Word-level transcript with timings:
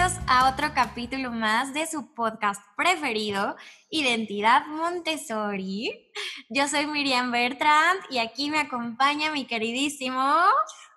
Bienvenidos 0.00 0.26
a 0.28 0.48
otro 0.50 0.72
capítulo 0.74 1.30
más 1.30 1.74
de 1.74 1.86
su 1.86 2.14
podcast 2.14 2.62
preferido, 2.74 3.54
Identidad 3.90 4.66
Montessori. 4.66 5.90
Yo 6.48 6.66
soy 6.68 6.86
Miriam 6.86 7.30
Bertrand 7.30 8.00
y 8.08 8.16
aquí 8.16 8.48
me 8.48 8.60
acompaña 8.60 9.30
mi 9.30 9.44
queridísimo... 9.44 10.22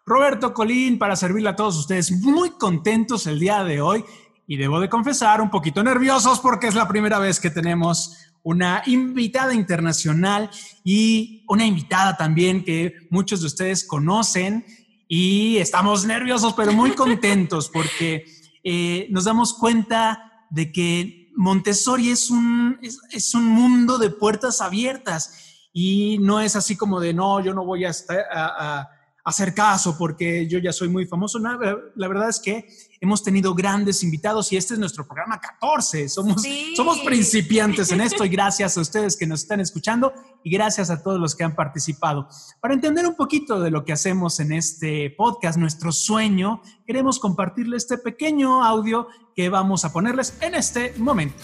Roberto 0.06 0.54
Colín 0.54 0.98
para 0.98 1.18
servirle 1.18 1.50
a 1.50 1.56
todos 1.58 1.78
ustedes. 1.80 2.14
Muy 2.14 2.52
contentos 2.52 3.28
el 3.28 3.42
día 3.42 3.66
de 3.66 3.82
hoy 3.82 4.06
y 4.48 4.56
debo 4.56 4.80
de 4.80 4.88
confesar 4.88 5.42
un 5.42 5.50
poquito 5.50 5.84
nerviosos 5.84 6.40
porque 6.40 6.68
es 6.68 6.76
la 6.76 6.88
primera 6.88 7.20
vez 7.20 7.42
que 7.42 7.50
tenemos 7.50 8.18
una 8.42 8.84
invitada 8.86 9.54
internacional 9.54 10.50
y 10.86 11.44
una 11.50 11.66
invitada 11.66 12.16
también 12.16 12.64
que 12.64 12.94
muchos 13.10 13.42
de 13.42 13.48
ustedes 13.48 13.86
conocen 13.86 14.66
y 15.10 15.58
estamos 15.58 16.06
nerviosos 16.06 16.54
pero 16.54 16.72
muy 16.72 16.92
contentos 16.96 17.68
porque 17.68 18.43
eh, 18.64 19.08
nos 19.12 19.26
damos 19.26 19.54
cuenta 19.54 20.48
de 20.50 20.72
que 20.72 21.32
Montessori 21.36 22.10
es 22.10 22.30
un, 22.30 22.80
es, 22.82 23.34
un 23.34 23.46
mundo 23.46 23.98
de 23.98 24.10
puertas 24.10 24.62
abiertas 24.62 25.68
y 25.74 26.18
no 26.20 26.40
es 26.40 26.56
así 26.56 26.76
como 26.76 27.00
de 27.00 27.14
no, 27.14 27.40
yo 27.40 27.54
no 27.54 27.66
voy 27.66 27.86
a, 27.86 27.90
estar, 27.90 28.20
a, 28.32 28.80
a 28.80 28.90
hacer 29.26 29.54
caso 29.54 29.98
porque 29.98 30.48
yo 30.48 30.60
ya 30.60 30.74
soy 30.74 30.90
muy 30.90 31.06
famoso. 31.06 31.40
No, 31.40 31.58
la 31.96 32.08
verdad 32.08 32.30
es 32.30 32.40
que 32.40 32.68
hemos 33.00 33.24
tenido 33.24 33.54
grandes 33.54 34.04
invitados 34.04 34.52
y 34.52 34.58
este 34.58 34.74
es 34.74 34.80
nuestro 34.80 35.06
programa 35.06 35.40
14. 35.40 36.10
Somos, 36.10 36.42
Sí. 36.42 36.74
somos 36.76 37.00
principiantes 37.00 37.92
en 37.92 38.02
esto 38.02 38.26
y 38.26 38.30
gracias 38.30 38.78
a 38.78 38.82
ustedes 38.82 39.16
que 39.16 39.26
nos 39.26 39.42
están 39.42 39.60
escuchando 39.60 40.14
y 40.44 40.52
gracias 40.52 40.90
a 40.90 41.02
todos 41.02 41.20
los 41.20 41.36
que 41.36 41.44
han 41.44 41.56
participado. 41.56 42.28
Para 42.62 42.74
entender 42.74 43.08
un 43.08 43.16
poquito 43.16 43.60
de 43.62 43.72
lo 43.72 43.86
que 43.86 43.94
hacemos 43.94 44.40
en 44.40 44.52
este 44.52 45.10
podcast, 45.18 45.58
nuestro 45.58 45.92
sueño, 45.92 46.62
queremos 46.86 47.20
compartirles 47.20 47.84
este 47.84 47.98
pequeño 47.98 48.64
audio 48.64 49.08
que 49.36 49.50
vamos 49.50 49.86
a 49.86 49.94
ponerles 49.94 50.34
en 50.42 50.56
este 50.56 50.94
momento. 50.98 51.42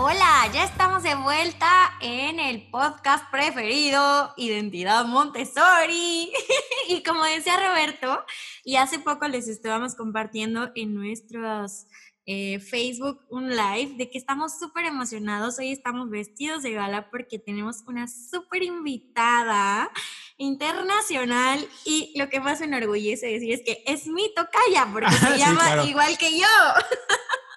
Hola, 0.00 0.48
ya 0.54 0.62
estamos 0.62 1.02
de 1.02 1.16
vuelta 1.16 1.92
en 2.00 2.38
el 2.38 2.70
podcast 2.70 3.28
preferido, 3.32 4.32
Identidad 4.36 5.04
Montessori. 5.06 6.32
y 6.88 7.02
como 7.02 7.24
decía 7.24 7.56
Roberto, 7.56 8.24
y 8.62 8.76
hace 8.76 9.00
poco 9.00 9.26
les 9.26 9.48
estábamos 9.48 9.96
compartiendo 9.96 10.70
en 10.76 10.94
nuestros 10.94 11.88
eh, 12.26 12.60
Facebook 12.60 13.26
un 13.28 13.48
live 13.50 13.94
de 13.96 14.08
que 14.08 14.18
estamos 14.18 14.56
súper 14.60 14.84
emocionados. 14.84 15.58
Hoy 15.58 15.72
estamos 15.72 16.08
vestidos 16.10 16.62
de 16.62 16.74
gala 16.74 17.10
porque 17.10 17.40
tenemos 17.40 17.78
una 17.88 18.06
súper 18.06 18.62
invitada 18.62 19.90
internacional 20.36 21.68
y 21.84 22.16
lo 22.16 22.28
que 22.28 22.38
más 22.38 22.60
me 22.60 22.66
enorgullece 22.66 23.26
decir 23.26 23.52
es 23.52 23.62
que 23.64 23.82
es 23.84 24.06
mi 24.06 24.32
tocaya 24.32 24.86
porque 24.92 25.10
se 25.16 25.32
Sí, 25.32 25.38
llama 25.40 25.64
claro. 25.64 25.86
igual 25.86 26.16
que 26.18 26.38
yo. 26.38 26.46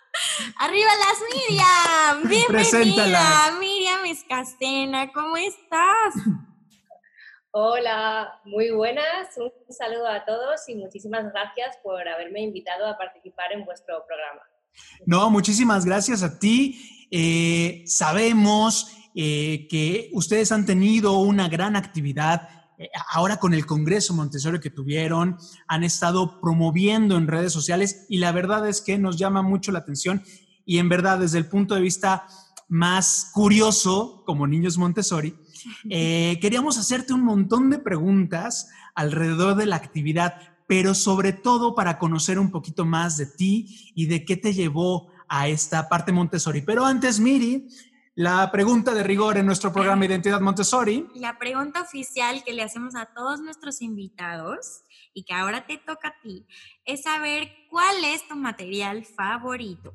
Arriba 0.57 0.89
las 0.99 1.19
Miriam, 1.33 2.29
bienvenida 2.29 2.47
Preséntala. 2.47 3.57
Miriam 3.59 4.05
Escastena, 4.05 5.11
¿cómo 5.11 5.37
estás? 5.37 6.13
Hola, 7.51 8.39
muy 8.45 8.71
buenas. 8.71 9.37
Un 9.37 9.51
saludo 9.73 10.07
a 10.07 10.23
todos 10.23 10.61
y 10.69 10.75
muchísimas 10.75 11.31
gracias 11.33 11.77
por 11.83 12.07
haberme 12.07 12.41
invitado 12.41 12.87
a 12.87 12.97
participar 12.97 13.51
en 13.51 13.65
vuestro 13.65 14.05
programa. 14.07 14.41
No, 15.05 15.29
muchísimas 15.29 15.85
gracias 15.85 16.23
a 16.23 16.39
ti. 16.39 17.07
Eh, 17.11 17.83
sabemos 17.85 18.95
eh, 19.15 19.67
que 19.69 20.09
ustedes 20.13 20.51
han 20.53 20.65
tenido 20.65 21.19
una 21.19 21.49
gran 21.49 21.75
actividad 21.75 22.60
ahora 23.09 23.37
con 23.37 23.53
el 23.53 23.65
Congreso 23.65 24.13
Montessori 24.13 24.59
que 24.59 24.69
tuvieron, 24.69 25.37
han 25.67 25.83
estado 25.83 26.39
promoviendo 26.39 27.17
en 27.17 27.27
redes 27.27 27.53
sociales 27.53 28.05
y 28.09 28.17
la 28.17 28.31
verdad 28.31 28.67
es 28.67 28.81
que 28.81 28.97
nos 28.97 29.17
llama 29.17 29.41
mucho 29.41 29.71
la 29.71 29.79
atención 29.79 30.23
y 30.65 30.77
en 30.77 30.89
verdad 30.89 31.19
desde 31.19 31.37
el 31.37 31.47
punto 31.47 31.75
de 31.75 31.81
vista 31.81 32.25
más 32.67 33.31
curioso 33.33 34.23
como 34.25 34.47
niños 34.47 34.77
Montessori, 34.77 35.35
eh, 35.89 36.39
queríamos 36.41 36.77
hacerte 36.77 37.13
un 37.13 37.23
montón 37.23 37.69
de 37.69 37.79
preguntas 37.79 38.69
alrededor 38.95 39.55
de 39.55 39.65
la 39.65 39.75
actividad, 39.75 40.35
pero 40.67 40.93
sobre 40.93 41.33
todo 41.33 41.75
para 41.75 41.99
conocer 41.99 42.39
un 42.39 42.51
poquito 42.51 42.85
más 42.85 43.17
de 43.17 43.25
ti 43.25 43.91
y 43.95 44.05
de 44.05 44.23
qué 44.23 44.37
te 44.37 44.53
llevó 44.53 45.09
a 45.27 45.47
esta 45.47 45.89
parte 45.89 46.11
Montessori. 46.11 46.61
Pero 46.61 46.85
antes, 46.85 47.19
Miri, 47.19 47.67
la 48.15 48.51
pregunta 48.51 48.93
de 48.93 49.03
rigor 49.03 49.37
en 49.37 49.45
nuestro 49.45 49.71
programa 49.71 50.05
Identidad 50.05 50.41
Montessori. 50.41 51.07
La 51.15 51.37
pregunta 51.37 51.81
oficial 51.81 52.43
que 52.43 52.53
le 52.53 52.61
hacemos 52.61 52.95
a 52.95 53.05
todos 53.05 53.39
nuestros 53.39 53.81
invitados 53.81 54.83
y 55.13 55.23
que 55.23 55.33
ahora 55.33 55.65
te 55.65 55.77
toca 55.77 56.09
a 56.09 56.21
ti 56.21 56.45
es 56.85 57.03
saber 57.03 57.49
cuál 57.69 58.03
es 58.03 58.27
tu 58.27 58.35
material 58.35 59.05
favorito. 59.05 59.93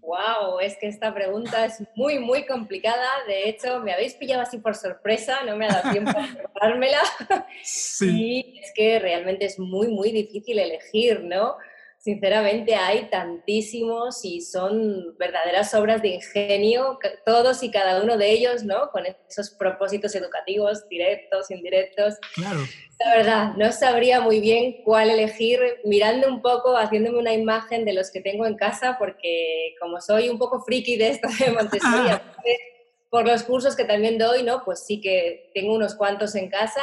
Wow, 0.00 0.60
es 0.60 0.76
que 0.80 0.86
esta 0.86 1.12
pregunta 1.12 1.66
es 1.66 1.82
muy, 1.96 2.18
muy 2.18 2.46
complicada. 2.46 3.08
De 3.26 3.48
hecho, 3.48 3.80
me 3.80 3.92
habéis 3.92 4.14
pillado 4.14 4.42
así 4.42 4.58
por 4.58 4.74
sorpresa, 4.74 5.42
no 5.44 5.56
me 5.56 5.66
ha 5.66 5.72
dado 5.72 5.90
tiempo 5.90 6.10
a 6.10 6.28
preparármela. 6.34 7.00
Sí. 7.64 8.10
Y 8.10 8.58
es 8.58 8.72
que 8.74 8.98
realmente 8.98 9.44
es 9.44 9.58
muy, 9.58 9.88
muy 9.88 10.12
difícil 10.12 10.58
elegir, 10.58 11.22
¿no? 11.24 11.56
Sinceramente 12.02 12.74
hay 12.74 13.08
tantísimos 13.10 14.24
y 14.24 14.40
son 14.40 15.16
verdaderas 15.18 15.72
obras 15.72 16.02
de 16.02 16.08
ingenio, 16.08 16.98
todos 17.24 17.62
y 17.62 17.70
cada 17.70 18.02
uno 18.02 18.16
de 18.16 18.28
ellos, 18.32 18.64
¿no? 18.64 18.90
Con 18.90 19.04
esos 19.06 19.50
propósitos 19.50 20.12
educativos, 20.16 20.88
directos, 20.88 21.52
indirectos. 21.52 22.16
Claro. 22.34 22.58
La 22.98 23.16
verdad, 23.16 23.52
no 23.56 23.70
sabría 23.70 24.20
muy 24.20 24.40
bien 24.40 24.82
cuál 24.82 25.10
elegir, 25.10 25.60
mirando 25.84 26.26
un 26.26 26.42
poco, 26.42 26.76
haciéndome 26.76 27.20
una 27.20 27.34
imagen 27.34 27.84
de 27.84 27.92
los 27.92 28.10
que 28.10 28.20
tengo 28.20 28.46
en 28.46 28.56
casa, 28.56 28.96
porque 28.98 29.76
como 29.80 30.00
soy 30.00 30.28
un 30.28 30.38
poco 30.38 30.60
friki 30.64 30.96
de 30.96 31.10
esto 31.10 31.28
de 31.38 31.52
Montessori, 31.52 32.10
por 33.10 33.28
los 33.28 33.44
cursos 33.44 33.76
que 33.76 33.84
también 33.84 34.18
doy, 34.18 34.42
¿no? 34.42 34.64
Pues 34.64 34.84
sí 34.84 35.00
que 35.00 35.52
tengo 35.54 35.72
unos 35.72 35.94
cuantos 35.94 36.34
en 36.34 36.50
casa. 36.50 36.82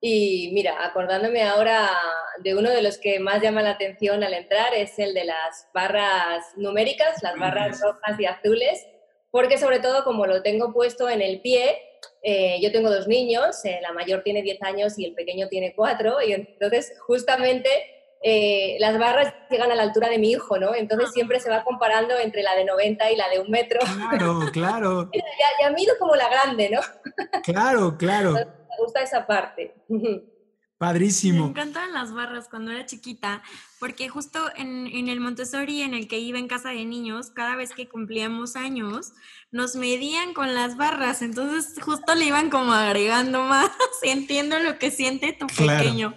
Y 0.00 0.50
mira, 0.52 0.84
acordándome 0.84 1.42
ahora 1.42 1.90
de 2.38 2.54
uno 2.54 2.70
de 2.70 2.82
los 2.82 2.96
que 2.96 3.20
más 3.20 3.42
llama 3.42 3.62
la 3.62 3.72
atención 3.72 4.24
al 4.24 4.32
entrar, 4.32 4.74
es 4.74 4.98
el 4.98 5.12
de 5.12 5.24
las 5.24 5.68
barras 5.74 6.44
numéricas, 6.56 7.22
las 7.22 7.36
barras 7.38 7.80
rojas 7.82 8.18
y 8.18 8.24
azules, 8.24 8.86
porque 9.30 9.58
sobre 9.58 9.78
todo 9.80 10.02
como 10.04 10.26
lo 10.26 10.42
tengo 10.42 10.72
puesto 10.72 11.08
en 11.08 11.20
el 11.20 11.40
pie, 11.40 11.78
eh, 12.22 12.58
yo 12.62 12.72
tengo 12.72 12.90
dos 12.90 13.08
niños, 13.08 13.62
eh, 13.64 13.78
la 13.82 13.92
mayor 13.92 14.22
tiene 14.22 14.42
10 14.42 14.62
años 14.62 14.98
y 14.98 15.04
el 15.04 15.14
pequeño 15.14 15.48
tiene 15.48 15.74
4, 15.74 16.22
y 16.22 16.32
entonces 16.32 16.94
justamente 17.06 17.68
eh, 18.22 18.76
las 18.80 18.98
barras 18.98 19.34
llegan 19.50 19.70
a 19.70 19.74
la 19.74 19.82
altura 19.82 20.08
de 20.08 20.18
mi 20.18 20.30
hijo, 20.30 20.58
¿no? 20.58 20.74
Entonces 20.74 21.12
siempre 21.12 21.40
se 21.40 21.50
va 21.50 21.62
comparando 21.62 22.18
entre 22.18 22.42
la 22.42 22.54
de 22.54 22.64
90 22.64 23.10
y 23.10 23.16
la 23.16 23.28
de 23.28 23.38
un 23.38 23.50
metro. 23.50 23.80
Claro, 23.80 24.40
claro, 24.50 25.10
Ya, 25.14 25.22
ya 25.60 25.70
mido 25.70 25.94
como 25.98 26.14
la 26.14 26.28
grande, 26.28 26.70
¿no? 26.70 26.80
claro, 27.42 27.96
claro. 27.98 28.59
Me 28.80 28.84
gusta 28.86 29.02
esa 29.02 29.26
parte. 29.26 29.74
Me 29.88 30.22
Padrísimo. 30.78 31.48
encantaban 31.48 31.92
las 31.92 32.14
barras 32.14 32.48
cuando 32.48 32.70
era 32.70 32.86
chiquita, 32.86 33.42
porque 33.78 34.08
justo 34.08 34.38
en, 34.56 34.86
en 34.86 35.08
el 35.10 35.20
Montessori 35.20 35.82
en 35.82 35.92
el 35.92 36.08
que 36.08 36.18
iba 36.18 36.38
en 36.38 36.48
casa 36.48 36.70
de 36.70 36.86
niños, 36.86 37.30
cada 37.30 37.54
vez 37.56 37.74
que 37.74 37.86
cumplíamos 37.86 38.56
años, 38.56 39.12
nos 39.50 39.76
medían 39.76 40.32
con 40.32 40.54
las 40.54 40.78
barras, 40.78 41.20
entonces 41.20 41.74
justo 41.84 42.14
le 42.14 42.24
iban 42.24 42.48
como 42.48 42.72
agregando 42.72 43.42
más. 43.42 43.70
Entiendo 44.02 44.58
lo 44.60 44.78
que 44.78 44.90
siente 44.90 45.34
tu 45.34 45.46
Claro. 45.48 45.80
pequeño. 45.84 46.14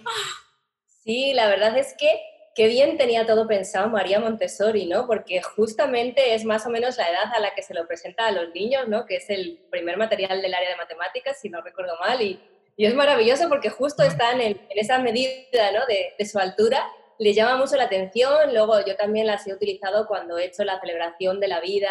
Sí, 1.02 1.34
la 1.34 1.48
verdad 1.48 1.76
es 1.76 1.94
que 1.98 2.08
qué 2.54 2.66
bien 2.68 2.96
tenía 2.96 3.26
todo 3.26 3.46
pensado 3.46 3.90
María 3.90 4.18
Montessori, 4.20 4.86
¿no? 4.86 5.06
Porque 5.06 5.42
justamente 5.42 6.34
es 6.34 6.46
más 6.46 6.64
o 6.66 6.70
menos 6.70 6.96
la 6.96 7.10
edad 7.10 7.34
a 7.34 7.40
la 7.40 7.54
que 7.54 7.62
se 7.62 7.74
lo 7.74 7.86
presenta 7.86 8.26
a 8.28 8.32
los 8.32 8.54
niños, 8.54 8.88
¿no? 8.88 9.04
Que 9.04 9.16
es 9.16 9.28
el 9.28 9.58
primer 9.70 9.98
material 9.98 10.40
del 10.40 10.54
área 10.54 10.70
de 10.70 10.76
matemáticas, 10.76 11.38
si 11.38 11.50
no 11.50 11.60
recuerdo 11.60 11.92
mal, 12.00 12.22
y, 12.22 12.40
y 12.76 12.86
es 12.86 12.94
maravilloso 12.94 13.48
porque 13.48 13.70
justo 13.70 14.02
están 14.02 14.40
en, 14.40 14.52
en 14.68 14.78
esa 14.78 14.98
medida, 14.98 15.72
¿no? 15.72 15.86
De, 15.86 16.14
de 16.18 16.26
su 16.26 16.38
altura, 16.38 16.86
les 17.18 17.36
llama 17.36 17.56
mucho 17.56 17.76
la 17.76 17.84
atención, 17.84 18.52
luego 18.52 18.84
yo 18.84 18.96
también 18.96 19.26
las 19.26 19.46
he 19.46 19.54
utilizado 19.54 20.06
cuando 20.06 20.38
he 20.38 20.46
hecho 20.46 20.64
la 20.64 20.80
celebración 20.80 21.40
de 21.40 21.48
la 21.48 21.60
vida, 21.60 21.90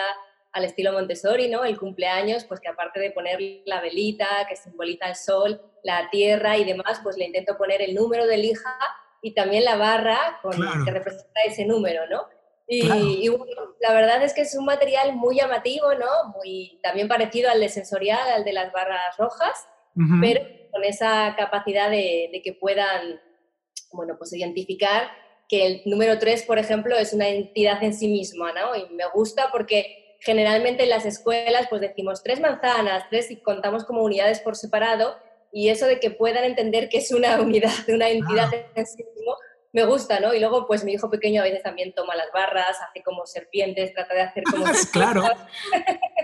al 0.53 0.65
estilo 0.65 0.93
Montessori, 0.93 1.49
¿no? 1.49 1.65
El 1.65 1.79
cumpleaños, 1.79 2.45
pues 2.45 2.59
que 2.59 2.69
aparte 2.69 2.99
de 2.99 3.11
poner 3.11 3.39
la 3.65 3.81
velita 3.81 4.27
que 4.47 4.55
simboliza 4.55 5.07
el 5.09 5.15
sol, 5.15 5.61
la 5.83 6.09
tierra 6.11 6.57
y 6.57 6.63
demás, 6.63 6.99
pues 7.01 7.17
le 7.17 7.25
intento 7.25 7.57
poner 7.57 7.81
el 7.81 7.95
número 7.95 8.27
de 8.27 8.37
hija 8.37 8.77
y 9.21 9.33
también 9.33 9.65
la 9.65 9.77
barra 9.77 10.39
con, 10.41 10.53
que 10.85 10.91
representa 10.91 11.41
ese 11.45 11.65
número, 11.65 12.07
¿no? 12.07 12.27
Y, 12.67 12.87
la 13.81 13.93
verdad 13.93 14.23
es 14.23 14.33
que 14.33 14.41
es 14.41 14.55
un 14.55 14.65
material 14.65 15.15
muy 15.15 15.35
llamativo, 15.35 15.93
¿no? 15.95 16.29
Muy, 16.35 16.79
también 16.81 17.07
parecido 17.07 17.49
al 17.49 17.59
de 17.59 17.67
sensorial, 17.67 18.29
al 18.29 18.45
de 18.45 18.53
las 18.53 18.71
barras 18.71 19.17
rojas, 19.17 19.67
pero 20.21 20.41
con 20.73 20.83
esa 20.83 21.35
capacidad 21.37 21.89
de, 21.89 22.29
de, 22.33 22.41
que 22.41 22.53
puedan, 22.53 23.21
bueno, 23.91 24.15
pues 24.17 24.33
identificar 24.33 25.11
que 25.47 25.65
el 25.65 25.81
número 25.85 26.19
3, 26.19 26.43
por 26.43 26.57
ejemplo, 26.57 26.97
es 26.97 27.13
una 27.13 27.29
entidad 27.29 27.83
en 27.83 27.93
sí 27.93 28.07
misma, 28.07 28.51
¿no? 28.51 28.75
Y 28.75 28.89
me 28.93 29.05
gusta 29.13 29.49
porque 29.51 30.03
generalmente 30.23 30.83
en 30.83 30.89
las 30.89 31.05
escuelas 31.05 31.67
pues 31.69 31.81
decimos 31.81 32.23
tres 32.23 32.39
manzanas, 32.39 33.05
tres 33.09 33.29
y 33.29 33.41
contamos 33.41 33.83
como 33.83 34.03
unidades 34.03 34.39
por 34.39 34.55
separado 34.55 35.15
y 35.51 35.69
eso 35.69 35.85
de 35.85 35.99
que 35.99 36.11
puedan 36.11 36.45
entender 36.45 36.89
que 36.89 36.97
es 36.97 37.11
una 37.11 37.39
unidad, 37.41 37.71
una 37.87 38.09
entidad 38.09 38.49
en 38.75 38.85
sí 38.85 39.03
mismo, 39.03 39.35
me 39.73 39.85
gusta, 39.85 40.19
¿no? 40.19 40.33
Y 40.33 40.39
luego 40.39 40.65
pues 40.65 40.83
mi 40.83 40.93
hijo 40.93 41.09
pequeño 41.09 41.41
a 41.41 41.45
veces 41.45 41.61
también 41.61 41.93
toma 41.93 42.15
las 42.15 42.31
barras, 42.31 42.77
hace 42.89 43.03
como 43.03 43.25
serpientes, 43.25 43.93
trata 43.93 44.13
de 44.13 44.21
hacer 44.21 44.43
como... 44.43 44.65
claro. 44.91 45.23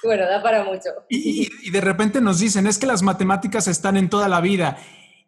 bueno, 0.04 0.26
da 0.26 0.42
para 0.42 0.64
mucho. 0.64 0.90
Y, 1.08 1.48
y 1.62 1.70
de 1.70 1.80
repente 1.80 2.20
nos 2.20 2.38
dicen, 2.38 2.66
es 2.66 2.78
que 2.78 2.86
las 2.86 3.02
matemáticas 3.02 3.68
están 3.68 3.96
en 3.96 4.08
toda 4.08 4.28
la 4.28 4.40
vida 4.40 4.78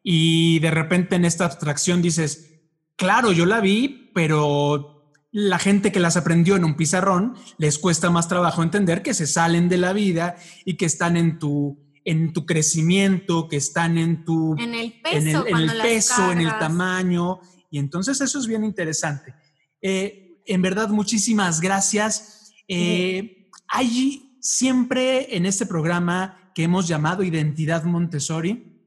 y 0.03 0.59
de 0.59 0.71
repente 0.71 1.17
en 1.17 1.25
esta 1.25 1.45
abstracción 1.45 2.03
dices, 2.03 2.61
claro, 2.97 3.33
yo 3.33 3.47
la 3.47 3.61
vi, 3.61 4.11
pero 4.15 4.93
la 5.31 5.59
gente 5.59 5.93
que 5.93 6.01
las 6.01 6.17
aprendió 6.17 6.57
en 6.57 6.65
un 6.65 6.77
pizarrón 6.77 7.35
les 7.57 7.79
cuesta 7.79 8.11
más 8.11 8.29
trabajo 8.29 8.63
entender 8.63 9.03
que 9.03 9.15
se 9.15 9.27
salen 9.27 9.69
de 9.69 9.79
la 9.79 9.93
vida 9.93 10.37
y 10.65 10.77
que 10.77 10.85
están 10.85 11.17
en 11.17 11.39
tu, 11.39 11.79
en 12.05 12.33
tu 12.33 12.45
crecimiento, 12.45 13.49
que 13.49 13.57
están 13.57 13.97
en 13.97 14.25
tu... 14.25 14.57
En 14.59 14.75
el 14.75 15.01
peso, 15.01 15.19
en 15.19 15.29
el, 15.29 15.47
en 15.47 15.71
el, 15.71 15.83
peso, 15.83 16.33
en 16.33 16.41
el 16.41 16.59
tamaño. 16.59 17.41
Y 17.71 17.79
entonces 17.79 18.21
eso 18.21 18.39
es 18.39 18.47
bien 18.47 18.65
interesante. 18.65 19.35
Eh, 19.81 20.41
en 20.47 20.61
verdad, 20.61 20.89
muchísimas 20.89 21.61
gracias. 21.61 22.53
Eh, 22.69 23.49
hay 23.69 24.32
siempre 24.43 25.35
en 25.37 25.47
este 25.47 25.65
programa 25.65 26.53
que 26.55 26.65
hemos 26.65 26.87
llamado 26.87 27.23
Identidad 27.23 27.85
Montessori, 27.85 28.79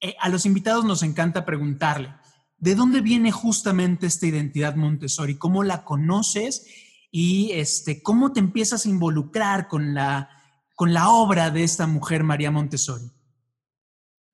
eh, 0.00 0.16
a 0.18 0.30
los 0.30 0.46
invitados 0.46 0.86
nos 0.86 1.02
encanta 1.02 1.44
preguntarle, 1.44 2.14
¿De 2.60 2.74
dónde 2.74 3.00
viene 3.00 3.32
justamente 3.32 4.06
esta 4.06 4.26
identidad 4.26 4.74
Montessori? 4.74 5.38
¿Cómo 5.38 5.64
la 5.64 5.82
conoces? 5.82 6.66
Y 7.10 7.52
este, 7.54 8.02
¿cómo 8.02 8.34
te 8.34 8.40
empiezas 8.40 8.84
a 8.84 8.88
involucrar 8.90 9.66
con 9.66 9.94
la, 9.94 10.28
con 10.76 10.92
la 10.92 11.08
obra 11.08 11.48
de 11.48 11.64
esta 11.64 11.86
mujer, 11.86 12.22
María 12.22 12.50
Montessori? 12.50 13.10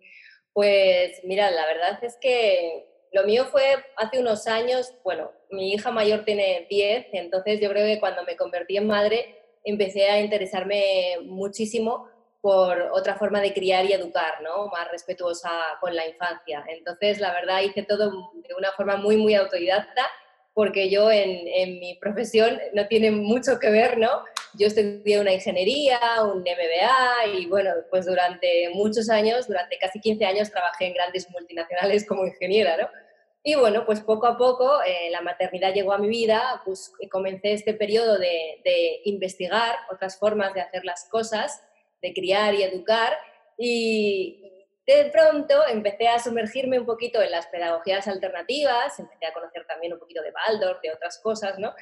Pues 0.52 1.20
mira, 1.22 1.52
la 1.52 1.64
verdad 1.66 2.02
es 2.02 2.16
que 2.20 2.84
lo 3.12 3.22
mío 3.22 3.46
fue 3.46 3.62
hace 3.96 4.18
unos 4.18 4.48
años, 4.48 4.92
bueno, 5.04 5.30
mi 5.52 5.72
hija 5.72 5.92
mayor 5.92 6.24
tiene 6.24 6.66
10, 6.68 7.06
entonces 7.12 7.60
yo 7.60 7.70
creo 7.70 7.86
que 7.86 8.00
cuando 8.00 8.24
me 8.24 8.36
convertí 8.36 8.76
en 8.76 8.88
madre 8.88 9.37
empecé 9.70 10.08
a 10.08 10.20
interesarme 10.20 11.16
muchísimo 11.24 12.08
por 12.40 12.80
otra 12.92 13.16
forma 13.16 13.40
de 13.40 13.52
criar 13.52 13.84
y 13.84 13.92
educar, 13.92 14.40
¿no? 14.42 14.68
Más 14.68 14.90
respetuosa 14.90 15.50
con 15.80 15.94
la 15.94 16.06
infancia. 16.06 16.64
Entonces, 16.68 17.18
la 17.18 17.32
verdad, 17.32 17.62
hice 17.62 17.82
todo 17.82 18.10
de 18.10 18.54
una 18.56 18.72
forma 18.72 18.96
muy, 18.96 19.16
muy 19.16 19.34
autodidacta, 19.34 20.06
porque 20.54 20.88
yo 20.88 21.10
en, 21.10 21.46
en 21.46 21.80
mi 21.80 21.96
profesión 21.96 22.58
no 22.74 22.86
tiene 22.86 23.10
mucho 23.10 23.58
que 23.58 23.70
ver, 23.70 23.98
¿no? 23.98 24.24
Yo 24.54 24.66
estudié 24.68 25.20
una 25.20 25.32
ingeniería, 25.32 26.00
un 26.22 26.40
MBA 26.40 27.26
y 27.34 27.46
bueno, 27.46 27.70
pues 27.90 28.06
durante 28.06 28.70
muchos 28.70 29.10
años, 29.10 29.46
durante 29.46 29.78
casi 29.78 30.00
15 30.00 30.24
años, 30.24 30.50
trabajé 30.50 30.86
en 30.86 30.94
grandes 30.94 31.28
multinacionales 31.30 32.06
como 32.06 32.26
ingeniera, 32.26 32.76
¿no? 32.76 32.88
Y 33.48 33.54
bueno, 33.54 33.86
pues 33.86 34.02
poco 34.02 34.26
a 34.26 34.36
poco 34.36 34.82
eh, 34.82 35.08
la 35.10 35.22
maternidad 35.22 35.72
llegó 35.72 35.94
a 35.94 35.98
mi 35.98 36.10
vida, 36.10 36.60
pues 36.66 36.92
comencé 37.10 37.54
este 37.54 37.72
periodo 37.72 38.18
de, 38.18 38.60
de 38.62 39.00
investigar 39.06 39.74
otras 39.90 40.18
formas 40.18 40.52
de 40.52 40.60
hacer 40.60 40.84
las 40.84 41.08
cosas 41.08 41.62
de 42.02 42.12
criar 42.12 42.54
y 42.54 42.62
educar 42.62 43.16
y 43.56 44.66
de 44.86 45.06
pronto 45.10 45.66
empecé 45.66 46.08
a 46.08 46.18
sumergirme 46.18 46.78
un 46.78 46.84
poquito 46.84 47.22
en 47.22 47.30
las 47.30 47.46
pedagogías 47.46 48.06
alternativas, 48.06 48.98
empecé 48.98 49.24
a 49.24 49.32
conocer 49.32 49.64
también 49.66 49.94
un 49.94 49.98
poquito 49.98 50.20
de 50.20 50.30
Waldorf, 50.30 50.82
de 50.82 50.92
otras 50.92 51.18
cosas, 51.18 51.58
¿no? 51.58 51.72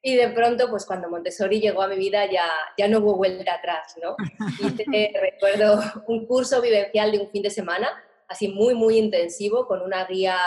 Y 0.00 0.14
de 0.14 0.28
pronto, 0.28 0.70
pues 0.70 0.86
cuando 0.86 1.10
Montessori 1.10 1.60
llegó 1.60 1.82
a 1.82 1.88
mi 1.88 1.96
vida 1.96 2.26
ya, 2.30 2.48
ya 2.76 2.86
no 2.86 2.98
hubo 3.00 3.16
vuelta 3.16 3.54
atrás, 3.54 3.96
¿no? 4.00 4.14
Hice, 4.60 5.12
recuerdo, 5.20 5.80
un 6.06 6.26
curso 6.26 6.62
vivencial 6.62 7.10
de 7.10 7.18
un 7.18 7.28
fin 7.28 7.42
de 7.42 7.50
semana, 7.50 7.88
así 8.28 8.46
muy, 8.46 8.76
muy 8.76 8.98
intensivo, 8.98 9.66
con 9.66 9.82
una 9.82 10.04
guía 10.04 10.38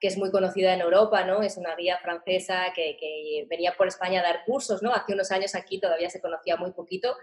que 0.00 0.08
es 0.08 0.16
muy 0.16 0.30
conocida 0.30 0.72
en 0.72 0.80
Europa, 0.80 1.24
¿no? 1.24 1.42
Es 1.42 1.56
una 1.56 1.76
guía 1.76 1.98
francesa 1.98 2.72
que, 2.74 2.96
que 2.98 3.46
venía 3.50 3.74
por 3.76 3.86
España 3.86 4.20
a 4.20 4.22
dar 4.22 4.44
cursos, 4.46 4.82
¿no? 4.82 4.94
Hace 4.94 5.12
unos 5.12 5.30
años 5.30 5.54
aquí 5.54 5.78
todavía 5.78 6.08
se 6.08 6.20
conocía 6.20 6.56
muy 6.56 6.72
poquito 6.72 7.14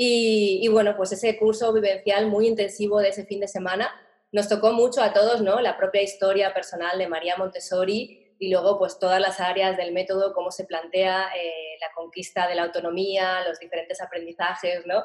y, 0.00 0.68
bueno, 0.68 0.94
pues 0.96 1.10
ese 1.10 1.36
curso 1.36 1.72
vivencial 1.72 2.28
muy 2.28 2.46
intensivo 2.46 3.00
de 3.00 3.08
ese 3.08 3.26
fin 3.26 3.40
de 3.40 3.48
semana 3.48 3.90
nos 4.30 4.48
tocó 4.48 4.72
mucho 4.72 5.02
a 5.02 5.12
todos, 5.12 5.42
¿no? 5.42 5.60
La 5.60 5.76
propia 5.76 6.02
historia 6.02 6.54
personal 6.54 6.96
de 6.98 7.08
María 7.08 7.36
Montessori 7.36 8.36
y 8.38 8.48
luego 8.48 8.78
pues 8.78 9.00
todas 9.00 9.20
las 9.20 9.40
áreas 9.40 9.76
del 9.76 9.90
método, 9.90 10.34
cómo 10.34 10.52
se 10.52 10.66
plantea 10.66 11.30
eh, 11.36 11.78
la 11.80 11.88
conquista 11.96 12.46
de 12.46 12.54
la 12.54 12.62
autonomía, 12.62 13.40
los 13.48 13.58
diferentes 13.58 14.00
aprendizajes, 14.00 14.86
¿no? 14.86 15.02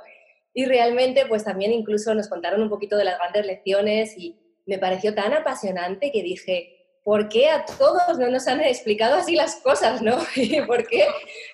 Y 0.54 0.66
realmente 0.66 1.26
pues 1.26 1.44
también 1.44 1.72
incluso 1.72 2.14
nos 2.14 2.30
contaron 2.30 2.62
un 2.62 2.70
poquito 2.70 2.96
de 2.96 3.06
las 3.06 3.18
grandes 3.18 3.48
lecciones 3.48 4.16
y 4.16 4.38
me 4.68 4.78
pareció 4.78 5.16
tan 5.16 5.34
apasionante 5.34 6.12
que 6.12 6.22
dije, 6.22 6.73
¿por 7.04 7.28
qué 7.30 7.50
a 7.50 7.66
todos 7.66 8.18
no 8.18 8.30
nos 8.30 8.48
han 8.48 8.62
explicado 8.62 9.16
así 9.16 9.36
las 9.36 9.58
cosas, 9.58 10.02
no? 10.02 10.18
¿Y 10.36 10.62
por 10.62 10.88
qué 10.88 11.06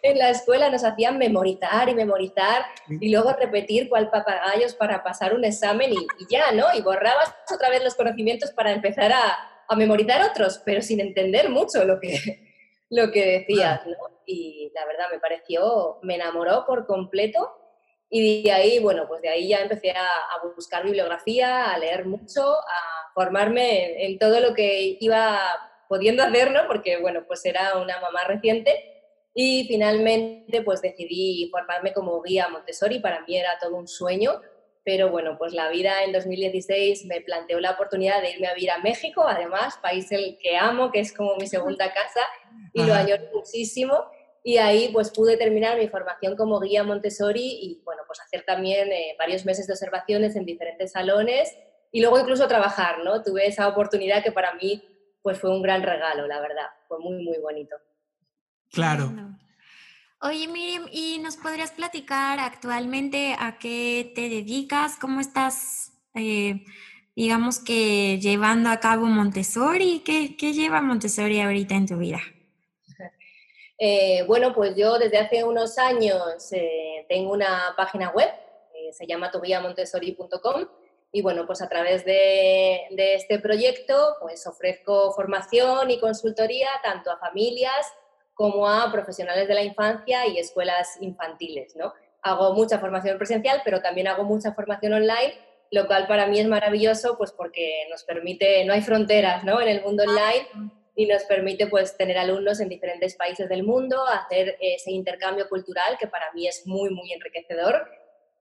en 0.04 0.18
la 0.18 0.30
escuela 0.30 0.70
nos 0.70 0.84
hacían 0.84 1.18
memorizar 1.18 1.90
y 1.90 1.96
memorizar 1.96 2.66
y 2.88 3.12
luego 3.12 3.34
repetir 3.34 3.90
cuál 3.90 4.10
papagayos 4.10 4.76
para 4.76 5.04
pasar 5.04 5.34
un 5.34 5.44
examen 5.44 5.92
y, 5.94 6.08
ya, 6.30 6.52
¿no? 6.52 6.68
Y 6.76 6.82
borrabas 6.82 7.34
otra 7.54 7.70
vez 7.70 7.84
los 7.84 7.96
conocimientos 7.96 8.52
para 8.52 8.72
empezar 8.72 9.12
a, 9.12 9.64
a, 9.68 9.76
memorizar 9.76 10.22
otros, 10.30 10.62
pero 10.64 10.82
sin 10.82 11.00
entender 11.00 11.50
mucho 11.50 11.84
lo 11.84 12.00
que, 12.00 12.48
lo 12.90 13.12
que 13.12 13.26
decías. 13.40 13.82
Y 14.26 14.72
la 14.76 14.86
verdad 14.86 15.06
me 15.12 15.20
pareció, 15.20 15.98
me 16.04 16.16
enamoró 16.16 16.66
por 16.68 16.86
completo 16.86 17.59
y 18.10 18.44
de 18.44 18.52
ahí, 18.52 18.80
bueno, 18.80 19.08
pues 19.08 19.22
de 19.22 19.30
ahí 19.30 19.50
ya 19.50 19.60
empecé 19.60 19.92
a, 19.92 20.04
a 20.06 20.54
buscar 20.56 20.84
bibliografía, 20.84 21.72
a 21.72 21.78
leer 21.78 22.06
mucho, 22.06 22.42
a 22.42 23.00
formarme 23.14 24.06
en, 24.06 24.18
todo 24.18 24.40
lo 24.40 24.54
que 24.54 24.98
iba 25.00 25.40
pudiendo 25.88 26.24
hacer, 26.24 26.52
¿no? 26.52 26.68
Porque, 26.68 26.98
bueno, 26.98 27.26
pues 27.28 27.46
era 27.46 27.78
una 27.78 28.00
mamá 28.00 28.24
reciente 28.26 29.00
y 29.34 29.66
finalmente 29.68 30.62
pues 30.64 30.82
decidí 30.82 31.50
formarme 31.52 31.94
como 31.94 32.22
guía 32.22 32.48
Montessori, 32.50 33.00
para 33.00 33.22
mí 33.22 33.38
era 33.38 33.60
todo 33.60 33.76
un 33.76 33.88
sueño, 33.88 34.42
pero 34.84 35.10
bueno, 35.10 35.38
pues 35.38 35.54
la 35.54 35.70
vida 35.70 36.04
en 36.04 36.14
2016 36.14 37.06
me 37.06 37.22
planteó 37.22 37.60
la 37.60 37.72
oportunidad 37.72 38.22
de 38.22 38.32
irme 38.32 38.48
a 38.48 38.54
vivir 38.54 38.72
a 38.72 38.80
México, 38.80 39.26
además, 39.28 39.78
país 39.82 40.12
el 40.12 40.38
que 40.42 40.58
amo, 40.58 40.92
que 40.92 41.00
es 41.00 41.14
como 41.14 41.36
mi 41.36 41.48
segunda 41.48 41.94
casa 41.94 42.22
y 42.74 42.84
lo 42.84 42.94
añoro 42.94 43.24
muchísimo. 43.34 44.06
Y 44.44 44.58
ahí 44.58 44.90
pues 44.94 45.12
pude 45.12 45.38
terminar 45.38 45.78
mi 45.78 45.88
formación 45.88 46.36
como 46.36 46.60
guía 46.60 46.84
Montessori 46.84 47.60
y 47.62 47.82
bueno, 47.84 48.04
pues 48.08 48.20
hacer 48.22 48.44
también 48.46 48.92
eh, 48.92 49.16
varios 49.18 49.46
meses 49.46 49.68
de 49.68 49.74
observaciones 49.74 50.36
en 50.36 50.46
diferentes 50.46 50.94
salones 50.94 51.54
y 51.92 52.02
luego 52.02 52.20
incluso 52.20 52.48
trabajar, 52.48 53.04
¿no? 53.04 53.22
Tuve 53.24 53.48
esa 53.48 53.68
oportunidad 53.68 54.24
que 54.24 54.32
para 54.32 54.54
mí 54.54 54.84
pues 55.22 55.40
fue 55.40 55.50
un 55.50 55.62
gran 55.62 55.84
regalo, 55.84 56.28
la 56.28 56.40
verdad, 56.40 56.68
fue 56.88 57.00
muy, 57.00 57.24
muy 57.24 57.38
bonito. 57.40 57.76
Claro. 58.72 59.12
Oye, 60.22 60.48
Miriam, 60.48 60.86
¿y 60.92 61.20
nos 61.20 61.38
podrías 61.38 61.72
platicar 61.72 62.40
actualmente 62.40 63.36
a 63.40 63.58
qué 63.58 64.12
te 64.16 64.30
dedicas? 64.30 64.98
¿Cómo 65.00 65.22
estás, 65.22 65.94
eh, 66.14 66.66
digamos 67.16 67.60
que, 67.60 68.20
llevando 68.20 68.70
a 68.70 68.80
cabo 68.80 69.06
Montessori? 69.06 70.02
¿Qué, 70.06 70.36
qué 70.38 70.54
lleva 70.54 70.82
Montessori 70.82 71.40
ahorita 71.40 71.76
en 71.76 71.88
tu 71.88 71.98
vida? 71.98 72.20
Eh, 73.82 74.24
bueno, 74.28 74.54
pues 74.54 74.76
yo 74.76 75.00
desde 75.00 75.18
hace 75.18 75.46
unos 75.46 75.78
años 75.78 76.52
eh, 76.52 77.06
tengo 77.08 77.32
una 77.32 77.74
página 77.78 78.10
web, 78.10 78.30
se 78.92 79.08
llama 79.08 79.32
tuguiamontessori.com 79.32 80.68
Y 81.14 81.22
bueno, 81.22 81.46
pues 81.48 81.62
a 81.62 81.70
través 81.70 82.04
de, 82.04 82.88
de, 82.92 83.16
este 83.16 83.40
proyecto, 83.40 84.18
pues 84.20 84.46
ofrezco 84.46 85.14
formación 85.14 85.90
y 85.92 86.00
consultoría 86.00 86.68
tanto 86.84 87.10
a 87.10 87.18
familias 87.18 87.88
como 88.34 88.68
a 88.68 88.92
profesionales 88.92 89.48
de 89.48 89.54
la 89.54 89.64
infancia 89.64 90.28
y 90.28 90.40
escuelas 90.40 90.98
infantiles, 91.02 91.76
¿no? 91.78 91.94
Hago 92.22 92.54
mucha 92.54 92.80
formación 92.80 93.18
presencial, 93.18 93.62
pero 93.64 93.82
también 93.82 94.08
hago 94.08 94.26
mucha 94.26 94.54
formación 94.54 94.94
online, 94.94 95.34
lo 95.72 95.88
cual 95.88 96.06
para 96.06 96.28
mí 96.28 96.40
es 96.40 96.48
maravilloso, 96.48 97.18
pues 97.18 97.32
porque 97.32 97.88
nos 97.90 98.04
permite, 98.04 98.66
no 98.66 98.74
hay 98.74 98.82
fronteras, 98.82 99.46
¿no? 99.46 99.62
En 99.62 99.70
el 99.70 99.82
mundo 99.84 100.04
online 100.04 100.79
y 101.00 101.06
nos 101.06 101.24
permite 101.24 101.68
pues 101.68 101.96
tener 101.96 102.18
alumnos 102.18 102.60
en 102.60 102.68
diferentes 102.68 103.16
países 103.16 103.48
del 103.48 103.64
mundo, 103.64 104.06
hacer 104.06 104.58
ese 104.60 104.92
intercambio 104.92 105.48
cultural 105.48 105.98
que 105.98 106.08
para 106.08 106.30
mí 106.34 106.46
es 106.46 106.68
muy, 106.68 106.90
muy 106.90 107.14
enriquecedor. 107.14 107.90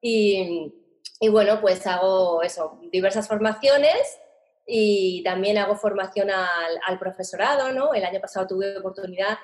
Y, 0.00 0.74
y 1.20 1.28
bueno, 1.28 1.60
pues 1.60 1.86
hago 1.86 2.42
eso, 2.42 2.80
diversas 2.90 3.28
formaciones 3.28 4.18
y 4.66 5.22
también 5.22 5.56
hago 5.56 5.76
formación 5.76 6.30
al, 6.30 6.80
al, 6.84 6.98
profesorado, 6.98 7.70
¿no? 7.70 7.94
El 7.94 8.04
año 8.04 8.20
pasado 8.20 8.48
tuve 8.48 8.76
oportunidad 8.76 9.38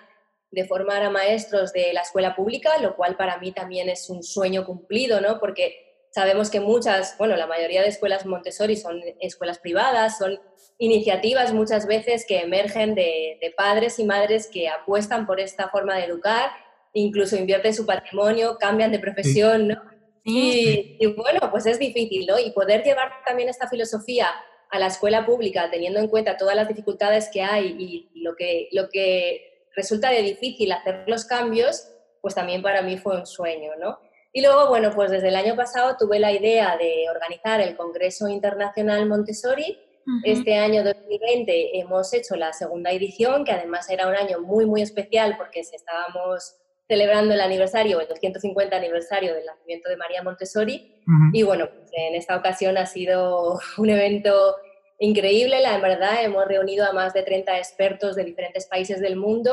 de 0.50 0.64
formar 0.64 1.04
a 1.04 1.11
maestros 1.11 1.73
de 1.73 1.92
la 1.92 2.00
escuela 2.00 2.35
pública, 2.35 2.78
lo 2.78 2.97
cual 2.97 3.16
para 3.16 3.38
mí 3.38 3.52
también 3.52 3.88
es 3.88 4.11
un 4.11 4.25
sueño 4.25 4.66
cumplido, 4.66 5.21
¿no? 5.21 5.38
Porque 5.38 5.93
sabemos 6.14 6.49
que 6.49 6.61
muchas, 6.61 7.18
bueno, 7.18 7.35
la 7.35 7.49
mayoría 7.49 7.83
de 7.83 7.88
escuelas 7.88 8.25
Montessori 8.25 8.76
son 8.76 9.02
escuelas 9.21 9.59
privadas, 9.59 10.16
son 10.16 10.38
iniciativas 10.78 11.52
muchas 11.52 11.88
veces 11.88 12.25
que 12.25 12.38
emergen 12.38 12.94
de, 12.94 13.37
de 13.40 13.50
padres 13.50 13.99
y 13.99 14.04
madres 14.04 14.47
que 14.47 14.68
apuestan 14.68 15.26
por 15.26 15.40
esta 15.40 15.71
forma 15.71 15.97
de 15.97 16.04
educar, 16.04 16.50
incluso 16.92 17.37
invierten 17.37 17.75
su 17.75 17.85
patrimonio, 17.85 18.59
cambian 18.61 18.92
de 18.92 19.00
profesión, 19.00 19.66
¿no? 19.68 19.83
Y, 20.23 20.97
y, 21.00 21.06
bueno, 21.06 21.50
pues 21.50 21.66
es 21.66 21.80
difícil, 21.80 22.26
¿no? 22.26 22.38
Y 22.38 22.52
poder 22.52 22.85
llevar 22.85 23.11
también 23.26 23.49
esta 23.49 23.68
filosofía 23.68 24.28
a 24.71 24.78
la 24.78 24.87
escuela 24.87 25.26
pública, 25.26 25.68
teniendo 25.68 25.99
en 25.99 26.06
cuenta 26.06 26.37
todas 26.37 26.54
las 26.54 26.68
dificultades 26.68 27.28
que 27.33 27.42
hay 27.42 27.76
y 27.76 28.23
lo 28.23 28.37
que, 28.37 28.68
lo 28.71 28.88
que 28.88 29.66
resulta 29.75 30.11
de 30.11 30.23
difícil 30.23 30.71
hacer 30.71 31.02
los 31.09 31.25
cambios, 31.25 31.88
pues 32.23 32.37
también 32.37 32.62
para 32.62 32.83
mí 32.83 32.99
fue 32.99 33.18
un 33.18 33.26
sueño, 33.26 33.73
¿no? 33.80 33.99
Y 34.37 34.43
luego, 34.43 34.69
bueno, 34.69 34.91
pues 34.93 35.12
desde 35.12 35.29
el 35.29 35.37
año 35.37 35.55
pasado 35.55 35.97
tuve 35.97 36.19
la 36.19 36.33
idea 36.33 36.76
de 36.76 37.07
organizar 37.09 37.61
el 37.61 37.76
Congreso 37.76 38.26
Internacional 38.29 39.07
Montessori. 39.07 39.79
Uh 40.05 40.11
-huh. 40.11 40.21
Este 40.25 40.57
año 40.57 40.83
2020 40.83 41.79
hemos 41.79 42.12
hecho 42.12 42.35
la 42.35 42.53
segunda 42.53 42.91
edición, 42.91 43.45
que 43.45 43.53
además 43.53 43.88
era 43.88 44.09
un 44.09 44.17
año 44.17 44.41
muy, 44.41 44.67
muy 44.67 44.83
especial 44.83 45.37
porque 45.38 45.61
estábamos 45.61 46.57
celebrando 46.88 47.33
el 47.33 47.41
aniversario, 47.41 48.00
el 48.00 48.09
150 48.09 48.76
aniversario 48.76 49.35
del 49.35 49.47
nacimiento 49.47 49.88
de 49.88 49.97
María 49.97 50.25
Montessori. 50.25 51.00
Uh 51.07 51.11
-huh. 51.11 51.31
Y 51.33 51.43
bueno, 51.45 51.71
pues 51.71 51.93
en 51.93 52.17
esta 52.17 52.37
ocasión 52.37 52.76
ha 52.76 52.87
sido 52.87 53.61
un 53.79 53.88
evento 53.88 54.57
increíble, 54.99 55.61
la 55.61 55.79
verdad, 55.79 56.25
hemos 56.25 56.45
reunido 56.47 56.85
a 56.87 56.93
más 56.93 57.14
de 57.14 57.23
30 57.23 57.57
expertos 57.57 58.17
de 58.17 58.25
diferentes 58.25 58.67
países 58.67 59.00
del 59.00 59.14
mundo 59.14 59.53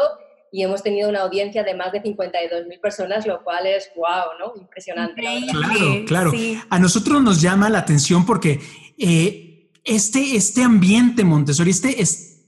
y 0.51 0.63
hemos 0.63 0.83
tenido 0.83 1.09
una 1.09 1.21
audiencia 1.21 1.63
de 1.63 1.73
más 1.75 1.91
de 1.91 2.03
52.000 2.03 2.81
personas, 2.81 3.25
lo 3.25 3.43
cual 3.43 3.65
es 3.67 3.89
wow, 3.95 4.37
¿no? 4.39 4.61
Impresionante. 4.61 5.21
Claro, 5.49 6.05
claro. 6.05 6.31
Sí. 6.31 6.59
A 6.69 6.77
nosotros 6.77 7.21
nos 7.21 7.41
llama 7.41 7.69
la 7.69 7.79
atención 7.79 8.25
porque 8.25 8.59
eh, 8.97 9.69
este, 9.83 10.35
este 10.35 10.63
ambiente 10.63 11.23
Montessori, 11.23 11.71
este, 11.71 12.01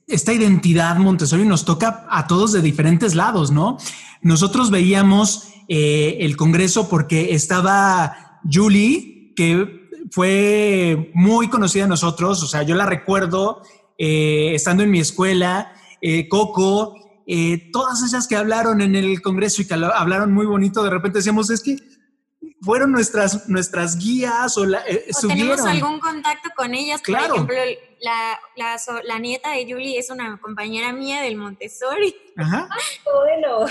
esta 0.08 0.34
identidad 0.34 0.98
Montessori 0.98 1.46
nos 1.46 1.66
toca 1.66 2.06
a 2.10 2.28
todos 2.28 2.52
de 2.52 2.62
diferentes 2.62 3.16
lados, 3.16 3.52
¿no? 3.52 3.78
Nosotros 4.22 4.70
veíamos 4.70 5.50
eh, 5.68 6.18
el 6.20 6.36
Congreso 6.36 6.90
porque 6.90 7.34
estaba 7.34 8.40
Julie, 8.52 9.34
que 9.36 9.90
fue 10.12 11.12
muy 11.14 11.48
conocida 11.48 11.86
a 11.86 11.88
nosotros, 11.88 12.44
o 12.44 12.48
sea, 12.48 12.64
yo 12.64 12.76
la 12.76 12.86
recuerdo 12.86 13.62
eh, 13.98 14.52
estando 14.54 14.84
en 14.84 14.92
mi 14.92 15.00
escuela, 15.00 15.74
eh, 16.02 16.28
Coco, 16.28 16.96
eh, 17.26 17.70
todas 17.72 18.04
esas 18.04 18.28
que 18.28 18.36
hablaron 18.36 18.82
en 18.82 18.96
el 18.96 19.22
Congreso 19.22 19.62
y 19.62 19.68
que 19.68 19.74
hablaron 19.74 20.34
muy 20.34 20.46
bonito, 20.46 20.84
de 20.84 20.90
repente 20.90 21.20
decíamos, 21.20 21.50
es 21.50 21.62
que 21.62 21.78
fueron 22.62 22.92
nuestras, 22.92 23.48
nuestras 23.50 23.98
guías 23.98 24.58
o, 24.58 24.66
la, 24.66 24.80
eh, 24.88 25.06
o 25.10 25.20
subieron. 25.20 25.58
tenemos 25.58 25.66
algún 25.66 26.00
contacto 26.00 26.50
con 26.56 26.74
ellas. 26.74 27.02
Claro. 27.02 27.36
Por 27.36 27.52
ejemplo, 27.52 27.82
la, 28.02 28.40
la, 28.56 28.78
la, 29.04 29.20
nieta 29.20 29.52
de 29.52 29.66
Julie 29.66 29.98
es 29.98 30.10
una 30.10 30.38
compañera 30.38 30.94
mía 30.94 31.22
del 31.22 31.36
Montessori. 31.36 32.16
Ajá. 32.38 32.70
Bueno. 33.06 33.66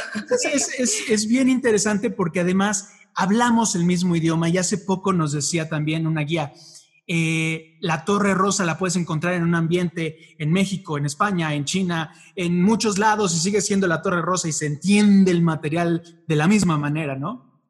Es, 0.53 0.79
es, 0.79 1.11
es 1.11 1.27
bien 1.27 1.49
interesante 1.49 2.11
porque 2.11 2.41
además 2.41 2.93
hablamos 3.15 3.75
el 3.75 3.85
mismo 3.85 4.17
idioma 4.17 4.49
y 4.49 4.59
hace 4.59 4.79
poco 4.79 5.13
nos 5.13 5.33
decía 5.33 5.69
también 5.69 6.07
una 6.07 6.23
guía, 6.23 6.53
eh, 7.07 7.79
la 7.81 8.05
Torre 8.05 8.35
Rosa 8.35 8.65
la 8.65 8.79
puedes 8.79 8.97
encontrar 8.97 9.35
en 9.35 9.43
un 9.43 9.55
ambiente 9.55 10.37
en 10.39 10.53
México, 10.53 10.97
en 10.97 11.07
España, 11.07 11.55
en 11.55 11.65
China, 11.65 12.15
en 12.37 12.63
muchos 12.63 12.99
lados 12.99 13.35
y 13.35 13.39
sigue 13.39 13.61
siendo 13.61 13.87
la 13.87 14.03
Torre 14.03 14.23
Rosa 14.23 14.49
y 14.49 14.53
se 14.53 14.67
entiende 14.67 15.31
el 15.33 15.43
material 15.43 16.03
de 16.27 16.37
la 16.37 16.47
misma 16.47 16.79
manera, 16.79 17.17
¿no? 17.17 17.61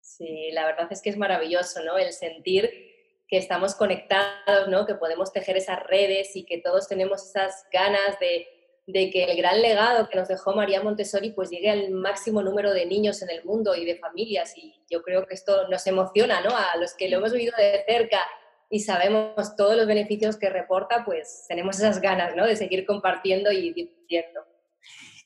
Sí, 0.00 0.50
la 0.52 0.66
verdad 0.66 0.86
es 0.90 1.02
que 1.02 1.10
es 1.10 1.16
maravilloso, 1.16 1.82
¿no? 1.82 1.98
El 1.98 2.12
sentir 2.12 2.70
que 3.26 3.38
estamos 3.38 3.74
conectados, 3.74 4.68
¿no? 4.68 4.86
Que 4.86 4.94
podemos 4.94 5.32
tejer 5.32 5.56
esas 5.56 5.82
redes 5.86 6.36
y 6.36 6.44
que 6.44 6.58
todos 6.58 6.86
tenemos 6.88 7.26
esas 7.26 7.64
ganas 7.72 8.18
de, 8.20 8.46
de 8.86 9.10
que 9.10 9.24
el 9.24 9.36
gran 9.36 9.60
legado 9.60 10.08
que 10.08 10.18
nos 10.18 10.28
dejó 10.28 10.54
María 10.54 10.82
Montessori 10.82 11.30
pues 11.30 11.50
llegue 11.50 11.70
al 11.70 11.90
máximo 11.90 12.42
número 12.42 12.72
de 12.72 12.86
niños 12.86 13.22
en 13.22 13.30
el 13.30 13.44
mundo 13.44 13.74
y 13.74 13.84
de 13.84 13.96
familias 13.96 14.56
y 14.56 14.74
yo 14.88 15.02
creo 15.02 15.26
que 15.26 15.34
esto 15.34 15.68
nos 15.68 15.86
emociona, 15.86 16.40
¿no? 16.40 16.50
A 16.56 16.76
los 16.76 16.94
que 16.94 17.08
lo 17.08 17.18
hemos 17.18 17.32
vivido 17.32 17.52
de 17.56 17.84
cerca 17.86 18.18
y 18.70 18.80
sabemos 18.80 19.56
todos 19.56 19.76
los 19.76 19.86
beneficios 19.86 20.36
que 20.36 20.48
reporta, 20.48 21.04
pues 21.04 21.44
tenemos 21.48 21.76
esas 21.76 22.00
ganas, 22.00 22.36
¿no? 22.36 22.46
De 22.46 22.56
seguir 22.56 22.86
compartiendo 22.86 23.50
y 23.50 23.60
divirtiendo. 23.72 24.40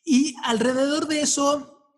Y 0.02 0.34
alrededor 0.44 1.06
de 1.06 1.20
eso, 1.20 1.92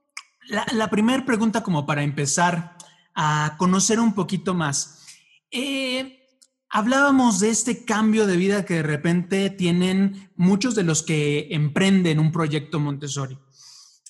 la, 0.49 0.89
primera 0.91 1.25
pregunta 1.25 1.63
como 1.63 1.87
para 1.87 2.03
empezar 2.03 2.77
a 3.15 3.55
conocer 3.59 4.01
un 4.01 4.15
poquito 4.15 4.55
más. 4.55 5.07
Eh, 5.53 6.21
hablábamos 6.69 7.39
de 7.39 7.51
este 7.51 7.85
cambio 7.85 8.27
de 8.27 8.37
vida 8.37 8.65
que 8.65 8.75
de 8.75 8.83
repente 8.83 9.51
tienen 9.51 10.33
muchos 10.35 10.75
de 10.75 10.83
los 10.83 11.05
que 11.05 11.49
emprenden 11.51 12.19
un 12.19 12.33
proyecto 12.33 12.81
Montessori. 12.81 13.39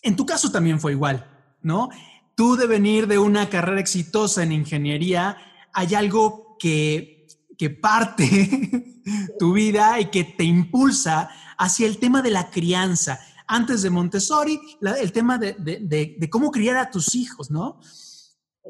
En 0.02 0.16
tu 0.16 0.25
caso 0.25 0.50
también 0.50 0.81
fue 0.81 0.93
igual, 0.93 1.31
¿no? 1.61 1.90
Tú 2.35 2.57
de 2.57 2.66
venir 2.66 3.07
de 3.07 3.19
una 3.19 3.49
carrera 3.50 3.81
exitosa 3.81 4.43
en 4.43 4.52
ingeniería, 4.52 5.37
hay 5.73 5.95
algo 5.95 6.57
que 6.59 7.15
que 7.56 7.70
parte 7.70 9.02
tu 9.38 9.52
vida 9.52 10.00
y 10.00 10.10
que 10.10 10.25
te 10.25 10.44
impulsa 10.44 11.30
hacia 11.58 11.86
el 11.86 11.98
tema 11.98 12.22
de 12.22 12.30
la 12.30 12.50
crianza. 12.50 13.20
Antes 13.46 13.82
de 13.82 13.90
Montessori, 13.90 14.60
el 14.80 15.12
tema 15.12 15.38
de, 15.38 15.54
de, 15.54 15.78
de, 15.80 16.16
de, 16.18 16.30
cómo 16.30 16.50
criar 16.50 16.76
a 16.76 16.90
tus 16.90 17.14
hijos, 17.14 17.50
¿no? 17.50 17.80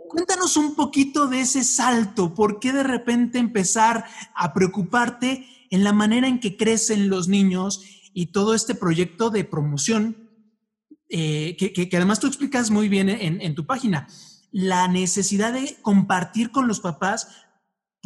Cuéntanos 0.08 0.56
un 0.56 0.74
poquito 0.74 1.26
de 1.26 1.40
ese 1.40 1.64
salto, 1.64 2.34
¿por 2.34 2.60
qué 2.60 2.72
de 2.72 2.82
repente 2.82 3.38
empezar 3.38 4.04
a 4.34 4.52
preocuparte 4.52 5.46
en 5.70 5.82
la 5.82 5.92
manera 5.92 6.28
en 6.28 6.40
que 6.40 6.56
crecen 6.56 7.08
los 7.08 7.28
niños 7.28 7.82
y 8.12 8.26
todo 8.26 8.54
este 8.54 8.74
proyecto 8.74 9.30
de 9.30 9.44
promoción 9.44 10.30
eh, 11.08 11.56
que, 11.58 11.72
que, 11.72 11.88
que, 11.88 11.96
además 11.96 12.20
tú 12.20 12.26
explicas 12.26 12.70
muy 12.70 12.88
bien 12.88 13.08
en, 13.08 13.40
en 13.40 13.54
tu 13.54 13.64
página? 13.64 14.06
La 14.52 14.88
necesidad 14.88 15.52
de 15.52 15.76
compartir 15.82 16.50
con 16.50 16.68
los 16.68 16.80
papás 16.80 17.28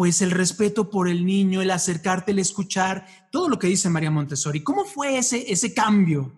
pues 0.00 0.22
el 0.22 0.30
respeto 0.30 0.88
por 0.88 1.10
el 1.10 1.26
niño, 1.26 1.60
el 1.60 1.70
acercarte, 1.70 2.32
el 2.32 2.38
escuchar, 2.38 3.04
todo 3.30 3.50
lo 3.50 3.58
que 3.58 3.66
dice 3.66 3.90
María 3.90 4.10
Montessori. 4.10 4.64
¿Cómo 4.64 4.86
fue 4.86 5.18
ese, 5.18 5.52
ese 5.52 5.74
cambio? 5.74 6.32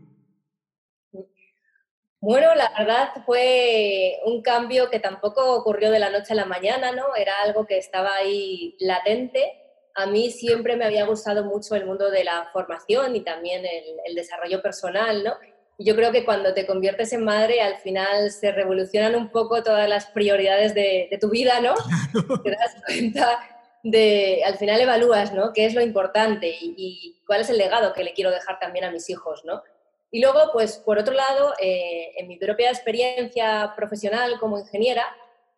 Bueno, 2.20 2.52
la 2.56 2.72
verdad 2.76 3.10
fue 3.24 4.18
un 4.24 4.42
cambio 4.42 4.90
que 4.90 4.98
tampoco 4.98 5.54
ocurrió 5.54 5.92
de 5.92 6.00
la 6.00 6.10
noche 6.10 6.32
a 6.32 6.34
la 6.34 6.44
mañana, 6.44 6.90
¿no? 6.90 7.14
Era 7.14 7.34
algo 7.44 7.64
que 7.64 7.78
estaba 7.78 8.16
ahí 8.16 8.74
latente. 8.80 9.52
A 9.94 10.06
mí 10.06 10.32
siempre 10.32 10.74
me 10.74 10.84
había 10.84 11.06
gustado 11.06 11.44
mucho 11.44 11.76
el 11.76 11.86
mundo 11.86 12.10
de 12.10 12.24
la 12.24 12.48
formación 12.52 13.14
y 13.14 13.20
también 13.20 13.64
el, 13.64 13.84
el 14.06 14.16
desarrollo 14.16 14.60
personal, 14.60 15.22
¿no? 15.22 15.34
yo 15.78 15.96
creo 15.96 16.12
que 16.12 16.24
cuando 16.24 16.54
te 16.54 16.66
conviertes 16.66 17.12
en 17.12 17.24
madre, 17.24 17.60
al 17.60 17.76
final 17.76 18.30
se 18.30 18.52
revolucionan 18.52 19.14
un 19.14 19.30
poco 19.30 19.62
todas 19.62 19.88
las 19.88 20.06
prioridades 20.06 20.74
de, 20.74 21.08
de 21.10 21.18
tu 21.18 21.30
vida, 21.30 21.60
¿no? 21.60 21.74
Te 22.42 22.50
das 22.50 22.76
cuenta 22.86 23.38
de, 23.82 24.42
al 24.44 24.56
final 24.58 24.80
evalúas, 24.80 25.32
¿no? 25.32 25.52
¿Qué 25.52 25.64
es 25.66 25.74
lo 25.74 25.80
importante 25.80 26.56
y, 26.60 27.20
cuál 27.26 27.40
es 27.40 27.50
el 27.50 27.58
legado 27.58 27.92
que 27.92 28.04
le 28.04 28.12
quiero 28.12 28.30
dejar 28.30 28.58
también 28.58 28.84
a 28.84 28.90
mis 28.90 29.08
hijos, 29.10 29.44
¿no? 29.44 29.62
Y 30.10 30.20
luego, 30.20 30.50
pues, 30.52 30.76
por 30.78 30.98
otro 30.98 31.14
lado, 31.14 31.54
eh, 31.58 32.12
en 32.16 32.28
mi 32.28 32.36
propia 32.36 32.70
experiencia 32.70 33.72
profesional 33.74 34.38
como 34.38 34.58
ingeniera, 34.58 35.06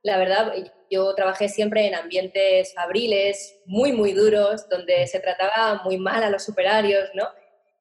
la 0.03 0.19
verdad, 0.19 0.53
yo 0.91 1.15
trabajé 1.15 1.49
siempre 1.49 1.87
en 1.87 1.95
ambientes 1.95 2.75
fabriles, 2.75 3.59
muy, 3.65 3.93
muy 3.93 4.13
duros, 4.13 4.69
donde 4.69 5.07
se 5.07 5.19
trataba 5.19 5.83
muy 5.83 5.99
mal 5.99 6.23
a 6.23 6.31
los 6.31 6.45
superarios, 6.45 7.09
¿no? 7.15 7.27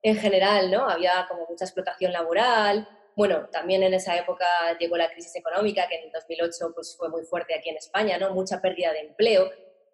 En 0.02 0.18
general, 0.18 0.72
¿no? 0.72 0.90
Había 0.90 1.28
como 1.30 1.46
mucha 1.48 1.66
explotación 1.66 2.12
laboral. 2.12 2.88
Bueno, 3.16 3.48
también 3.52 3.84
en 3.84 3.94
esa 3.94 4.18
época 4.18 4.46
llegó 4.80 4.98
la 4.98 5.12
crisis 5.12 5.36
económica, 5.36 5.88
que 5.88 5.96
en 5.96 6.12
2008 6.12 6.72
pues, 6.74 6.96
fue 6.98 7.10
muy 7.10 7.24
fuerte 7.24 7.54
aquí 7.56 7.70
en 7.70 7.78
España, 7.78 8.18
¿no? 8.18 8.34
Mucha 8.34 8.62
pérdida 8.62 8.94
de 8.94 9.02
empleo. 9.02 9.52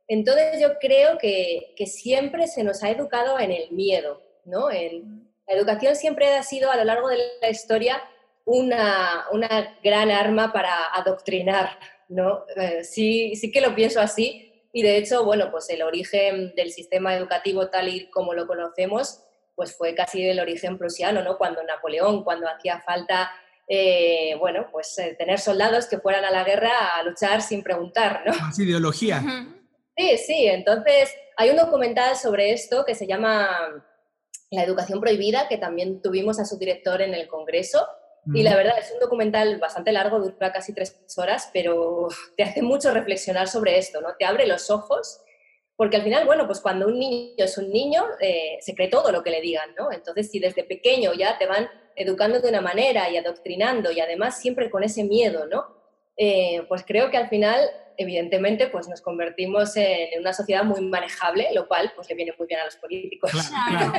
Entonces 0.09 0.59
yo 0.59 0.79
creo 0.79 1.17
que, 1.19 1.73
que 1.77 1.85
siempre 1.85 2.47
se 2.47 2.63
nos 2.63 2.83
ha 2.83 2.89
educado 2.89 3.39
en 3.39 3.51
el 3.51 3.71
miedo, 3.71 4.21
¿no? 4.43 4.69
En, 4.71 5.29
la 5.47 5.55
educación 5.55 5.95
siempre 5.95 6.35
ha 6.35 6.43
sido 6.43 6.69
a 6.69 6.75
lo 6.75 6.83
largo 6.83 7.09
de 7.09 7.17
la 7.41 7.49
historia 7.49 8.01
una, 8.45 9.25
una 9.31 9.77
gran 9.83 10.11
arma 10.11 10.53
para 10.53 10.93
adoctrinar, 10.93 11.77
¿no? 12.07 12.45
Eh, 12.55 12.83
sí, 12.83 13.35
sí 13.35 13.51
que 13.51 13.61
lo 13.61 13.73
pienso 13.73 13.99
así 13.99 14.67
y 14.71 14.83
de 14.83 14.97
hecho, 14.97 15.23
bueno, 15.23 15.49
pues 15.51 15.69
el 15.69 15.81
origen 15.81 16.53
del 16.55 16.71
sistema 16.71 17.15
educativo 17.15 17.69
tal 17.69 17.87
y 17.87 18.09
como 18.09 18.33
lo 18.33 18.45
conocemos, 18.45 19.21
pues 19.55 19.75
fue 19.75 19.95
casi 19.95 20.23
del 20.23 20.39
origen 20.39 20.77
prusiano, 20.77 21.23
¿no? 21.23 21.37
Cuando 21.37 21.63
Napoleón, 21.63 22.23
cuando 22.23 22.47
hacía 22.47 22.79
falta, 22.81 23.31
eh, 23.67 24.35
bueno, 24.39 24.67
pues 24.71 24.97
eh, 24.99 25.15
tener 25.17 25.39
soldados 25.39 25.87
que 25.87 25.99
fueran 25.99 26.25
a 26.25 26.31
la 26.31 26.43
guerra 26.43 26.95
a 26.95 27.03
luchar 27.03 27.41
sin 27.41 27.63
preguntar, 27.63 28.23
¿no? 28.25 28.33
Más 28.33 28.57
ideología. 28.59 29.23
Sí, 29.99 30.17
sí, 30.17 30.45
entonces 30.45 31.13
hay 31.35 31.49
un 31.49 31.57
documental 31.57 32.15
sobre 32.15 32.53
esto 32.53 32.85
que 32.85 32.95
se 32.95 33.05
llama 33.05 33.83
La 34.49 34.63
educación 34.63 35.01
prohibida, 35.01 35.49
que 35.49 35.57
también 35.57 36.01
tuvimos 36.01 36.39
a 36.39 36.45
su 36.45 36.57
director 36.57 37.01
en 37.01 37.13
el 37.13 37.27
Congreso, 37.27 37.85
y 38.33 38.43
la 38.43 38.55
verdad 38.55 38.77
es 38.79 38.91
un 38.93 38.99
documental 39.01 39.59
bastante 39.59 39.91
largo, 39.91 40.19
dura 40.19 40.53
casi 40.53 40.73
tres 40.73 40.97
horas, 41.17 41.49
pero 41.51 42.07
te 42.37 42.43
hace 42.43 42.61
mucho 42.61 42.93
reflexionar 42.93 43.49
sobre 43.49 43.77
esto, 43.77 43.99
¿no? 43.99 44.15
Te 44.17 44.23
abre 44.23 44.47
los 44.47 44.69
ojos, 44.69 45.19
porque 45.75 45.97
al 45.97 46.03
final, 46.03 46.25
bueno, 46.25 46.47
pues 46.47 46.61
cuando 46.61 46.87
un 46.87 46.97
niño 46.97 47.33
es 47.43 47.57
un 47.57 47.69
niño, 47.69 48.05
eh, 48.21 48.57
se 48.61 48.75
cree 48.75 48.87
todo 48.87 49.11
lo 49.11 49.21
que 49.21 49.31
le 49.31 49.41
digan, 49.41 49.75
¿no? 49.77 49.91
Entonces, 49.91 50.31
si 50.31 50.39
desde 50.39 50.63
pequeño 50.63 51.13
ya 51.13 51.37
te 51.37 51.45
van 51.45 51.69
educando 51.97 52.39
de 52.39 52.47
una 52.47 52.61
manera 52.61 53.09
y 53.09 53.17
adoctrinando 53.17 53.91
y 53.91 53.99
además 53.99 54.39
siempre 54.39 54.69
con 54.69 54.81
ese 54.81 55.03
miedo, 55.03 55.45
¿no? 55.45 55.75
Eh, 56.15 56.63
pues 56.69 56.85
creo 56.87 57.11
que 57.11 57.17
al 57.17 57.27
final, 57.27 57.69
evidentemente, 57.99 58.67
pues 58.67 58.87
nos 58.87 59.01
convertimos 59.01 59.75
en 59.75 60.19
una 60.19 60.33
sociedad 60.33 60.63
muy 60.63 60.81
manejable, 60.81 61.47
lo 61.53 61.67
cual 61.67 61.91
pues 61.95 62.09
le 62.09 62.15
viene 62.15 62.33
muy 62.37 62.47
bien 62.47 62.61
a 62.61 62.65
los 62.65 62.77
políticos. 62.77 63.31
Claro. 63.31 63.93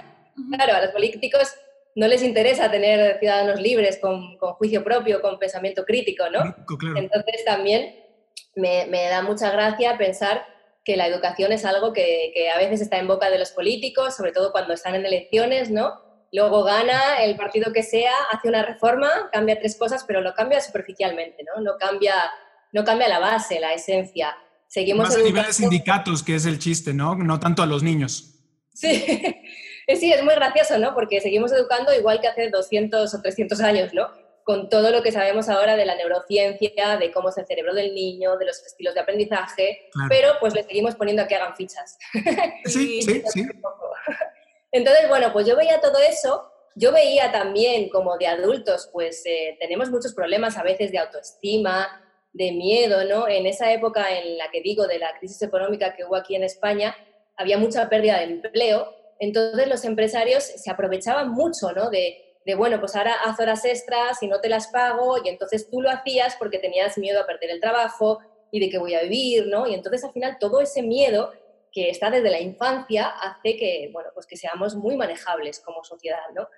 claro 0.51 0.75
a 0.77 0.81
los 0.83 0.91
políticos 0.91 1.55
no 1.95 2.07
les 2.07 2.23
interesa 2.23 2.71
tener 2.71 3.19
ciudadanos 3.19 3.61
libres 3.61 3.99
con, 3.99 4.39
juicio 4.39 4.85
propio, 4.85 5.21
con 5.21 5.39
pensamiento 5.39 5.85
crítico, 5.85 6.25
¿no? 6.31 6.55
Entonces 6.97 7.45
también 7.45 7.95
me, 8.55 9.09
da 9.09 9.23
mucha 9.23 9.51
gracia 9.51 9.99
pensar 9.99 10.47
que 10.85 10.97
la 10.97 11.07
educación 11.07 11.53
es 11.53 11.65
algo 11.65 11.93
que, 11.93 12.33
a 12.55 12.59
veces 12.59 12.81
está 12.81 12.99
en 12.99 13.09
boca 13.09 13.31
de 13.31 13.39
los 13.39 13.51
políticos, 13.51 14.17
sobre 14.17 14.33
todo 14.33 14.53
cuando 14.53 14.75
están 14.75 14.95
en 14.95 15.07
elecciones, 15.07 15.71
¿no? 15.71 16.01
Luego 16.33 16.63
gana 16.63 17.23
el 17.23 17.37
partido 17.37 17.73
que 17.73 17.83
sea, 17.83 18.13
hace 18.31 18.49
una 18.49 18.63
reforma, 18.63 19.29
cambia 19.33 19.59
tres 19.59 19.77
cosas, 19.77 20.05
pero 20.07 20.21
lo 20.21 20.33
cambia 20.33 20.61
superficialmente, 20.61 21.45
¿no? 21.45 21.61
No 21.61 21.77
cambia, 21.77 22.15
no 22.73 22.85
cambia 22.85 23.09
la 23.09 23.19
base, 23.19 23.61
la 23.61 23.73
esencia. 23.73 24.37
Seguimos 24.69 25.09
Más 25.09 25.17
a 25.17 25.23
nivel 25.23 25.47
de 25.47 25.53
sindicatos, 25.53 26.23
que 26.23 26.37
es 26.37 26.47
el 26.47 26.59
chiste, 26.59 26.95
¿no? 26.95 27.17
No 27.17 27.41
tanto 27.41 27.63
a 27.63 27.67
los 27.67 27.83
niños. 27.83 28.37
Sí, 28.73 29.05
sí, 29.97 30.13
es 30.13 30.23
muy 30.23 30.35
gracioso, 30.35 30.79
¿no? 30.79 30.95
Porque 30.95 31.21
seguimos 31.21 31.53
educando 31.53 31.93
igual 31.93 32.21
que 32.21 32.29
hace 32.29 32.51
200 32.51 33.13
o 33.13 33.21
300 33.21 33.61
años, 33.61 33.93
¿no? 33.93 34.09
Con 34.45 34.69
todo 34.69 34.91
lo 34.91 35.03
que 35.03 35.13
sabemos 35.13 35.49
ahora 35.49 35.77
de 35.77 35.85
la 35.85 35.97
neurociencia, 35.97 36.97
de 36.97 37.11
cómo 37.13 37.29
es 37.29 37.39
el 37.39 37.47
cerebro 37.47 37.75
del 37.75 37.95
niño, 37.95 38.37
de 38.37 38.47
los 38.47 38.65
estilos 38.65 38.95
de 38.95 39.01
aprendizaje, 39.01 39.91
pero 40.09 40.35
pues 40.41 40.55
le 40.55 40.63
seguimos 40.63 40.95
poniendo 40.95 41.23
a 41.23 41.27
que 41.27 41.37
hagan 41.37 41.57
fichas. 41.57 41.99
Sí, 42.65 43.03
sí, 43.03 43.23
sí. 43.33 43.47
Entonces, 44.73 45.09
bueno, 45.09 45.33
pues 45.33 45.47
yo 45.47 45.57
veía 45.57 45.81
todo 45.81 45.99
eso, 45.99 46.51
yo 46.77 46.93
veía 46.93 47.33
también 47.33 47.89
como 47.89 48.17
de 48.17 48.29
adultos, 48.29 48.89
pues 48.93 49.23
eh, 49.27 49.57
tenemos 49.59 49.91
muchos 49.91 50.15
problemas 50.15 50.57
a 50.57 50.63
veces 50.63 50.93
de 50.93 50.99
autoestima, 50.99 51.89
de 52.33 52.53
miedo, 52.53 53.05
¿no? 53.05 53.29
En 53.29 53.47
esa 53.47 53.73
época 53.73 54.17
en 54.17 54.39
la 54.39 54.51
que 54.51 54.61
digo 54.63 54.87
de 54.87 54.99
la 54.99 55.17
crisis 55.19 55.43
económica 55.43 55.95
que 55.95 56.05
hubo 56.05 56.17
aquí 56.17 56.37
en 56.37 56.45
España, 56.45 56.97
había 57.37 57.59
mucha 57.59 57.89
pérdida 57.89 58.19
de 58.19 58.25
empleo 58.25 59.01
entonces 59.21 59.69
los 59.69 59.85
empresarios 59.85 60.43
se 60.43 60.71
aprovechaban 60.71 61.31
mucho, 61.31 61.71
¿no? 61.73 61.91
De, 61.91 62.27
bueno, 62.57 62.81
pues 62.81 62.97
ahora 62.97 63.15
haz 63.23 63.39
horas 63.39 63.65
extras 63.65 64.21
y 64.23 64.27
no 64.27 64.41
te 64.41 64.49
las 64.49 64.69
pago 64.69 65.19
y 65.23 65.29
entonces 65.29 65.71
tú 65.71 65.81
lo 65.81 65.89
hacías 65.89 66.35
porque 66.37 66.59
tenías 66.59 66.99
miedo 66.99 67.21
a 67.21 67.27
perder 67.27 67.51
el 67.51 67.61
trabajo 67.61 68.19
y 68.51 68.59
de 68.59 68.69
que 68.69 68.79
voy 68.79 68.95
a 68.95 69.03
vivir, 69.03 69.47
¿no? 69.47 69.69
Y 69.69 69.75
entonces 69.75 70.03
al 70.03 70.13
final 70.13 70.39
todo 70.41 70.61
ese 70.61 70.83
miedo 70.83 71.31
que 71.71 71.91
está 71.91 72.11
desde 72.11 72.31
la 72.31 72.41
infancia 72.41 73.07
hace 73.07 73.57
que, 73.57 73.91
bueno, 73.93 74.09
pues 74.15 74.27
que 74.27 74.37
seamos 74.37 74.75
muy 74.75 74.97
manejables 74.97 75.61
como 75.61 75.85
sociedad, 75.85 76.19
¿no? 76.35 76.49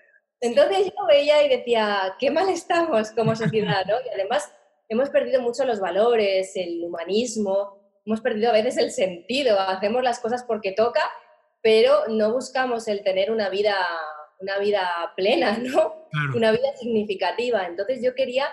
Entonces 0.40 0.86
yo 0.86 1.06
veía 1.06 1.44
y 1.44 1.48
decía, 1.50 2.16
qué 2.18 2.30
mal 2.30 2.48
estamos 2.48 3.10
como 3.10 3.36
sociedad, 3.36 3.84
¿no? 3.86 3.96
Y 4.06 4.08
además 4.14 4.50
hemos 4.92 5.10
perdido 5.10 5.40
mucho 5.40 5.64
los 5.64 5.80
valores, 5.80 6.52
el 6.56 6.82
humanismo, 6.84 7.78
hemos 8.04 8.20
perdido 8.20 8.50
a 8.50 8.54
veces 8.54 8.76
el 8.78 8.90
sentido, 8.90 9.58
hacemos 9.60 10.02
las 10.02 10.20
cosas 10.20 10.44
porque 10.44 10.72
toca 10.72 11.02
pero 11.62 12.08
no 12.08 12.32
buscamos 12.32 12.88
el 12.88 13.02
tener 13.02 13.30
una 13.30 13.48
vida, 13.48 13.76
una 14.40 14.58
vida 14.58 15.12
plena, 15.16 15.56
¿no? 15.62 15.94
Una 16.34 16.50
vida 16.50 16.76
significativa. 16.78 17.64
Entonces 17.66 18.00
yo 18.02 18.14
quería 18.14 18.46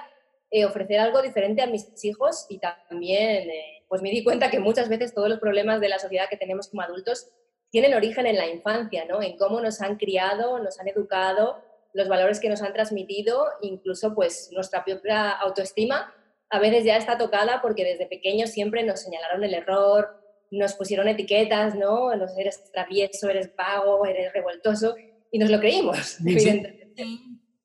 eh, 0.52 0.65
ofrecer 0.65 0.99
algo 0.99 1.21
diferente 1.21 1.62
a 1.62 1.67
mis 1.67 1.88
hijos 2.06 2.45
y 2.49 2.60
también 2.60 3.49
eh, 3.49 3.84
pues 3.89 4.02
me 4.02 4.12
di 4.12 4.23
cuenta 4.23 4.49
que 4.49 4.60
muchas 4.60 4.88
veces 4.88 5.13
todos 5.13 5.28
los 5.28 5.39
problemas 5.39 5.82
de 5.82 5.89
la 5.89 5.99
sociedad 5.99 6.30
que 6.30 6.38
tenemos 6.38 6.69
como 6.69 6.84
adultos 6.84 7.28
tienen 7.71 7.93
origen 7.93 8.25
en 8.25 8.38
la 8.38 8.47
infancia, 8.47 9.06
¿no? 9.06 9.21
En 9.21 9.38
cómo 9.38 9.60
nos 9.60 9.82
han 9.82 9.97
criado, 9.97 10.60
nos 10.60 10.80
han 10.80 10.88
educado, 10.88 11.62
los 11.93 12.08
valores 12.08 12.39
que 12.39 12.49
nos 12.49 12.62
han 12.62 12.73
transmitido, 12.73 13.47
incluso 13.62 14.13
pues 14.13 14.49
nuestra 14.52 14.86
propia 14.86 15.32
autoestima 15.32 16.13
a 16.49 16.59
veces 16.59 16.83
ya 16.83 16.97
está 16.97 17.17
tocada 17.17 17.62
porque 17.62 17.83
desde 17.83 18.07
pequeños 18.07 18.49
siempre 18.49 18.83
nos 18.83 19.01
señalaron 19.01 19.43
el 19.43 19.53
error, 19.53 20.19
nos 20.51 20.73
pusieron 20.73 21.07
etiquetas, 21.07 21.75
¿no? 21.75 22.15
No 22.15 22.25
eres 22.38 22.71
travieso, 22.71 23.29
eres 23.29 23.55
vago, 23.55 24.05
eres 24.05 24.33
revoltoso, 24.33 24.95
y 25.31 25.38
nos 25.38 25.49
lo 25.49 25.59
creímos, 25.59 26.19
evidentemente. 26.25 26.93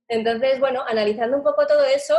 Entonces, 0.09 0.61
bueno, 0.61 0.83
analizando 0.87 1.37
un 1.37 1.43
poco 1.43 1.67
todo 1.67 1.85
eso, 1.85 2.15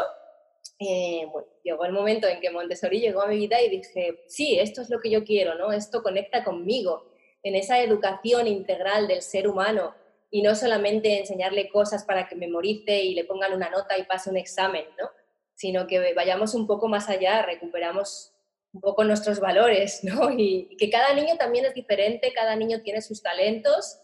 eh, 0.79 1.27
llegó 1.63 1.85
el 1.85 1.91
momento 1.91 2.27
en 2.27 2.41
que 2.41 2.49
Montessori 2.49 2.99
llegó 2.99 3.21
a 3.21 3.27
mi 3.27 3.37
vida 3.37 3.61
y 3.61 3.69
dije, 3.69 4.23
sí, 4.27 4.59
esto 4.59 4.81
es 4.81 4.89
lo 4.89 4.99
que 4.99 5.11
yo 5.11 5.23
quiero, 5.23 5.55
¿no? 5.55 5.71
Esto 5.71 6.01
conecta 6.01 6.43
conmigo, 6.43 7.11
en 7.43 7.55
esa 7.55 7.79
educación 7.79 8.47
integral 8.47 9.07
del 9.07 9.21
ser 9.21 9.47
humano, 9.47 9.93
y 10.31 10.41
no 10.41 10.55
solamente 10.55 11.19
enseñarle 11.19 11.69
cosas 11.69 12.03
para 12.03 12.27
que 12.27 12.35
memorice 12.35 13.03
y 13.03 13.13
le 13.13 13.23
pongan 13.23 13.53
una 13.53 13.69
nota 13.69 13.97
y 13.97 14.03
pase 14.03 14.31
un 14.31 14.37
examen, 14.37 14.83
¿no? 14.99 15.09
Sino 15.55 15.87
que 15.87 16.13
vayamos 16.13 16.53
un 16.53 16.67
poco 16.67 16.87
más 16.87 17.09
allá, 17.09 17.41
recuperamos 17.41 18.35
un 18.75 18.81
poco 18.81 19.03
nuestros 19.05 19.39
valores, 19.39 20.03
¿no? 20.03 20.31
Y, 20.31 20.75
que 20.77 20.89
cada 20.89 21.13
niño 21.13 21.37
también 21.37 21.65
es 21.65 21.73
diferente, 21.73 22.33
cada 22.33 22.55
niño 22.55 22.81
tiene 22.81 23.01
sus 23.01 23.23
talentos 23.23 23.99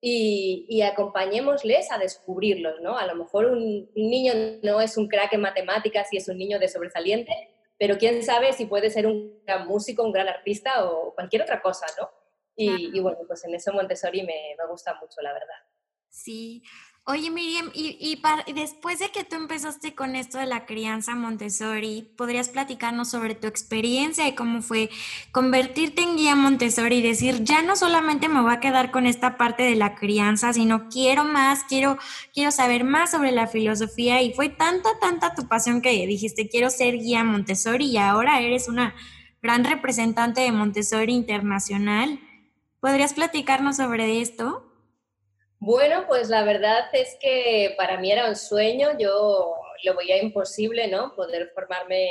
y, 0.00 0.66
y 0.68 0.82
acompañémosles 0.82 1.90
a 1.92 1.98
descubrirlos, 1.98 2.80
¿no? 2.80 2.98
A 2.98 3.06
lo 3.06 3.14
mejor 3.14 3.46
un, 3.46 3.90
niño 3.94 4.32
no 4.62 4.80
es 4.80 4.96
un 4.96 5.08
crack 5.08 5.34
en 5.34 5.42
matemáticas 5.42 6.12
y 6.12 6.16
es 6.16 6.28
un 6.28 6.38
niño 6.38 6.58
de 6.58 6.68
sobresaliente, 6.68 7.32
pero 7.78 7.98
quién 7.98 8.22
sabe 8.22 8.52
si 8.52 8.66
puede 8.66 8.90
ser 8.90 9.06
un 9.06 9.42
gran 9.46 9.66
músico, 9.66 10.02
un 10.02 10.12
gran 10.12 10.28
artista 10.28 10.84
o 10.86 11.14
cualquier 11.14 11.42
otra 11.42 11.60
cosa, 11.60 11.86
¿no? 12.00 12.10
Y, 12.56 12.96
y 12.96 13.00
bueno, 13.00 13.18
pues 13.26 13.44
en 13.44 13.54
eso 13.54 13.72
Montessori 13.72 14.22
me, 14.22 14.54
me 14.56 14.66
gusta 14.70 14.94
mucho, 15.00 15.20
la 15.20 15.32
verdad. 15.32 15.56
Sí, 16.08 16.62
Oye, 17.06 17.30
Miriam, 17.30 17.70
y, 17.74 18.18
después 18.54 18.98
de 18.98 19.10
que 19.10 19.24
tú 19.24 19.36
empezaste 19.36 19.94
con 19.94 20.16
esto 20.16 20.38
de 20.38 20.46
la 20.46 20.64
crianza 20.64 21.14
Montessori, 21.14 22.10
¿podrías 22.16 22.48
platicarnos 22.48 23.10
sobre 23.10 23.34
tu 23.34 23.46
experiencia 23.46 24.26
y 24.26 24.34
cómo 24.34 24.62
fue 24.62 24.88
convertirte 25.30 26.00
en 26.00 26.16
guía 26.16 26.34
Montessori 26.34 26.96
y 26.96 27.02
decir, 27.02 27.44
ya 27.44 27.60
no 27.60 27.76
solamente 27.76 28.30
me 28.30 28.40
voy 28.40 28.54
a 28.54 28.60
quedar 28.60 28.90
con 28.90 29.04
esta 29.04 29.36
parte 29.36 29.64
de 29.64 29.74
la 29.74 29.96
crianza, 29.96 30.54
sino 30.54 30.88
quiero 30.88 31.24
más, 31.24 31.64
quiero, 31.64 31.98
quiero 32.32 32.50
saber 32.50 32.84
más 32.84 33.10
sobre 33.10 33.32
la 33.32 33.48
filosofía 33.48 34.22
y 34.22 34.32
fue 34.32 34.48
tanta, 34.48 34.88
tanta 34.98 35.34
tu 35.34 35.46
pasión 35.46 35.82
que 35.82 36.06
dijiste, 36.06 36.48
quiero 36.48 36.70
ser 36.70 36.94
guía 36.94 37.22
Montessori 37.22 37.84
y 37.84 37.98
ahora 37.98 38.40
eres 38.40 38.66
una 38.66 38.94
gran 39.42 39.64
representante 39.64 40.40
de 40.40 40.52
Montessori 40.52 41.12
internacional. 41.12 42.18
¿Podrías 42.80 43.12
platicarnos 43.12 43.76
sobre 43.76 44.22
esto? 44.22 44.73
Bueno, 45.64 46.04
pues 46.06 46.28
la 46.28 46.44
verdad 46.44 46.84
es 46.92 47.16
que 47.18 47.74
para 47.78 47.98
mí 47.98 48.12
era 48.12 48.28
un 48.28 48.36
sueño, 48.36 48.98
yo 48.98 49.54
lo 49.82 49.96
veía 49.96 50.22
imposible, 50.22 50.88
¿no? 50.88 51.14
Poder 51.14 51.52
formarme 51.54 52.06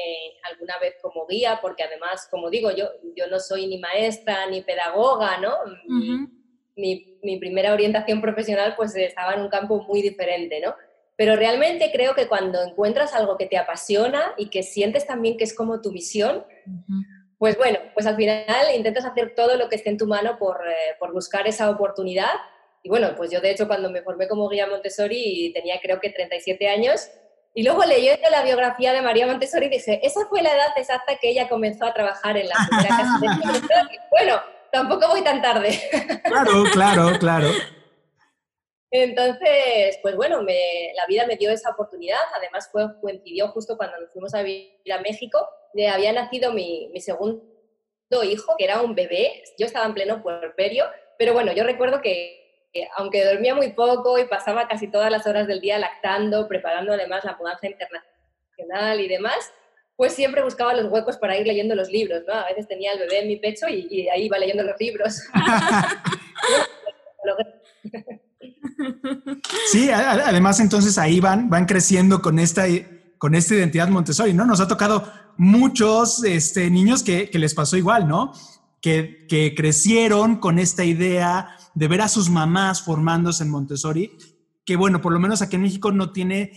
alguna 0.52 0.80
vez 0.80 0.96
como 1.00 1.28
guía, 1.28 1.60
porque 1.62 1.84
además, 1.84 2.28
como 2.32 2.50
digo, 2.50 2.72
yo, 2.72 2.90
yo 3.16 3.28
no 3.28 3.40
soy 3.40 3.68
ni 3.68 3.78
maestra 3.78 4.48
ni 4.48 4.64
pedagoga, 4.64 5.38
¿no? 5.38 5.54
mi, 6.76 7.20
mi, 7.22 7.38
primera 7.38 7.74
orientación 7.74 8.22
profesional 8.22 8.74
pues 8.76 8.96
estaba 8.96 9.36
en 9.36 9.42
un 9.42 9.50
campo 9.50 9.84
muy 9.84 10.02
diferente, 10.02 10.60
¿no? 10.60 10.74
Pero 11.16 11.36
realmente 11.36 11.92
creo 11.94 12.16
que 12.16 12.28
cuando 12.28 12.64
encuentras 12.64 13.14
algo 13.14 13.38
que 13.38 13.46
te 13.46 13.60
apasiona 13.60 14.34
y 14.36 14.50
que 14.50 14.64
sientes 14.64 15.06
también 15.06 15.38
que 15.38 15.44
es 15.44 15.56
como 15.56 15.80
tu 15.80 15.92
misión, 15.92 16.44
pues 17.38 17.56
bueno, 17.56 17.78
pues 17.94 18.08
al 18.08 18.16
final 18.16 18.76
intentas 18.76 19.06
hacer 19.06 19.36
todo 19.36 19.58
lo 19.58 19.70
que 19.70 19.76
esté 19.76 19.92
en 19.92 20.00
tu 20.00 20.08
mano 20.08 20.40
por, 20.40 20.68
eh, 20.68 20.96
por 20.98 21.14
buscar 21.14 21.48
esa 21.48 21.70
oportunidad 21.70 22.32
y 22.84 22.90
bueno, 22.90 23.16
pues 23.16 23.32
yo 23.32 23.40
de 23.40 23.50
hecho 23.50 23.68
cuando 23.68 23.90
me 23.90 24.02
formé 24.02 24.28
como 24.28 24.50
guía 24.50 24.68
Montessori 24.68 25.52
tenía 25.54 25.80
creo 25.82 26.02
que 26.02 26.10
37 26.10 26.68
años 26.68 27.10
Y 27.56 27.64
luego 27.64 27.86
leyendo 27.86 28.30
la 28.30 28.44
biografía 28.44 28.94
de 28.94 29.02
María 29.02 29.26
Montessori 29.26 29.70
dije, 29.70 30.00
esa 30.04 30.26
fue 30.28 30.42
la 30.42 30.54
edad 30.54 30.74
exacta 30.76 31.16
que 31.16 31.30
ella 31.30 31.48
comenzó 31.48 31.86
a 31.86 31.94
trabajar 31.94 32.36
en 32.36 32.50
la 32.50 32.56
primera 32.68 32.90
casa 32.98 33.20
de 33.22 33.28
Montessori. 33.28 33.98
Bueno, 34.10 34.42
tampoco 34.72 35.08
voy 35.08 35.22
tan 35.22 35.42
tarde. 35.42 35.80
Claro, 36.24 36.64
claro, 36.74 37.20
claro. 37.20 37.48
Entonces, 38.90 40.00
pues 40.02 40.16
bueno, 40.16 40.42
me, 40.42 40.92
la 40.96 41.06
vida 41.08 41.26
me 41.28 41.36
dio 41.36 41.52
esa 41.52 41.70
oportunidad. 41.70 42.20
Además, 42.36 42.70
fue, 42.72 43.00
coincidió 43.00 43.48
justo 43.50 43.78
cuando 43.78 44.00
nos 44.00 44.12
fuimos 44.12 44.34
a 44.34 44.42
vivir 44.42 44.92
a 44.92 45.02
México. 45.02 45.48
De, 45.74 45.88
había 45.88 46.12
nacido 46.12 46.54
mi, 46.54 46.90
mi 46.92 47.02
segundo 47.02 47.44
hijo, 48.24 48.56
que 48.58 48.66
era 48.66 48.82
un 48.82 48.96
bebé. 48.96 49.44
Yo 49.60 49.68
estaba 49.68 49.86
en 49.86 49.94
pleno 49.94 50.24
puerperio, 50.24 50.86
pero 51.20 51.34
bueno, 51.34 51.54
yo 51.54 51.64
recuerdo 51.64 52.02
que 52.02 52.43
aunque 52.98 53.26
dormía 53.26 53.56
muy 53.56 53.72
poco 53.72 54.18
y 54.18 54.26
pasaba 54.26 54.68
casi 54.68 54.88
todas 54.88 55.12
las 55.12 55.28
horas 55.28 55.48
del 55.48 55.62
día 55.62 55.78
lactando, 55.78 56.48
preparando 56.48 56.94
además 56.94 57.24
la 57.24 57.38
mudanza 57.38 57.68
internacional 57.68 59.00
y 59.00 59.08
demás, 59.08 59.52
pues 59.96 60.14
siempre 60.14 60.44
buscaba 60.44 60.74
los 60.74 60.92
huecos 60.92 61.18
para 61.18 61.38
ir 61.38 61.46
leyendo 61.46 61.76
los 61.76 61.90
libros, 61.90 62.24
¿no? 62.28 62.34
A 62.34 62.46
veces 62.46 62.68
tenía 62.68 62.94
el 62.94 63.00
bebé 63.00 63.22
en 63.22 63.28
mi 63.28 63.38
pecho 63.38 63.68
y, 63.70 64.08
ahí 64.10 64.26
iba 64.26 64.40
leyendo 64.40 64.64
los 64.64 64.76
libros. 64.80 65.22
sí, 69.72 69.90
además 69.92 70.60
entonces 70.60 70.98
ahí 70.98 71.20
van, 71.20 71.50
van 71.50 71.66
creciendo 71.66 72.22
con 72.22 72.40
esta, 72.40 72.66
con 73.20 73.36
esta 73.36 73.54
identidad 73.54 73.88
Montessori, 73.88 74.34
¿no? 74.34 74.46
Nos 74.46 74.62
ha 74.62 74.68
tocado 74.68 75.08
muchos 75.38 76.24
este, 76.24 76.72
niños 76.72 77.04
que, 77.04 77.30
que 77.30 77.38
les 77.38 77.54
pasó 77.54 77.78
igual, 77.78 78.08
¿no? 78.08 78.34
Que, 78.84 79.26
que 79.30 79.56
crecieron 79.56 80.36
con 80.36 80.60
esta 80.60 80.84
idea 80.84 81.58
de 81.74 81.88
ver 81.88 82.02
a 82.02 82.10
sus 82.10 82.30
mamás 82.30 82.84
formándose 82.84 83.44
en 83.44 83.50
Montessori, 83.50 84.12
que 84.66 84.76
bueno, 84.76 85.02
por 85.02 85.14
lo 85.14 85.20
menos 85.20 85.42
aquí 85.42 85.56
en 85.56 85.64
México 85.64 85.92
no 85.92 86.12
tiene 86.12 86.52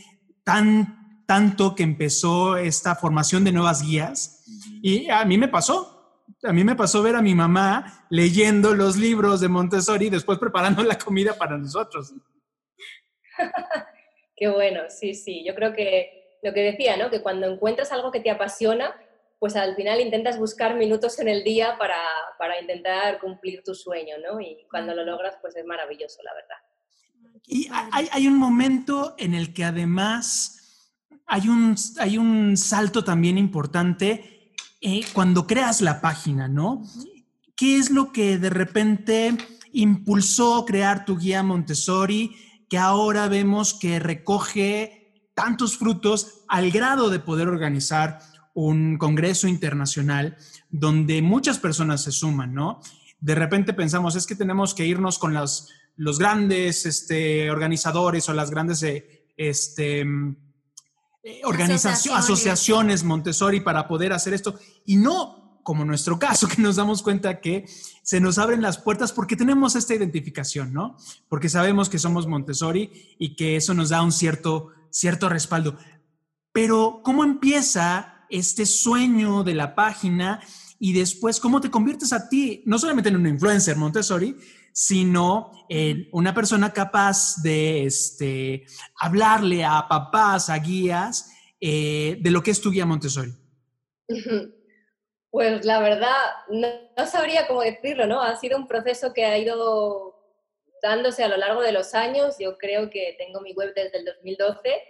tan, 0.44 1.24
tanto 1.26 1.74
que 1.74 1.82
empezó 1.82 2.56
esta 2.56 2.94
formación 2.94 3.44
de 3.44 3.52
nuevas 3.52 3.82
guías. 3.82 4.44
Y 4.82 5.08
a 5.08 5.24
mí 5.24 5.38
me 5.38 5.48
pasó, 5.48 6.24
a 6.42 6.52
mí 6.52 6.64
me 6.64 6.76
pasó 6.76 7.02
ver 7.02 7.16
a 7.16 7.22
mi 7.22 7.34
mamá 7.34 8.06
leyendo 8.10 8.74
los 8.74 8.96
libros 8.96 9.40
de 9.40 9.48
Montessori 9.48 10.06
y 10.06 10.10
después 10.10 10.38
preparando 10.38 10.82
la 10.82 10.98
comida 10.98 11.36
para 11.36 11.56
nosotros. 11.58 12.14
Qué 14.36 14.48
bueno, 14.48 14.82
sí, 14.88 15.14
sí. 15.14 15.44
Yo 15.44 15.54
creo 15.54 15.72
que 15.72 16.38
lo 16.42 16.52
que 16.52 16.60
decía, 16.60 16.96
¿no? 16.96 17.10
Que 17.10 17.22
cuando 17.22 17.46
encuentras 17.46 17.90
algo 17.90 18.12
que 18.12 18.20
te 18.20 18.30
apasiona, 18.30 18.94
pues 19.38 19.56
al 19.56 19.76
final 19.76 20.00
intentas 20.00 20.38
buscar 20.38 20.76
minutos 20.76 21.18
en 21.18 21.28
el 21.28 21.44
día 21.44 21.76
para, 21.78 22.00
para, 22.38 22.60
intentar 22.60 23.18
cumplir 23.20 23.62
tu 23.62 23.74
sueño, 23.74 24.16
¿no? 24.18 24.40
Y 24.40 24.66
cuando 24.70 24.94
lo 24.94 25.04
logras, 25.04 25.36
pues 25.40 25.56
es 25.56 25.64
maravilloso, 25.66 26.22
la 26.22 26.34
verdad. 26.34 26.56
Y 27.46 27.68
hay, 27.92 28.08
hay 28.10 28.26
un 28.26 28.38
momento 28.38 29.14
en 29.18 29.34
el 29.34 29.52
que 29.52 29.64
además 29.64 30.56
hay 31.26 31.48
un, 31.48 31.76
hay 31.98 32.18
un 32.18 32.56
salto 32.56 33.04
también 33.04 33.36
importante 33.36 34.52
eh, 34.80 35.00
cuando 35.12 35.46
creas 35.46 35.80
la 35.80 36.00
página, 36.00 36.48
¿no? 36.48 36.82
¿Qué 37.56 37.76
es 37.76 37.90
lo 37.90 38.12
que 38.12 38.38
de 38.38 38.50
repente 38.50 39.36
impulsó 39.72 40.64
crear 40.64 41.04
tu 41.04 41.18
guía 41.18 41.42
Montessori, 41.42 42.36
que 42.68 42.78
ahora 42.78 43.28
vemos 43.28 43.74
que 43.74 43.98
recoge 43.98 45.30
tantos 45.34 45.76
frutos 45.76 46.44
al 46.48 46.70
grado 46.70 47.10
de 47.10 47.18
poder 47.18 47.48
organizar 47.48 48.20
un 48.56 48.96
congreso 48.96 49.48
internacional 49.48 50.38
donde 50.70 51.20
muchas 51.20 51.58
personas 51.58 52.02
se 52.02 52.10
suman, 52.10 52.54
¿no? 52.54 52.80
De 53.20 53.34
repente 53.34 53.74
pensamos, 53.74 54.16
es 54.16 54.26
que 54.26 54.34
tenemos 54.34 54.72
que 54.72 54.86
irnos 54.86 55.18
con 55.18 55.34
los, 55.34 55.68
los 55.96 56.18
grandes 56.18 56.86
este, 56.86 57.50
organizadores 57.50 58.26
o 58.30 58.32
las 58.32 58.50
grandes 58.50 58.82
eh, 58.82 59.26
este, 59.36 60.00
eh, 60.00 61.42
asociaciones. 61.44 62.24
asociaciones 62.24 63.04
Montessori 63.04 63.60
para 63.60 63.86
poder 63.86 64.14
hacer 64.14 64.32
esto. 64.32 64.58
Y 64.86 64.96
no, 64.96 65.60
como 65.62 65.84
nuestro 65.84 66.18
caso, 66.18 66.48
que 66.54 66.62
nos 66.62 66.76
damos 66.76 67.02
cuenta 67.02 67.42
que 67.42 67.66
se 68.02 68.20
nos 68.20 68.38
abren 68.38 68.62
las 68.62 68.78
puertas 68.78 69.12
porque 69.12 69.36
tenemos 69.36 69.76
esta 69.76 69.94
identificación, 69.94 70.72
¿no? 70.72 70.96
Porque 71.28 71.50
sabemos 71.50 71.90
que 71.90 71.98
somos 71.98 72.26
Montessori 72.26 73.16
y 73.18 73.36
que 73.36 73.56
eso 73.56 73.74
nos 73.74 73.90
da 73.90 74.00
un 74.00 74.12
cierto, 74.12 74.70
cierto 74.88 75.28
respaldo. 75.28 75.76
Pero, 76.52 77.02
¿cómo 77.04 77.22
empieza 77.22 78.15
este 78.30 78.66
sueño 78.66 79.42
de 79.42 79.54
la 79.54 79.74
página 79.74 80.40
y 80.78 80.92
después 80.92 81.40
cómo 81.40 81.60
te 81.60 81.70
conviertes 81.70 82.12
a 82.12 82.28
ti, 82.28 82.62
no 82.66 82.78
solamente 82.78 83.08
en 83.08 83.16
un 83.16 83.26
influencer 83.26 83.76
Montessori, 83.76 84.36
sino 84.72 85.52
en 85.68 86.08
una 86.12 86.34
persona 86.34 86.72
capaz 86.72 87.42
de 87.42 87.86
este, 87.86 88.66
hablarle 89.00 89.64
a 89.64 89.86
papás, 89.88 90.50
a 90.50 90.58
guías, 90.58 91.32
eh, 91.60 92.18
de 92.20 92.30
lo 92.30 92.42
que 92.42 92.50
es 92.50 92.60
tu 92.60 92.70
guía 92.70 92.86
Montessori. 92.86 93.32
Pues 95.28 95.66
la 95.66 95.80
verdad, 95.80 96.16
no, 96.48 96.66
no, 96.96 97.06
sabría 97.06 97.46
cómo 97.46 97.60
decirlo, 97.60 98.06
¿no? 98.06 98.22
Ha 98.22 98.36
sido 98.36 98.56
un 98.56 98.66
proceso 98.66 99.12
que 99.12 99.26
ha 99.26 99.36
ido 99.36 100.16
dándose 100.82 101.24
a 101.24 101.28
lo 101.28 101.36
largo 101.36 101.60
de 101.60 101.72
los 101.72 101.92
años. 101.94 102.36
Yo 102.38 102.56
creo 102.56 102.88
que 102.88 103.16
tengo 103.18 103.42
mi 103.42 103.52
web 103.52 103.74
desde 103.74 103.98
el 103.98 104.06
2012 104.06 104.82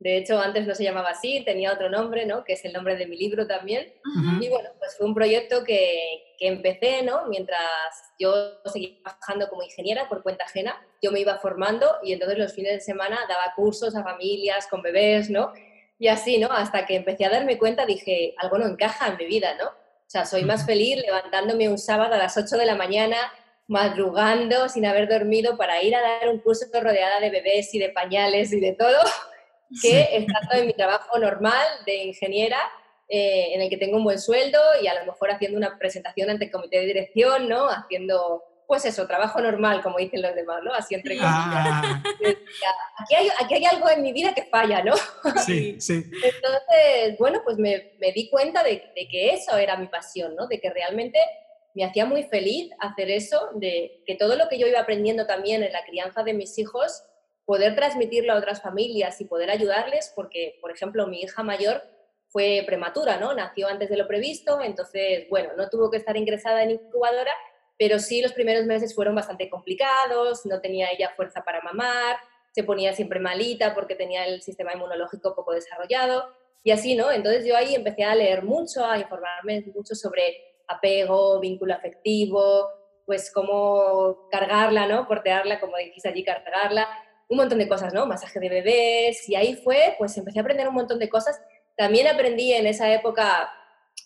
de 0.00 0.16
hecho, 0.18 0.38
antes 0.38 0.66
no 0.66 0.74
se 0.74 0.84
llamaba 0.84 1.10
así, 1.10 1.42
tenía 1.44 1.72
otro 1.72 1.88
nombre, 1.88 2.26
¿no? 2.26 2.44
Que 2.44 2.54
es 2.54 2.64
el 2.64 2.72
nombre 2.72 2.96
de 2.96 3.06
mi 3.06 3.16
libro 3.16 3.46
también. 3.46 3.92
Y 4.40 4.48
bueno, 4.48 4.70
pues 4.78 4.96
fue 4.96 5.06
un 5.06 5.14
proyecto 5.14 5.64
que, 5.64 6.34
que, 6.38 6.48
empecé, 6.48 7.02
¿no? 7.02 7.26
Mientras 7.26 7.60
yo 8.18 8.60
seguía 8.66 9.00
trabajando 9.02 9.48
como 9.48 9.62
ingeniera 9.62 10.08
por 10.08 10.22
cuenta 10.22 10.44
ajena, 10.44 10.84
yo 11.00 11.10
me 11.10 11.20
iba 11.20 11.38
formando 11.38 11.86
y 12.02 12.12
entonces 12.12 12.38
los 12.38 12.52
fines 12.52 12.72
de 12.72 12.80
semana 12.80 13.18
daba 13.28 13.54
cursos 13.54 13.94
a 13.94 14.02
familias 14.02 14.66
con 14.66 14.82
bebés, 14.82 15.30
¿no? 15.30 15.52
Y 15.98 16.08
así, 16.08 16.38
¿no? 16.38 16.48
Hasta 16.50 16.86
que 16.86 16.96
empecé 16.96 17.24
a 17.24 17.30
darme 17.30 17.56
cuenta, 17.56 17.86
dije, 17.86 18.34
algo 18.38 18.58
no 18.58 18.66
encaja 18.66 19.08
en 19.08 19.16
mi 19.16 19.26
vida, 19.26 19.54
¿no? 19.54 19.68
O 19.68 20.10
sea, 20.10 20.26
soy 20.26 20.44
más 20.44 20.66
feliz 20.66 20.98
levantándome 20.98 21.68
un 21.68 21.78
sábado 21.78 22.14
a 22.14 22.18
las 22.18 22.36
8 22.36 22.56
de 22.58 22.66
la 22.66 22.74
mañana, 22.74 23.16
madrugando 23.68 24.68
sin 24.68 24.84
haber 24.84 25.08
dormido 25.08 25.56
para 25.56 25.82
ir 25.82 25.94
a 25.94 26.02
dar 26.02 26.28
un 26.28 26.40
curso 26.40 26.66
rodeada 26.72 27.20
de 27.20 27.30
bebés 27.30 27.72
y 27.74 27.78
de 27.78 27.88
pañales 27.88 28.52
y 28.52 28.60
de 28.60 28.72
todo 28.72 28.98
que 29.80 30.16
estando 30.16 30.54
en 30.54 30.66
mi 30.66 30.72
trabajo 30.72 31.18
normal 31.18 31.66
de 31.86 32.04
ingeniera, 32.04 32.58
eh, 33.08 33.54
en 33.54 33.60
el 33.60 33.68
que 33.68 33.76
tengo 33.76 33.98
un 33.98 34.04
buen 34.04 34.18
sueldo 34.18 34.58
y 34.82 34.86
a 34.86 34.94
lo 34.98 35.04
mejor 35.04 35.30
haciendo 35.30 35.58
una 35.58 35.78
presentación 35.78 36.30
ante 36.30 36.46
el 36.46 36.50
comité 36.50 36.80
de 36.80 36.86
dirección, 36.86 37.50
¿no? 37.50 37.68
Haciendo, 37.68 38.42
pues 38.66 38.86
eso, 38.86 39.06
trabajo 39.06 39.40
normal, 39.42 39.82
como 39.82 39.98
dicen 39.98 40.22
los 40.22 40.34
demás, 40.34 40.62
¿no? 40.64 40.72
Así 40.72 40.94
entre 40.94 41.18
ah. 41.20 42.02
aquí, 42.98 43.14
hay, 43.14 43.28
aquí 43.38 43.54
hay 43.54 43.64
algo 43.66 43.90
en 43.90 44.00
mi 44.00 44.14
vida 44.14 44.34
que 44.34 44.44
falla, 44.44 44.82
¿no? 44.82 44.94
Sí, 45.44 45.78
sí. 45.80 46.02
Entonces, 46.12 47.18
bueno, 47.18 47.42
pues 47.44 47.58
me, 47.58 47.92
me 48.00 48.10
di 48.12 48.30
cuenta 48.30 48.62
de, 48.62 48.90
de, 48.96 49.06
que 49.06 49.34
eso 49.34 49.56
era 49.58 49.76
mi 49.76 49.88
pasión, 49.88 50.34
¿no? 50.34 50.46
De 50.46 50.58
que 50.58 50.70
realmente 50.70 51.18
me 51.74 51.84
hacía 51.84 52.06
muy 52.06 52.22
feliz 52.22 52.70
hacer 52.78 53.10
eso, 53.10 53.50
de 53.54 54.02
que 54.06 54.14
todo 54.14 54.34
lo 54.36 54.48
que 54.48 54.58
yo 54.58 54.66
iba 54.66 54.80
aprendiendo 54.80 55.26
también 55.26 55.62
en 55.62 55.72
la 55.72 55.84
crianza 55.84 56.22
de 56.22 56.32
mis 56.32 56.58
hijos, 56.58 57.02
poder 57.44 57.74
transmitirlo 57.74 58.32
a 58.32 58.38
otras 58.38 58.62
familias 58.62 59.20
y 59.20 59.26
poder 59.26 59.50
ayudarles, 59.50 60.12
porque, 60.14 60.58
por 60.60 60.70
ejemplo, 60.70 61.06
mi 61.06 61.20
hija 61.20 61.42
mayor 61.42 61.82
fue 62.28 62.62
prematura, 62.66 63.16
¿no? 63.18 63.34
Nació 63.34 63.68
antes 63.68 63.88
de 63.90 63.96
lo 63.96 64.08
previsto, 64.08 64.60
entonces, 64.60 65.28
bueno, 65.28 65.50
no 65.56 65.68
tuvo 65.68 65.90
que 65.90 65.98
estar 65.98 66.16
ingresada 66.16 66.62
en 66.62 66.72
incubadora, 66.72 67.32
pero 67.78 67.98
sí 67.98 68.22
los 68.22 68.32
primeros 68.32 68.66
meses 68.66 68.94
fueron 68.94 69.14
bastante 69.14 69.48
complicados, 69.50 70.46
no 70.46 70.60
tenía 70.60 70.90
ella 70.90 71.12
fuerza 71.16 71.44
para 71.44 71.60
mamar, 71.60 72.16
se 72.52 72.64
ponía 72.64 72.92
siempre 72.92 73.20
malita 73.20 73.74
porque 73.74 73.94
tenía 73.94 74.26
el 74.26 74.42
sistema 74.42 74.72
inmunológico 74.74 75.34
poco 75.34 75.52
desarrollado 75.52 76.24
y 76.62 76.70
así, 76.70 76.96
¿no? 76.96 77.10
Entonces 77.10 77.44
yo 77.44 77.56
ahí 77.56 77.74
empecé 77.74 78.04
a 78.04 78.14
leer 78.14 78.42
mucho, 78.42 78.84
a 78.84 78.98
informarme 78.98 79.64
mucho 79.74 79.94
sobre 79.94 80.62
apego, 80.66 81.40
vínculo 81.40 81.74
afectivo, 81.74 82.68
pues 83.06 83.30
cómo 83.30 84.28
cargarla, 84.30 84.86
¿no? 84.86 85.06
Portearla, 85.06 85.60
como 85.60 85.76
dijiste 85.76 86.08
allí, 86.08 86.24
cargarla 86.24 86.88
un 87.28 87.36
montón 87.36 87.58
de 87.58 87.68
cosas, 87.68 87.92
¿no? 87.94 88.06
Masaje 88.06 88.40
de 88.40 88.48
bebés, 88.48 89.28
y 89.28 89.34
ahí 89.34 89.56
fue, 89.56 89.94
pues 89.98 90.16
empecé 90.16 90.38
a 90.38 90.42
aprender 90.42 90.68
un 90.68 90.74
montón 90.74 90.98
de 90.98 91.08
cosas. 91.08 91.40
También 91.76 92.06
aprendí 92.06 92.52
en 92.52 92.66
esa 92.66 92.92
época 92.92 93.50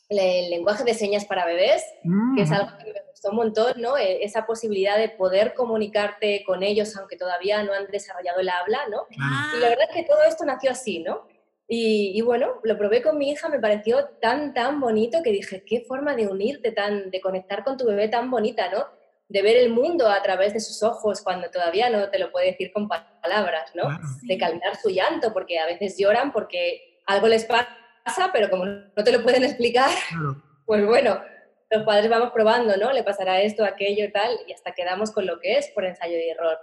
el 0.09 0.51
lenguaje 0.51 0.85
de 0.85 0.95
señas 0.95 1.27
para 1.27 1.45
bebés, 1.45 1.85
que 2.35 2.43
es 2.43 2.51
algo 2.51 2.77
que 2.79 2.93
me 2.93 3.03
gustó 3.11 3.31
un 3.31 3.37
montón, 3.37 3.75
¿no? 3.81 3.99
E, 3.99 4.25
esa 4.25 4.47
posibilidad 4.47 4.97
de 4.97 5.11
poder 5.11 5.55
comunicarte 5.55 6.45
con 6.47 6.63
ellos, 6.63 6.97
aunque 6.97 7.17
todavía 7.17 7.63
no 7.63 7.73
han 7.75 7.87
desarrollado 7.89 8.41
el 8.41 8.49
habla, 8.49 8.81
¿no? 8.91 9.07
Y 9.11 9.61
la 9.61 9.69
verdad 9.69 9.87
es 9.91 9.97
que 9.97 10.05
todo 10.05 10.23
esto 10.23 10.45
nació 10.45 10.71
así, 10.71 11.01
¿no? 11.01 11.27
Y, 11.71 12.13
y, 12.15 12.23
bueno, 12.23 12.61
lo 12.63 12.79
probé 12.79 13.03
con 13.03 13.19
mi 13.19 13.31
hija, 13.31 13.51
me 13.51 13.59
pareció 13.59 14.07
tan, 14.23 14.55
tan 14.55 14.81
bonito 14.81 15.23
que 15.23 15.33
dije, 15.33 15.65
qué 15.67 15.83
forma 15.83 16.17
de 16.17 16.27
unirte, 16.27 16.73
tan, 16.73 17.11
de 17.11 17.21
conectar 17.21 17.63
con 17.63 17.77
tu 17.77 17.85
bebé 17.85 18.09
tan 18.09 18.31
bonita, 18.31 18.71
¿no? 18.71 18.87
De 19.29 19.43
ver 19.43 19.57
el 19.57 19.71
mundo 19.71 20.09
a 20.09 20.23
través 20.23 20.55
de 20.55 20.61
sus 20.61 20.83
ojos 20.83 21.21
cuando 21.23 21.51
todavía 21.51 21.91
no 21.91 22.09
te 22.09 22.19
lo 22.19 22.33
puede 22.33 22.47
decir 22.47 22.73
con 22.73 22.88
palabras, 22.88 23.71
¿no? 23.75 23.85
De 24.23 24.38
calmar 24.38 24.77
su 24.77 24.88
llanto, 24.88 25.33
porque 25.33 25.59
a 25.59 25.67
veces 25.67 25.97
lloran 25.99 26.33
porque 26.33 27.01
algo 27.07 27.29
les 27.29 27.45
pasa, 27.45 27.69
pero 28.33 28.49
como 28.49 28.64
no 28.64 29.05
te 29.05 29.12
lo 29.12 29.23
pueden 29.23 29.45
explicar, 29.45 29.91
pues 30.64 30.85
bueno, 30.87 31.23
los 31.71 31.83
padres 31.85 32.09
vamos 32.09 32.31
probando, 32.33 32.77
¿no? 32.79 32.93
Le 32.93 33.03
pasará 33.03 33.41
esto, 33.43 33.64
aquello 33.64 34.07
y 34.07 34.12
tal, 34.12 34.38
y 34.47 34.53
hasta 34.53 34.73
quedamos 34.73 35.11
con 35.11 35.27
lo 35.27 35.38
que 35.41 35.59
es 35.59 35.69
por 35.69 35.85
ensayo 35.85 36.17
y 36.17 36.31
error. 36.31 36.59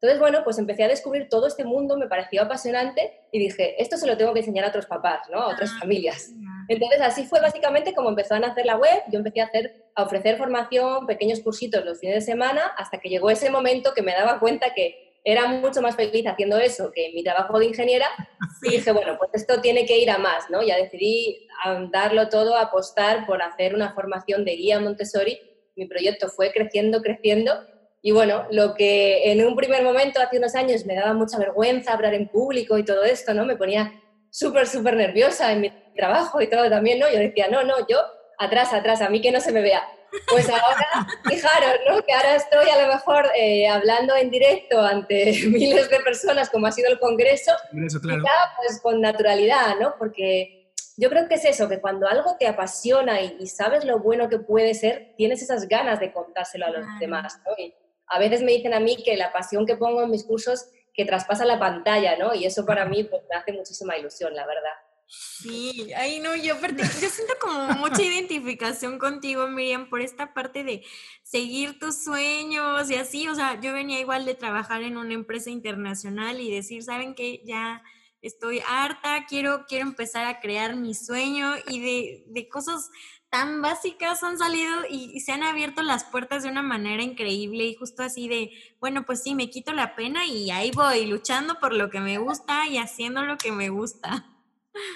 Entonces, 0.00 0.20
bueno, 0.20 0.44
pues 0.44 0.58
empecé 0.58 0.84
a 0.84 0.88
descubrir 0.88 1.28
todo 1.28 1.48
este 1.48 1.64
mundo, 1.64 1.96
me 1.96 2.06
pareció 2.06 2.42
apasionante 2.42 3.20
y 3.32 3.40
dije, 3.40 3.82
esto 3.82 3.96
se 3.96 4.06
lo 4.06 4.16
tengo 4.16 4.32
que 4.32 4.40
enseñar 4.40 4.64
a 4.64 4.68
otros 4.68 4.86
papás, 4.86 5.28
¿no? 5.28 5.40
A 5.40 5.48
otras 5.48 5.72
Ah, 5.74 5.80
familias. 5.80 6.30
Entonces, 6.68 7.00
así 7.00 7.24
fue 7.24 7.40
básicamente 7.40 7.94
como 7.94 8.10
empezó 8.10 8.34
a 8.34 8.38
nacer 8.38 8.64
la 8.64 8.76
web. 8.76 9.02
Yo 9.10 9.18
empecé 9.18 9.40
a, 9.40 9.46
hacer, 9.46 9.90
a 9.96 10.04
ofrecer 10.04 10.36
formación, 10.36 11.06
pequeños 11.06 11.40
cursitos 11.40 11.84
los 11.84 11.98
fines 11.98 12.14
de 12.14 12.20
semana, 12.20 12.62
hasta 12.76 12.98
que 12.98 13.08
llegó 13.08 13.28
ese 13.28 13.50
momento 13.50 13.92
que 13.92 14.02
me 14.02 14.12
daba 14.12 14.38
cuenta 14.38 14.72
que 14.72 15.20
era 15.24 15.48
mucho 15.48 15.82
más 15.82 15.96
feliz 15.96 16.24
haciendo 16.26 16.58
eso 16.58 16.92
que 16.94 17.10
mi 17.12 17.24
trabajo 17.24 17.58
de 17.58 17.66
ingeniera. 17.66 18.06
Y 18.62 18.70
dije, 18.70 18.90
bueno, 18.92 19.16
pues 19.18 19.30
esto 19.34 19.60
tiene 19.60 19.86
que 19.86 19.98
ir 19.98 20.10
a 20.10 20.18
más, 20.18 20.50
¿no? 20.50 20.62
Ya 20.62 20.76
decidí 20.76 21.48
a 21.64 21.74
darlo 21.92 22.28
todo, 22.28 22.56
apostar 22.56 23.24
por 23.24 23.40
hacer 23.40 23.74
una 23.74 23.94
formación 23.94 24.44
de 24.44 24.56
guía 24.56 24.80
Montessori. 24.80 25.38
Mi 25.76 25.86
proyecto 25.86 26.28
fue 26.28 26.52
creciendo, 26.52 27.00
creciendo. 27.02 27.52
Y 28.00 28.12
bueno, 28.12 28.46
lo 28.50 28.74
que 28.74 29.32
en 29.32 29.44
un 29.44 29.56
primer 29.56 29.82
momento, 29.82 30.20
hace 30.20 30.38
unos 30.38 30.54
años, 30.54 30.86
me 30.86 30.94
daba 30.94 31.14
mucha 31.14 31.38
vergüenza 31.38 31.92
hablar 31.92 32.14
en 32.14 32.28
público 32.28 32.78
y 32.78 32.84
todo 32.84 33.04
esto, 33.04 33.34
¿no? 33.34 33.44
Me 33.44 33.56
ponía 33.56 33.92
súper, 34.30 34.66
súper 34.66 34.96
nerviosa 34.96 35.52
en 35.52 35.60
mi 35.60 35.70
trabajo 35.96 36.40
y 36.40 36.48
todo 36.48 36.70
también, 36.70 36.98
¿no? 36.98 37.10
Yo 37.10 37.18
decía, 37.18 37.48
no, 37.48 37.64
no, 37.64 37.86
yo 37.88 37.98
atrás, 38.38 38.72
atrás, 38.72 39.02
a 39.02 39.08
mí 39.08 39.20
que 39.20 39.32
no 39.32 39.40
se 39.40 39.52
me 39.52 39.62
vea. 39.62 39.82
Pues 40.30 40.48
ahora, 40.48 41.06
fijaros, 41.28 41.80
¿no? 41.88 42.02
Que 42.02 42.12
ahora 42.12 42.36
estoy 42.36 42.68
a 42.70 42.86
lo 42.86 42.94
mejor 42.94 43.28
eh, 43.36 43.68
hablando 43.68 44.14
en 44.16 44.30
directo 44.30 44.80
ante 44.80 45.32
miles 45.48 45.90
de 45.90 46.00
personas, 46.00 46.50
como 46.50 46.66
ha 46.66 46.72
sido 46.72 46.90
el 46.90 47.00
Congreso, 47.00 47.52
Eso, 47.84 48.00
claro. 48.00 48.22
quizá 48.22 48.32
pues 48.56 48.80
con 48.80 49.00
naturalidad, 49.00 49.76
¿no? 49.80 49.96
Porque 49.98 50.72
yo 50.96 51.10
creo 51.10 51.28
que 51.28 51.34
es 51.34 51.44
eso, 51.44 51.68
que 51.68 51.80
cuando 51.80 52.06
algo 52.06 52.36
te 52.38 52.46
apasiona 52.46 53.20
y, 53.20 53.36
y 53.40 53.48
sabes 53.48 53.84
lo 53.84 53.98
bueno 53.98 54.28
que 54.28 54.38
puede 54.38 54.74
ser, 54.74 55.14
tienes 55.16 55.42
esas 55.42 55.68
ganas 55.68 56.00
de 56.00 56.12
contárselo 56.12 56.66
a 56.66 56.70
los 56.70 56.86
demás, 57.00 57.38
¿no? 57.44 57.52
Y 57.62 57.74
a 58.08 58.18
veces 58.18 58.42
me 58.42 58.52
dicen 58.52 58.74
a 58.74 58.80
mí 58.80 58.96
que 59.04 59.16
la 59.16 59.32
pasión 59.32 59.66
que 59.66 59.76
pongo 59.76 60.02
en 60.02 60.10
mis 60.10 60.24
cursos 60.24 60.66
que 60.94 61.04
traspasa 61.04 61.44
la 61.44 61.58
pantalla, 61.58 62.16
¿no? 62.16 62.34
Y 62.34 62.44
eso 62.44 62.66
para 62.66 62.84
mí 62.84 63.04
pues, 63.04 63.22
me 63.30 63.36
hace 63.36 63.52
muchísima 63.52 63.96
ilusión, 63.96 64.34
la 64.34 64.46
verdad. 64.46 64.72
Sí, 65.10 65.90
ay 65.96 66.20
no, 66.20 66.36
yo, 66.36 66.54
yo 66.60 67.08
siento 67.08 67.34
como 67.40 67.68
mucha 67.74 68.02
identificación 68.02 68.98
contigo, 68.98 69.48
Miriam, 69.48 69.88
por 69.88 70.02
esta 70.02 70.34
parte 70.34 70.64
de 70.64 70.84
seguir 71.22 71.78
tus 71.78 72.04
sueños 72.04 72.90
y 72.90 72.96
así, 72.96 73.26
o 73.26 73.34
sea, 73.34 73.58
yo 73.58 73.72
venía 73.72 74.00
igual 74.00 74.26
de 74.26 74.34
trabajar 74.34 74.82
en 74.82 74.98
una 74.98 75.14
empresa 75.14 75.48
internacional 75.48 76.40
y 76.40 76.52
decir, 76.52 76.82
¿saben 76.82 77.14
qué? 77.14 77.40
Ya 77.46 77.82
estoy 78.20 78.60
harta, 78.68 79.24
quiero, 79.26 79.64
quiero 79.66 79.86
empezar 79.86 80.26
a 80.26 80.40
crear 80.40 80.76
mi 80.76 80.94
sueño 80.94 81.54
y 81.68 81.80
de, 81.80 82.24
de 82.26 82.48
cosas 82.50 82.90
tan 83.30 83.60
básicas 83.62 84.22
han 84.22 84.38
salido 84.38 84.74
y, 84.88 85.10
y 85.14 85.20
se 85.20 85.32
han 85.32 85.42
abierto 85.42 85.82
las 85.82 86.04
puertas 86.04 86.42
de 86.42 86.50
una 86.50 86.62
manera 86.62 87.02
increíble 87.02 87.64
y 87.64 87.74
justo 87.74 88.02
así 88.02 88.28
de, 88.28 88.50
bueno, 88.80 89.04
pues 89.04 89.22
sí, 89.22 89.34
me 89.34 89.50
quito 89.50 89.72
la 89.72 89.94
pena 89.94 90.26
y 90.26 90.50
ahí 90.50 90.70
voy 90.70 91.06
luchando 91.06 91.58
por 91.60 91.72
lo 91.74 91.90
que 91.90 92.00
me 92.00 92.18
gusta 92.18 92.66
y 92.68 92.78
haciendo 92.78 93.22
lo 93.22 93.36
que 93.36 93.52
me 93.52 93.68
gusta. 93.68 94.26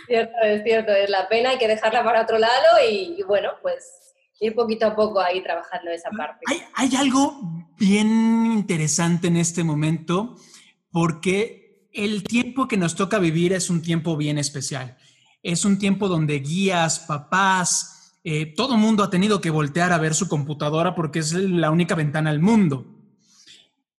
Cierto, 0.06 0.34
es 0.44 0.62
cierto, 0.62 0.92
es 0.92 1.10
la 1.10 1.28
pena, 1.28 1.50
hay 1.50 1.58
que 1.58 1.68
dejarla 1.68 2.04
para 2.04 2.22
otro 2.22 2.38
lado 2.38 2.66
y, 2.88 3.16
y 3.18 3.22
bueno, 3.22 3.50
pues 3.62 3.84
ir 4.40 4.54
poquito 4.54 4.86
a 4.86 4.96
poco 4.96 5.20
ahí 5.20 5.42
trabajando 5.42 5.90
esa 5.90 6.10
parte. 6.10 6.40
Hay, 6.46 6.62
hay 6.74 6.96
algo 6.96 7.40
bien 7.78 8.46
interesante 8.46 9.28
en 9.28 9.36
este 9.36 9.62
momento 9.62 10.36
porque 10.90 11.88
el 11.92 12.24
tiempo 12.24 12.66
que 12.66 12.76
nos 12.76 12.96
toca 12.96 13.18
vivir 13.18 13.52
es 13.52 13.70
un 13.70 13.82
tiempo 13.82 14.16
bien 14.16 14.38
especial. 14.38 14.96
Es 15.42 15.64
un 15.64 15.78
tiempo 15.78 16.08
donde 16.08 16.40
guías, 16.40 17.00
papás, 17.00 18.01
eh, 18.24 18.54
todo 18.54 18.76
mundo 18.76 19.02
ha 19.02 19.10
tenido 19.10 19.40
que 19.40 19.50
voltear 19.50 19.92
a 19.92 19.98
ver 19.98 20.14
su 20.14 20.28
computadora 20.28 20.94
porque 20.94 21.18
es 21.18 21.32
la 21.32 21.70
única 21.70 21.94
ventana 21.94 22.30
al 22.30 22.40
mundo. 22.40 22.86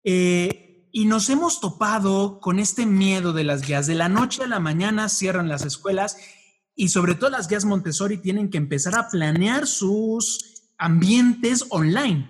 Eh, 0.04 0.88
y 0.92 1.06
nos 1.06 1.30
hemos 1.30 1.60
topado 1.60 2.38
con 2.40 2.58
este 2.58 2.86
miedo 2.86 3.32
de 3.32 3.44
las 3.44 3.66
guías. 3.66 3.86
De 3.86 3.94
la 3.94 4.08
noche 4.08 4.44
a 4.44 4.46
la 4.46 4.60
mañana 4.60 5.08
cierran 5.08 5.48
las 5.48 5.64
escuelas 5.64 6.18
y 6.74 6.88
sobre 6.88 7.14
todo 7.14 7.30
las 7.30 7.48
guías 7.48 7.64
Montessori 7.64 8.18
tienen 8.18 8.50
que 8.50 8.58
empezar 8.58 8.94
a 8.94 9.08
planear 9.08 9.66
sus 9.66 10.64
ambientes 10.78 11.64
online. 11.70 12.28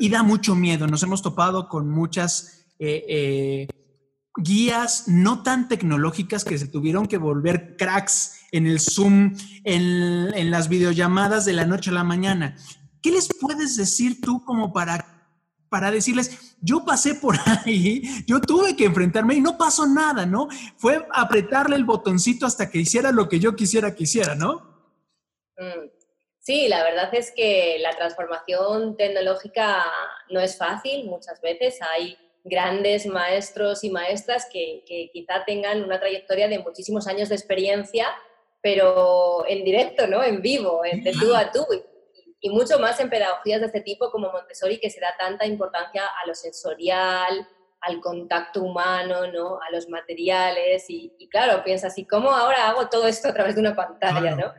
Y 0.00 0.08
da 0.08 0.22
mucho 0.22 0.54
miedo. 0.56 0.86
Nos 0.86 1.02
hemos 1.04 1.22
topado 1.22 1.68
con 1.68 1.88
muchas 1.88 2.66
eh, 2.78 3.04
eh, 3.08 3.68
guías 4.36 5.04
no 5.08 5.42
tan 5.42 5.68
tecnológicas 5.68 6.44
que 6.44 6.58
se 6.58 6.68
tuvieron 6.68 7.06
que 7.06 7.18
volver 7.18 7.76
cracks 7.76 8.40
en 8.52 8.66
el 8.66 8.80
Zoom, 8.80 9.34
en, 9.64 10.34
en 10.34 10.50
las 10.50 10.68
videollamadas 10.68 11.44
de 11.44 11.52
la 11.52 11.64
noche 11.64 11.90
a 11.90 11.94
la 11.94 12.04
mañana. 12.04 12.56
¿Qué 13.02 13.10
les 13.10 13.28
puedes 13.40 13.76
decir 13.76 14.20
tú 14.20 14.44
como 14.44 14.72
para 14.72 15.16
para 15.68 15.90
decirles, 15.90 16.56
yo 16.60 16.84
pasé 16.84 17.16
por 17.16 17.36
ahí, 17.66 18.02
yo 18.26 18.40
tuve 18.40 18.76
que 18.76 18.84
enfrentarme 18.84 19.34
y 19.34 19.40
no 19.40 19.58
pasó 19.58 19.86
nada, 19.86 20.26
¿no? 20.26 20.48
Fue 20.76 21.06
apretarle 21.12 21.76
el 21.76 21.84
botoncito 21.84 22.46
hasta 22.46 22.70
que 22.70 22.78
hiciera 22.78 23.12
lo 23.12 23.28
que 23.28 23.40
yo 23.40 23.56
quisiera 23.56 23.94
que 23.94 24.04
hiciera, 24.04 24.34
¿no? 24.34 24.62
Mm. 25.58 25.90
Sí, 26.38 26.68
la 26.68 26.84
verdad 26.84 27.12
es 27.12 27.32
que 27.34 27.76
la 27.80 27.90
transformación 27.96 28.96
tecnológica 28.96 29.84
no 30.30 30.38
es 30.38 30.56
fácil 30.56 31.06
muchas 31.06 31.40
veces. 31.40 31.78
Hay 31.82 32.16
grandes 32.48 33.06
maestros 33.06 33.84
y 33.84 33.90
maestras 33.90 34.48
que, 34.50 34.82
que 34.86 35.10
quizá 35.12 35.44
tengan 35.44 35.82
una 35.84 36.00
trayectoria 36.00 36.48
de 36.48 36.58
muchísimos 36.58 37.06
años 37.06 37.28
de 37.28 37.34
experiencia, 37.34 38.06
pero 38.62 39.44
en 39.46 39.64
directo, 39.64 40.06
¿no? 40.06 40.24
En 40.24 40.40
vivo, 40.40 40.80
de 40.82 41.12
tú 41.12 41.34
a 41.34 41.50
tú 41.52 41.66
y 42.40 42.50
mucho 42.50 42.78
más 42.78 43.00
en 43.00 43.10
pedagogías 43.10 43.60
de 43.60 43.66
este 43.66 43.80
tipo 43.80 44.10
como 44.10 44.30
Montessori, 44.30 44.78
que 44.78 44.90
se 44.90 45.00
da 45.00 45.14
tanta 45.18 45.46
importancia 45.46 46.02
a 46.06 46.26
lo 46.28 46.34
sensorial, 46.34 47.48
al 47.80 48.00
contacto 48.00 48.62
humano, 48.62 49.26
¿no? 49.32 49.58
a 49.60 49.70
los 49.72 49.88
materiales. 49.88 50.88
Y, 50.88 51.14
y 51.18 51.28
claro, 51.28 51.64
piensas, 51.64 51.96
¿y 51.98 52.06
cómo 52.06 52.30
ahora 52.30 52.68
hago 52.68 52.88
todo 52.88 53.06
esto 53.06 53.28
a 53.28 53.34
través 53.34 53.54
de 53.54 53.62
una 53.62 53.74
pantalla? 53.74 54.36
¿no? 54.36 54.52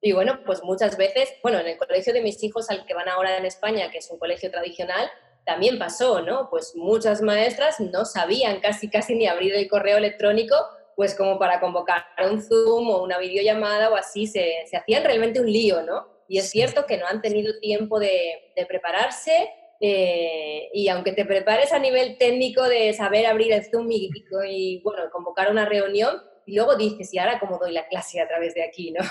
Y 0.00 0.12
bueno, 0.12 0.40
pues 0.44 0.62
muchas 0.62 0.96
veces, 0.96 1.34
bueno, 1.42 1.58
en 1.58 1.66
el 1.66 1.78
colegio 1.78 2.12
de 2.12 2.20
mis 2.20 2.42
hijos 2.44 2.70
al 2.70 2.84
que 2.84 2.94
van 2.94 3.08
ahora 3.08 3.36
en 3.36 3.46
España, 3.46 3.90
que 3.90 3.98
es 3.98 4.10
un 4.10 4.18
colegio 4.18 4.50
tradicional, 4.50 5.10
también 5.44 5.78
pasó, 5.78 6.22
¿no? 6.22 6.48
Pues 6.50 6.74
muchas 6.74 7.22
maestras 7.22 7.80
no 7.80 8.04
sabían 8.04 8.60
casi, 8.60 8.88
casi 8.88 9.14
ni 9.14 9.26
abrir 9.26 9.54
el 9.54 9.68
correo 9.68 9.98
electrónico, 9.98 10.54
pues 10.96 11.14
como 11.14 11.38
para 11.38 11.60
convocar 11.60 12.04
un 12.30 12.40
Zoom 12.40 12.88
o 12.90 13.02
una 13.02 13.18
videollamada 13.18 13.90
o 13.90 13.96
así, 13.96 14.26
se, 14.26 14.64
se 14.66 14.76
hacían 14.76 15.04
realmente 15.04 15.40
un 15.40 15.50
lío, 15.50 15.82
¿no? 15.82 16.08
Y 16.28 16.38
es 16.38 16.50
cierto 16.50 16.86
que 16.86 16.96
no 16.96 17.06
han 17.06 17.20
tenido 17.20 17.58
tiempo 17.58 17.98
de, 17.98 18.52
de 18.56 18.66
prepararse 18.66 19.50
eh, 19.80 20.70
y 20.72 20.88
aunque 20.88 21.12
te 21.12 21.24
prepares 21.24 21.72
a 21.72 21.78
nivel 21.78 22.16
técnico 22.16 22.62
de 22.62 22.92
saber 22.94 23.26
abrir 23.26 23.52
el 23.52 23.64
Zoom 23.64 23.90
y, 23.90 24.10
y, 24.48 24.80
bueno, 24.82 25.10
convocar 25.12 25.50
una 25.50 25.66
reunión, 25.66 26.22
y 26.46 26.54
luego 26.54 26.76
dices, 26.76 27.12
¿y 27.12 27.18
ahora 27.18 27.38
cómo 27.38 27.58
doy 27.58 27.72
la 27.72 27.86
clase 27.88 28.20
a 28.20 28.28
través 28.28 28.54
de 28.54 28.62
aquí, 28.62 28.92
no? 28.92 29.02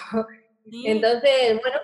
Sí. 0.69 0.84
Entonces, 0.88 1.60
bueno, 1.62 1.78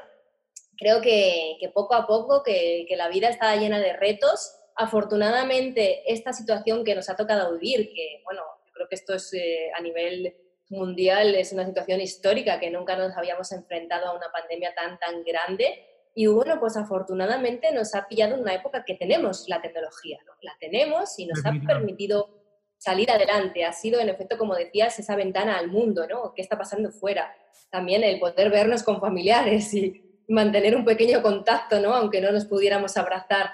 creo 0.79 1.01
que, 1.01 1.57
que 1.59 1.69
poco 1.69 1.93
a 1.93 2.07
poco, 2.07 2.41
que, 2.41 2.85
que, 2.87 2.95
la 2.95 3.09
vida 3.09 3.29
está 3.29 3.55
llena 3.55 3.79
de 3.79 3.93
retos. 3.93 4.55
Afortunadamente, 4.75 6.11
esta 6.11 6.31
situación 6.33 6.83
que 6.83 6.95
nos 6.95 7.09
ha 7.09 7.15
tocado 7.15 7.57
vivir, 7.57 7.91
que 7.93 8.21
bueno, 8.23 8.41
yo 8.65 8.71
creo 8.73 8.87
que 8.87 8.95
esto 8.95 9.13
es 9.13 9.33
eh, 9.33 9.71
a 9.75 9.81
nivel 9.81 10.33
mundial 10.69 11.35
es 11.35 11.51
una 11.51 11.65
situación 11.65 11.99
histórica 11.99 12.59
que 12.59 12.69
nunca 12.69 12.95
nos 12.95 13.17
habíamos 13.17 13.51
enfrentado 13.51 14.07
a 14.07 14.15
una 14.15 14.31
pandemia 14.31 14.73
tan, 14.75 14.97
tan 14.99 15.23
grande. 15.23 15.85
Y 16.15 16.27
bueno, 16.27 16.59
pues 16.59 16.77
afortunadamente 16.77 17.71
nos 17.71 17.95
ha 17.95 18.07
pillado 18.07 18.35
en 18.35 18.41
una 18.41 18.53
época 18.53 18.83
que 18.85 18.95
tenemos 18.95 19.47
la 19.47 19.61
tecnología, 19.61 20.19
¿no? 20.25 20.33
La 20.41 20.55
tenemos 20.59 21.17
y 21.17 21.25
nos 21.25 21.45
ha 21.45 21.53
permitido 21.65 22.29
salir 22.77 23.11
adelante. 23.11 23.65
Ha 23.65 23.73
sido, 23.73 23.99
en 23.99 24.09
efecto, 24.09 24.37
como 24.37 24.55
decías, 24.55 24.97
esa 24.99 25.15
ventana 25.15 25.57
al 25.57 25.69
mundo, 25.69 26.07
¿no? 26.07 26.33
¿Qué 26.33 26.41
está 26.41 26.57
pasando 26.57 26.91
fuera? 26.91 27.33
También 27.69 28.03
el 28.03 28.19
poder 28.19 28.49
vernos 28.49 28.83
con 28.83 28.99
familiares 28.99 29.73
y 29.73 30.08
mantener 30.29 30.75
un 30.75 30.85
pequeño 30.85 31.21
contacto, 31.21 31.79
¿no? 31.79 31.93
Aunque 31.93 32.21
no 32.21 32.31
nos 32.31 32.45
pudiéramos 32.45 32.95
abrazar. 32.95 33.51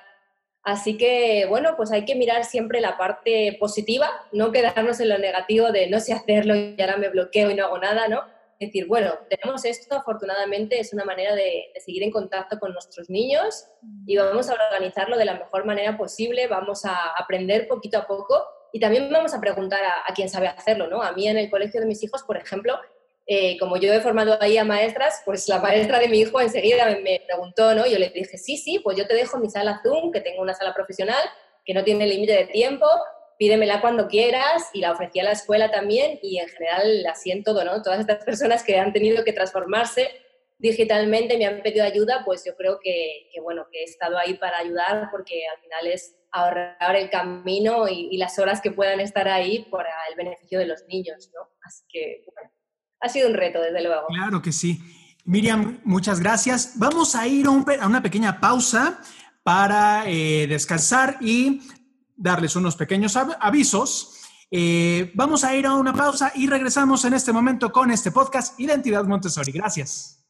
Así 0.61 0.97
que, 0.97 1.45
bueno, 1.47 1.75
pues 1.77 1.91
hay 1.91 2.05
que 2.05 2.15
mirar 2.15 2.43
siempre 2.43 2.81
la 2.81 2.97
parte 2.97 3.55
positiva, 3.59 4.09
no 4.31 4.51
quedarnos 4.51 4.99
en 4.99 5.09
lo 5.09 5.17
negativo 5.17 5.71
de 5.71 5.87
no 5.87 5.99
sé 5.99 6.13
hacerlo 6.13 6.55
y 6.55 6.75
ahora 6.79 6.97
me 6.97 7.09
bloqueo 7.09 7.51
y 7.51 7.55
no 7.55 7.65
hago 7.65 7.77
nada, 7.77 8.07
¿no? 8.07 8.23
Es 8.59 8.69
decir, 8.69 8.87
bueno, 8.87 9.13
tenemos 9.29 9.63
esto, 9.65 9.95
afortunadamente 9.95 10.79
es 10.79 10.91
una 10.93 11.05
manera 11.05 11.35
de, 11.35 11.65
de, 11.73 11.81
seguir 11.81 12.03
en 12.03 12.11
contacto 12.11 12.57
con 12.57 12.73
nuestros 12.73 13.09
niños 13.09 13.67
y 14.07 14.17
vamos 14.17 14.49
a 14.49 14.53
organizarlo 14.53 15.17
de 15.17 15.25
la 15.25 15.35
mejor 15.35 15.65
manera 15.65 15.97
posible, 15.97 16.47
vamos 16.47 16.85
a 16.85 16.95
aprender 17.17 17.67
poquito 17.67 17.99
a 17.99 18.07
poco 18.07 18.43
y 18.71 18.79
también 18.79 19.11
vamos 19.11 19.33
a 19.33 19.41
preguntar 19.41 19.83
a, 19.83 20.09
a 20.09 20.13
quien 20.13 20.29
sabe 20.29 20.47
hacerlo, 20.47 20.87
¿no? 20.87 21.03
A 21.03 21.11
mí 21.11 21.27
en 21.27 21.37
el 21.37 21.49
colegio 21.49 21.79
de 21.79 21.85
mis 21.85 22.01
hijos, 22.01 22.23
por 22.23 22.37
ejemplo, 22.37 22.79
eh, 23.27 23.57
como 23.57 23.77
yo 23.77 23.91
he 23.93 24.01
formado 24.01 24.37
ahí 24.39 24.57
a 24.57 24.63
maestras, 24.63 25.21
pues 25.25 25.47
la 25.47 25.59
maestra 25.59 25.99
de 25.99 26.09
mi 26.09 26.19
hijo 26.19 26.39
enseguida 26.39 26.85
me, 26.85 26.99
me, 27.01 27.21
preguntó, 27.25 27.73
¿no? 27.73 27.85
Yo 27.87 27.97
le 27.97 28.09
dije, 28.09 28.37
sí, 28.37 28.57
sí, 28.57 28.79
pues 28.79 28.97
yo 28.97 29.07
te 29.07 29.15
dejo 29.15 29.39
mi 29.39 29.49
sala 29.49 29.81
Zoom, 29.83 30.11
que 30.11 30.21
tengo 30.21 30.41
una 30.41 30.53
sala 30.53 30.73
profesional, 30.73 31.23
que 31.65 31.73
no 31.73 31.83
tiene 31.83 32.05
límite 32.05 32.33
de 32.33 32.45
tiempo, 32.45 32.85
pídemela 33.39 33.81
cuando 33.81 34.07
quieras, 34.07 34.69
y 34.73 34.81
la 34.81 34.91
ofrecí 34.91 35.19
a 35.19 35.23
la 35.23 35.31
escuela 35.31 35.71
también, 35.71 36.19
y 36.21 36.37
en 36.37 36.47
general 36.47 37.05
así 37.07 37.31
en 37.31 37.43
todo, 37.43 37.63
¿no? 37.65 37.81
Todas 37.81 37.99
estas 37.99 38.23
personas 38.23 38.63
que 38.63 38.77
han 38.77 38.93
tenido 38.93 39.23
que 39.23 39.33
transformarse 39.33 40.09
digitalmente, 40.57 41.37
me 41.37 41.45
han 41.45 41.61
pedido 41.61 41.83
ayuda, 41.83 42.23
pues 42.23 42.43
yo 42.45 42.55
creo 42.55 42.79
que, 42.81 43.29
que 43.33 43.41
bueno, 43.41 43.67
que 43.71 43.81
he 43.81 43.83
estado 43.83 44.17
ahí 44.17 44.35
para 44.35 44.59
ayudar, 44.59 45.09
porque 45.11 45.45
al 45.47 45.61
final 45.61 45.87
es 45.87 46.15
ahorrar 46.31 46.95
el 46.95 47.09
camino 47.09 47.87
y, 47.87 48.17
las 48.17 48.37
horas 48.39 48.61
que 48.61 48.71
puedan 48.71 48.99
estar 48.99 49.27
ahí 49.27 49.65
para 49.71 49.91
el 50.09 50.15
beneficio 50.15 50.59
de 50.59 50.65
los 50.65 50.85
niños, 50.85 51.31
¿no? 51.33 51.49
Así 51.63 51.83
que, 51.89 52.23
bueno, 52.33 52.51
ha 53.05 53.09
sido 53.09 53.29
un 53.29 53.35
reto, 53.35 53.61
desde 53.61 53.83
luego. 53.83 54.07
Claro 54.07 54.41
que 54.41 54.51
sí. 54.51 54.81
Miriam, 55.25 55.79
muchas 55.83 56.19
gracias. 56.19 56.73
Vamos 56.75 57.15
a 57.15 57.27
ir 57.27 57.47
a, 57.47 57.51
una 57.51 58.01
pequeña 58.01 58.39
pausa 58.39 58.99
para 59.43 60.03
eh, 60.07 60.47
descansar 60.47 61.17
y 61.21 61.61
darles 62.15 62.55
unos 62.55 62.75
pequeños 62.75 63.15
avisos. 63.15 64.21
Eh, 64.49 65.11
vamos 65.15 65.43
a 65.43 65.55
ir 65.55 65.65
a 65.65 65.73
una 65.75 65.93
pausa 65.93 66.31
y 66.35 66.47
regresamos 66.47 67.05
en 67.05 67.13
este 67.13 67.31
momento 67.31 67.71
con 67.71 67.91
este 67.91 68.11
podcast 68.11 68.59
Identidad 68.59 69.03
Montessori. 69.05 69.51
Gracias. 69.51 70.23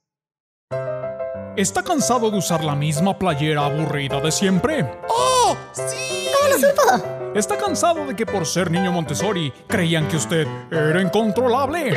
¿Está 1.56 1.84
cansado 1.84 2.30
de 2.30 2.38
usar 2.38 2.64
la 2.64 2.76
misma 2.76 3.18
playera 3.18 3.66
aburrida 3.66 4.20
de 4.20 4.32
siempre? 4.32 5.00
¡Oh! 5.08 5.56
¡Sí! 5.72 6.28
¿Cómo 6.34 6.50
lo 6.50 6.60
supo? 6.60 7.16
¿Está 7.36 7.58
cansado 7.58 8.06
de 8.06 8.16
que 8.16 8.26
por 8.26 8.46
ser 8.46 8.72
niño 8.72 8.94
Montessori 8.94 9.52
creían 9.68 10.08
que 10.08 10.16
usted 10.16 10.48
era 10.72 11.02
incontrolable? 11.02 11.94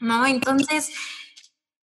¿no? 0.00 0.26
Entonces, 0.26 0.90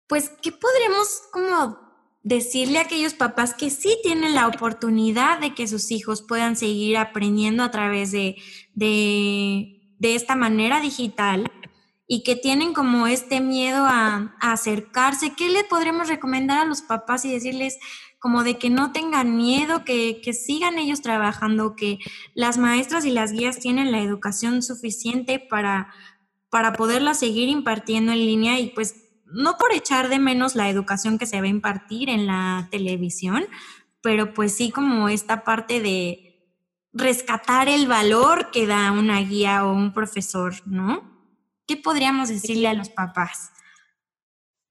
pues, 0.06 0.30
¿qué 0.40 0.52
podremos 0.52 1.22
como 1.32 1.85
decirle 2.26 2.78
a 2.80 2.82
aquellos 2.82 3.14
papás 3.14 3.54
que 3.54 3.70
sí 3.70 3.98
tienen 4.02 4.34
la 4.34 4.48
oportunidad 4.48 5.38
de 5.38 5.54
que 5.54 5.68
sus 5.68 5.92
hijos 5.92 6.22
puedan 6.22 6.56
seguir 6.56 6.96
aprendiendo 6.96 7.62
a 7.62 7.70
través 7.70 8.10
de, 8.10 8.34
de, 8.74 9.78
esta 10.00 10.34
manera 10.34 10.80
digital 10.80 11.48
y 12.08 12.24
que 12.24 12.34
tienen 12.34 12.74
como 12.74 13.06
este 13.06 13.40
miedo 13.40 13.84
a, 13.86 14.34
acercarse, 14.40 15.34
¿qué 15.36 15.48
le 15.50 15.62
podremos 15.62 16.08
recomendar 16.08 16.58
a 16.58 16.64
los 16.64 16.82
papás 16.82 17.24
y 17.24 17.30
decirles 17.30 17.78
como 18.18 18.42
de 18.42 18.58
que 18.58 18.70
no 18.70 18.90
tengan 18.90 19.36
miedo, 19.36 19.84
que, 19.84 20.20
que 20.20 20.32
sigan 20.32 20.80
ellos 20.80 21.02
trabajando, 21.02 21.76
que 21.76 22.00
las 22.34 22.58
maestras 22.58 23.04
y 23.04 23.12
las 23.12 23.30
guías 23.30 23.60
tienen 23.60 23.92
la 23.92 24.00
educación 24.00 24.64
suficiente 24.64 25.38
para, 25.38 25.94
para 26.50 26.72
poderla 26.72 27.14
seguir 27.14 27.48
impartiendo 27.48 28.10
en 28.10 28.18
línea 28.18 28.58
y 28.58 28.70
pues 28.70 29.05
no 29.26 29.56
por 29.56 29.72
echar 29.72 30.08
de 30.08 30.18
menos 30.18 30.54
la 30.54 30.68
educación 30.68 31.18
que 31.18 31.26
se 31.26 31.40
va 31.40 31.46
a 31.46 31.50
impartir 31.50 32.08
en 32.08 32.26
la 32.26 32.68
televisión, 32.70 33.46
pero 34.02 34.34
pues 34.34 34.56
sí 34.56 34.70
como 34.70 35.08
esta 35.08 35.44
parte 35.44 35.80
de 35.80 36.44
rescatar 36.92 37.68
el 37.68 37.86
valor 37.86 38.50
que 38.50 38.66
da 38.66 38.92
una 38.92 39.20
guía 39.20 39.66
o 39.66 39.72
un 39.72 39.92
profesor, 39.92 40.54
¿no? 40.66 41.16
¿Qué 41.66 41.76
podríamos 41.76 42.28
decirle 42.28 42.68
a 42.68 42.74
los 42.74 42.88
papás? 42.88 43.52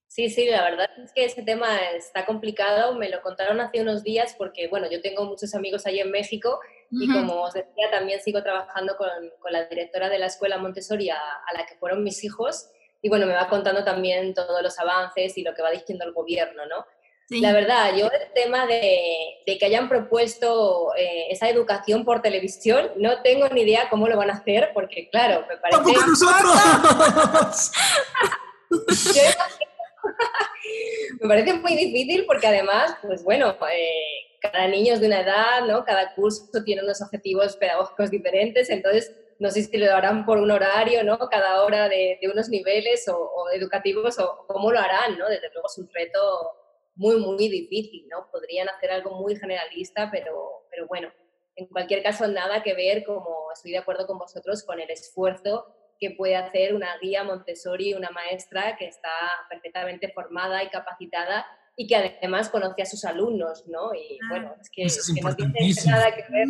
Sí, 0.08 0.30
sí, 0.30 0.46
la 0.46 0.63
verdad 0.63 0.89
es 1.04 1.12
que 1.12 1.26
ese 1.26 1.44
tema 1.44 1.78
está 1.94 2.26
complicado. 2.26 2.96
Me 2.96 3.10
lo 3.10 3.22
contaron 3.22 3.60
hace 3.60 3.82
unos 3.82 4.02
días 4.02 4.34
porque, 4.38 4.70
bueno, 4.70 4.89
yo 4.89 5.02
tengo 5.02 5.26
muchos 5.26 5.54
amigos 5.54 5.86
ahí 5.86 6.00
en 6.00 6.10
México 6.10 6.62
y 6.89 7.12
como 7.12 7.41
os 7.41 7.54
decía, 7.54 7.91
también 7.91 8.22
sigo 8.22 8.41
trabajando 8.41 8.96
con, 8.96 9.10
la 9.52 9.65
directora 9.65 10.08
de 10.08 10.18
la 10.18 10.28
escuela 10.28 10.58
Montessori 10.58 11.10
a 11.10 11.20
la 11.54 11.65
que 11.65 11.76
fueron 11.76 12.02
mis 12.04 12.24
hijos 12.24 12.70
y 13.01 13.10
bueno, 13.10 13.25
me 13.25 13.34
va 13.34 13.47
contando 13.47 13.84
también 13.84 14.34
todos 14.34 14.62
los 14.62 14.77
avances 14.79 15.38
y 15.38 15.43
lo 15.43 15.53
que 15.53 15.62
va 15.62 15.71
diciendo 15.71 16.05
el 16.05 16.13
gobierno, 16.13 16.65
¿no? 16.65 16.86
La 17.29 17.53
verdad, 17.53 17.95
yo 17.95 18.05
el 18.05 18.34
tema 18.36 18.67
de, 18.67 19.39
de 19.47 19.58
que 19.58 19.65
hayan 19.65 19.89
propuesto 19.89 20.95
eh, 20.95 21.25
esa 21.31 21.49
educación 21.49 22.05
por 22.05 22.21
televisión, 22.21 22.91
no 22.97 23.23
tengo 23.23 23.49
ni 23.49 23.62
idea 23.62 23.89
cómo 23.89 24.08
lo 24.08 24.15
van 24.15 24.29
a 24.29 24.34
hacer, 24.34 24.69
porque 24.75 25.10
claro, 25.10 25.43
me 25.49 25.58
parece... 25.58 25.91
nosotros! 26.05 27.71
me 31.21 31.27
parece 31.27 31.53
muy 31.55 31.75
difícil 31.75 32.25
porque 32.25 32.47
además, 32.47 32.95
pues 33.01 33.23
bueno, 33.23 33.55
eh, 33.71 34.39
cada 34.41 34.67
niño 34.67 34.93
es 34.93 34.99
de 34.99 35.08
una 35.08 35.21
edad, 35.21 35.65
¿no? 35.65 35.84
Cada 35.84 36.13
curso 36.13 36.45
tiene 36.63 36.84
unos 36.84 37.01
objetivos 37.01 37.55
pedagógicos 37.58 38.12
diferentes, 38.12 38.69
entonces 38.69 39.12
no 39.39 39.52
sé 39.52 39.63
si 39.63 39.78
lo 39.78 39.93
harán 39.93 40.26
por 40.26 40.38
un 40.38 40.52
horario, 40.52 41.04
¿no? 41.04 41.17
Cada 41.30 41.63
hora 41.63 41.89
de, 41.89 42.19
unos 42.32 42.50
niveles 42.50 43.08
o, 43.08 43.50
educativos 43.54 44.17
o 44.19 44.45
cómo 44.48 44.71
lo 44.71 44.80
harán, 44.80 45.17
¿no? 45.17 45.28
Desde 45.28 45.50
luego 45.52 45.67
es 45.67 45.78
un 45.78 45.89
reto 45.93 46.19
muy, 46.95 47.17
muy 47.17 47.50
difícil, 47.50 48.08
¿no? 48.10 48.30
Podrían 48.32 48.69
hacer 48.69 48.91
algo 48.91 49.12
muy 49.19 49.36
generalista, 49.36 50.10
pero, 50.12 50.65
pero 50.69 50.88
bueno, 50.88 51.12
en 51.56 51.67
cualquier 51.67 52.02
caso, 52.04 52.28
nada 52.28 52.63
que 52.63 52.74
ver, 52.74 53.04
como 53.04 53.52
estoy 53.54 53.71
de 53.71 53.78
acuerdo 53.80 54.08
con 54.08 54.17
vosotros, 54.17 54.63
con 54.63 54.80
el 54.80 54.89
esfuerzo 54.89 55.65
que 56.00 56.12
puede 56.12 56.36
hacer 56.36 56.74
una 56.74 56.98
guía 57.00 57.24
Montessori, 57.24 57.93
una 57.93 58.10
maestra 58.10 58.76
que 58.78 58.88
está 58.88 59.10
perfectamente 59.50 60.12
formada 60.12 60.63
y 60.63 60.69
capacitada 60.69 61.45
y 61.78 61.88
que 61.88 61.95
además 61.95 62.50
conoce 62.50 62.82
a 62.82 62.86
sus 62.86 63.04
alumnos, 63.06 63.65
¿no? 63.67 63.93
Y 63.93 64.17
ah. 64.24 64.28
bueno, 64.30 64.56
es 64.60 64.69
que, 64.69 64.84
es 64.84 65.13
que 65.13 65.21
no 65.21 65.36
tiene 65.36 65.74
nada 65.86 66.15
que 66.15 66.24
ver 66.32 66.48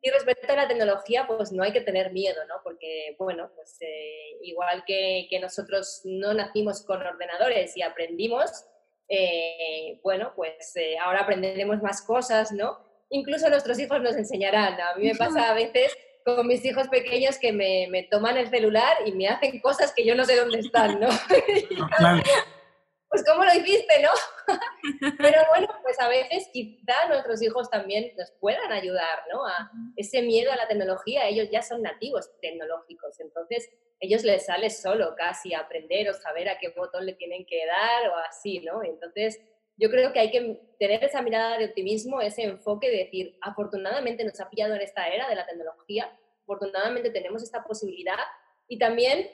y 0.00 0.10
respecto 0.10 0.52
a 0.52 0.56
la 0.56 0.68
tecnología, 0.68 1.26
pues 1.26 1.50
no 1.52 1.62
hay 1.62 1.72
que 1.72 1.80
tener 1.80 2.12
miedo, 2.12 2.40
¿no? 2.46 2.54
Porque, 2.62 3.16
bueno, 3.18 3.50
pues 3.54 3.76
eh, 3.80 4.38
igual 4.42 4.84
que, 4.86 5.26
que, 5.28 5.40
nosotros 5.40 6.02
no 6.04 6.34
nacimos 6.34 6.84
con 6.84 7.02
ordenadores 7.02 7.76
y 7.76 7.82
aprendimos, 7.82 8.64
eh, 9.08 9.98
bueno, 10.02 10.32
pues 10.36 10.76
eh, 10.76 10.96
ahora 10.98 11.22
aprenderemos 11.22 11.82
más 11.82 12.02
cosas, 12.02 12.52
¿no? 12.52 12.78
Incluso 13.10 13.48
nuestros 13.48 13.78
hijos 13.80 14.00
nos 14.00 14.14
enseñarán. 14.14 14.80
A 14.80 14.94
mí 14.96 15.08
me 15.08 15.16
pasa 15.16 15.50
a 15.50 15.54
veces 15.54 15.96
con 16.24 16.46
mis 16.46 16.64
hijos 16.64 16.88
pequeños 16.88 17.38
que 17.38 17.52
me, 17.52 17.88
me 17.90 18.04
toman 18.04 18.36
el 18.36 18.48
celular 18.50 18.98
y 19.04 19.12
me 19.12 19.26
hacen 19.28 19.58
cosas 19.60 19.92
que 19.94 20.04
yo 20.04 20.14
no 20.14 20.24
sé 20.24 20.36
dónde 20.36 20.60
están, 20.60 21.00
¿no? 21.00 21.08
Claro 21.96 22.22
pues 23.08 23.24
¿cómo 23.24 23.44
lo 23.44 23.52
hiciste, 23.54 24.02
no? 24.02 24.10
Pero 25.18 25.40
bueno, 25.48 25.68
pues 25.82 25.98
a 25.98 26.08
veces 26.08 26.48
quizá 26.52 27.08
nuestros 27.08 27.42
hijos 27.42 27.70
también 27.70 28.12
nos 28.16 28.30
puedan 28.32 28.70
ayudar, 28.70 29.20
¿no? 29.32 29.46
A 29.46 29.70
ese 29.96 30.22
miedo 30.22 30.52
a 30.52 30.56
la 30.56 30.68
tecnología, 30.68 31.26
ellos 31.26 31.48
ya 31.50 31.62
son 31.62 31.82
nativos 31.82 32.30
tecnológicos, 32.40 33.18
entonces 33.20 33.70
ellos 34.00 34.22
les 34.24 34.46
sale 34.46 34.70
solo 34.70 35.14
casi 35.16 35.54
aprender 35.54 36.08
o 36.08 36.14
saber 36.14 36.48
a 36.48 36.58
qué 36.58 36.68
botón 36.70 37.06
le 37.06 37.14
tienen 37.14 37.44
que 37.46 37.66
dar 37.66 38.10
o 38.10 38.16
así, 38.16 38.60
¿no? 38.60 38.82
Entonces 38.84 39.40
yo 39.76 39.90
creo 39.90 40.12
que 40.12 40.20
hay 40.20 40.30
que 40.30 40.60
tener 40.78 41.02
esa 41.02 41.22
mirada 41.22 41.56
de 41.56 41.66
optimismo, 41.66 42.20
ese 42.20 42.42
enfoque 42.42 42.90
de 42.90 42.98
decir, 42.98 43.38
afortunadamente 43.40 44.24
nos 44.24 44.40
ha 44.40 44.50
pillado 44.50 44.74
en 44.74 44.82
esta 44.82 45.08
era 45.08 45.28
de 45.28 45.36
la 45.36 45.46
tecnología, 45.46 46.12
afortunadamente 46.42 47.10
tenemos 47.10 47.42
esta 47.42 47.64
posibilidad 47.64 48.18
y 48.68 48.78
también 48.78 49.30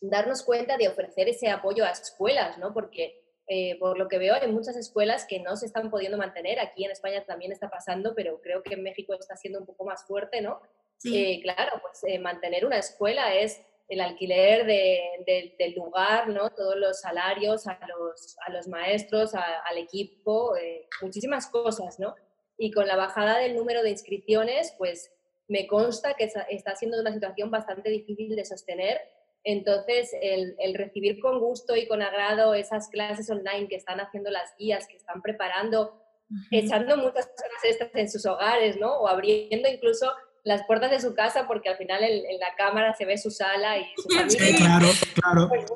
darnos 0.00 0.42
cuenta 0.42 0.76
de 0.76 0.88
ofrecer 0.88 1.28
ese 1.28 1.48
apoyo 1.48 1.84
a 1.84 1.90
escuelas, 1.90 2.58
¿no? 2.58 2.72
Porque 2.72 3.20
eh, 3.46 3.78
por 3.78 3.98
lo 3.98 4.08
que 4.08 4.18
veo 4.18 4.34
hay 4.34 4.50
muchas 4.50 4.76
escuelas 4.76 5.26
que 5.26 5.40
no 5.40 5.56
se 5.56 5.66
están 5.66 5.90
pudiendo 5.90 6.16
mantener. 6.16 6.60
Aquí 6.60 6.84
en 6.84 6.90
España 6.90 7.24
también 7.24 7.52
está 7.52 7.68
pasando, 7.68 8.14
pero 8.14 8.40
creo 8.40 8.62
que 8.62 8.74
en 8.74 8.82
México 8.82 9.14
está 9.14 9.36
siendo 9.36 9.58
un 9.58 9.66
poco 9.66 9.84
más 9.84 10.04
fuerte, 10.06 10.40
¿no? 10.40 10.60
Eh, 11.04 11.40
claro, 11.42 11.80
pues 11.80 12.04
eh, 12.04 12.18
mantener 12.18 12.66
una 12.66 12.78
escuela 12.78 13.34
es 13.34 13.60
el 13.88 14.00
alquiler 14.00 14.66
del 14.66 15.74
lugar, 15.74 16.28
¿no? 16.28 16.50
todos 16.50 16.76
los 16.76 17.00
salarios 17.00 17.66
a 17.66 17.78
los, 17.88 18.36
a 18.46 18.52
los 18.52 18.68
maestros, 18.68 19.34
al 19.34 19.78
equipo, 19.78 20.56
eh, 20.56 20.86
muchísimas 21.02 21.48
cosas, 21.48 21.98
¿no? 21.98 22.14
Y 22.56 22.70
con 22.70 22.86
la 22.86 22.94
bajada 22.94 23.38
del 23.38 23.56
número 23.56 23.82
de 23.82 23.90
inscripciones, 23.90 24.74
pues 24.78 25.10
me 25.48 25.66
consta 25.66 26.14
que 26.14 26.30
está 26.50 26.76
siendo 26.76 27.00
una 27.00 27.12
situación 27.12 27.50
bastante 27.50 27.90
difícil 27.90 28.36
de 28.36 28.44
sostener. 28.44 29.00
Entonces, 29.44 30.10
el, 30.20 30.54
el, 30.58 30.74
recibir 30.74 31.18
con 31.20 31.40
gusto 31.40 31.74
y 31.74 31.86
con 31.86 32.02
agrado 32.02 32.54
esas 32.54 32.88
clases 32.88 33.30
online 33.30 33.68
que 33.68 33.76
están 33.76 34.00
haciendo 34.00 34.30
las 34.30 34.54
guías, 34.58 34.86
que 34.86 34.96
están 34.96 35.22
preparando, 35.22 36.02
echando 36.50 36.96
muchas 36.96 37.26
horas 37.26 37.64
extras 37.64 37.90
en 37.94 38.10
sus 38.10 38.26
hogares, 38.26 38.76
¿no? 38.76 39.00
O 39.00 39.08
abriendo 39.08 39.68
incluso 39.68 40.12
las 40.44 40.64
puertas 40.64 40.90
de 40.90 41.00
su 41.00 41.14
casa 41.14 41.46
porque 41.46 41.68
al 41.70 41.76
final 41.76 42.02
en, 42.02 42.38
la 42.38 42.54
cámara 42.56 42.94
se 42.94 43.04
ve 43.04 43.16
su 43.16 43.30
sala 43.30 43.78
y 43.78 43.86
su 43.96 44.08
familia. 44.08 44.40
Sí, 44.40 44.56
claro, 44.56 44.86
claro. 45.14 45.48
Pues, 45.48 45.66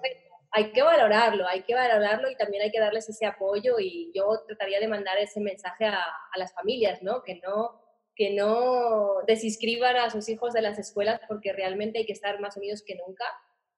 hay 0.50 0.70
que 0.70 0.82
valorarlo, 0.82 1.48
hay 1.48 1.62
que 1.62 1.74
valorarlo 1.74 2.30
y 2.30 2.36
también 2.36 2.62
hay 2.62 2.70
que 2.70 2.78
darles 2.78 3.08
ese 3.08 3.26
apoyo 3.26 3.80
y 3.80 4.12
yo 4.14 4.44
trataría 4.46 4.78
de 4.78 4.86
mandar 4.86 5.18
ese 5.18 5.40
mensaje 5.40 5.86
a, 5.86 5.98
a 5.98 6.38
las 6.38 6.54
familias, 6.54 7.02
¿no? 7.02 7.22
Que 7.22 7.40
no 7.42 7.82
que 8.16 8.30
no 8.30 9.22
desinscriban 9.26 9.96
a 9.96 10.10
sus 10.10 10.28
hijos 10.28 10.52
de 10.52 10.62
las 10.62 10.78
escuelas 10.78 11.20
porque 11.26 11.52
realmente 11.52 11.98
hay 11.98 12.06
que 12.06 12.12
estar 12.12 12.40
más 12.40 12.56
unidos 12.56 12.82
que 12.86 12.94
nunca. 12.94 13.24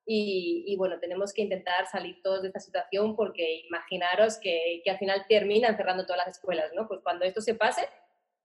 Y, 0.06 0.64
y, 0.66 0.76
bueno, 0.76 1.00
tenemos 1.00 1.32
que 1.32 1.42
intentar 1.42 1.86
salir 1.90 2.22
todos 2.22 2.42
de 2.42 2.48
esta 2.48 2.60
situación 2.60 3.16
porque 3.16 3.62
imaginaros 3.66 4.38
que, 4.38 4.80
que, 4.84 4.90
al 4.90 4.98
final 4.98 5.24
terminan 5.28 5.76
cerrando 5.76 6.06
todas 6.06 6.24
las 6.24 6.36
escuelas, 6.36 6.70
¿no? 6.76 6.86
Pues 6.86 7.00
cuando 7.02 7.24
esto 7.24 7.40
se 7.40 7.54
pase, 7.54 7.88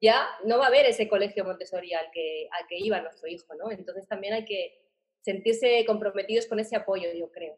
ya 0.01 0.27
no 0.45 0.57
va 0.57 0.65
a 0.65 0.67
haber 0.69 0.87
ese 0.87 1.07
colegio 1.07 1.45
Montessori 1.45 1.93
al 1.93 2.09
que, 2.11 2.49
al 2.59 2.67
que 2.67 2.79
iba 2.79 2.99
nuestro 3.01 3.27
hijo, 3.27 3.53
¿no? 3.55 3.71
Entonces 3.71 4.07
también 4.07 4.33
hay 4.33 4.45
que 4.45 4.81
sentirse 5.21 5.85
comprometidos 5.85 6.47
con 6.47 6.59
ese 6.59 6.75
apoyo, 6.75 7.07
yo 7.17 7.31
creo. 7.31 7.55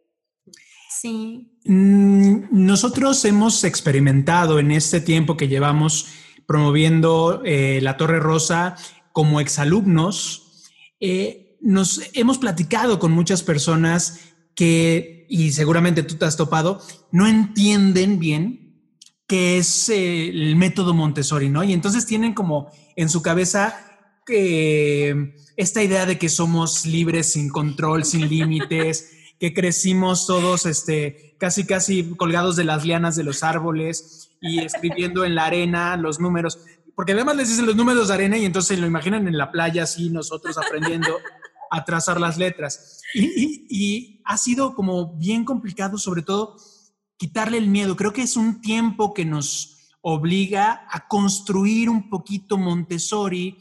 Sí. 0.89 1.58
Mm, 1.64 2.47
nosotros 2.51 3.24
hemos 3.26 3.64
experimentado 3.64 4.60
en 4.60 4.72
este 4.72 4.99
tiempo 4.99 5.38
que 5.38 5.47
llevamos 5.47 6.14
promoviendo 6.45 7.41
eh, 7.45 7.80
la 7.82 7.97
Torre 7.97 8.20
Rosa 8.20 8.76
como 9.14 9.39
exalumnos, 9.39 10.70
eh, 10.99 11.43
nos 11.64 12.01
hemos 12.14 12.38
platicado 12.38 12.99
con 12.99 13.11
muchas 13.11 13.41
personas 13.41 14.20
que, 14.53 15.26
y 15.30 15.51
seguramente 15.53 16.03
tú 16.03 16.16
te 16.16 16.26
has 16.26 16.38
topado, 16.38 16.82
no 17.11 17.26
entienden 17.26 18.20
bien 18.20 18.64
que 19.28 19.57
es 19.57 19.89
eh, 19.89 20.30
el 20.30 20.55
método 20.55 20.93
Montessori, 20.93 21.49
¿no? 21.49 21.64
Y 21.64 21.74
entonces 21.74 22.05
tienen 22.05 22.34
como 22.34 22.70
en 22.95 23.09
su 23.09 23.22
cabeza 23.22 23.89
esta 24.26 25.84
idea 25.84 26.05
de 26.05 26.18
que 26.18 26.30
somos 26.30 26.86
libres, 26.86 27.34
sin 27.34 27.49
control, 27.49 28.05
sin 28.05 28.30
límites, 28.30 29.11
que 29.39 29.53
crecimos 29.53 30.28
todos 30.28 30.66
este, 30.66 31.36
casi, 31.39 31.66
casi 31.66 32.16
colgados 32.16 32.55
de 32.55 32.64
las 32.64 32.86
lianas 32.86 33.16
de 33.16 33.24
los 33.24 33.43
árboles 33.43 34.30
y 34.39 34.59
escribiendo 34.59 35.26
en 35.26 35.36
la 35.36 35.45
arena 35.45 35.97
los 35.97 36.20
números, 36.20 36.59
porque 36.95 37.14
además 37.14 37.36
les 37.38 37.49
dicen 37.49 37.66
los 37.66 37.76
números 37.76 38.09
de 38.09 38.14
arena 38.14 38.38
y 38.38 38.45
entonces 38.45 38.80
lo 38.80 38.88
imaginan 38.88 39.28
en 39.28 39.38
la 39.38 39.51
playa 39.51 39.84
así, 39.84 40.09
nosotros 40.09 40.57
aprendiendo 40.57 41.09
a 41.74 41.84
trazar 41.86 42.21
las 42.21 42.38
letras. 42.38 43.01
Y, 43.15 43.65
y 43.67 44.21
ha 44.26 44.38
sido 44.38 44.76
como 44.76 45.17
bien 45.17 45.43
complicado, 45.43 45.97
sobre 45.97 46.21
todo 46.21 46.55
quitarle 47.17 47.57
el 47.57 47.67
miedo. 47.67 47.95
Creo 47.95 48.13
que 48.13 48.21
es 48.21 48.38
un 48.38 48.61
tiempo 48.61 49.13
que 49.13 49.26
nos 49.26 49.89
obliga 50.01 50.86
a 50.91 51.07
construir 51.07 51.89
un 51.89 52.09
poquito 52.09 52.57
Montessori 52.57 53.57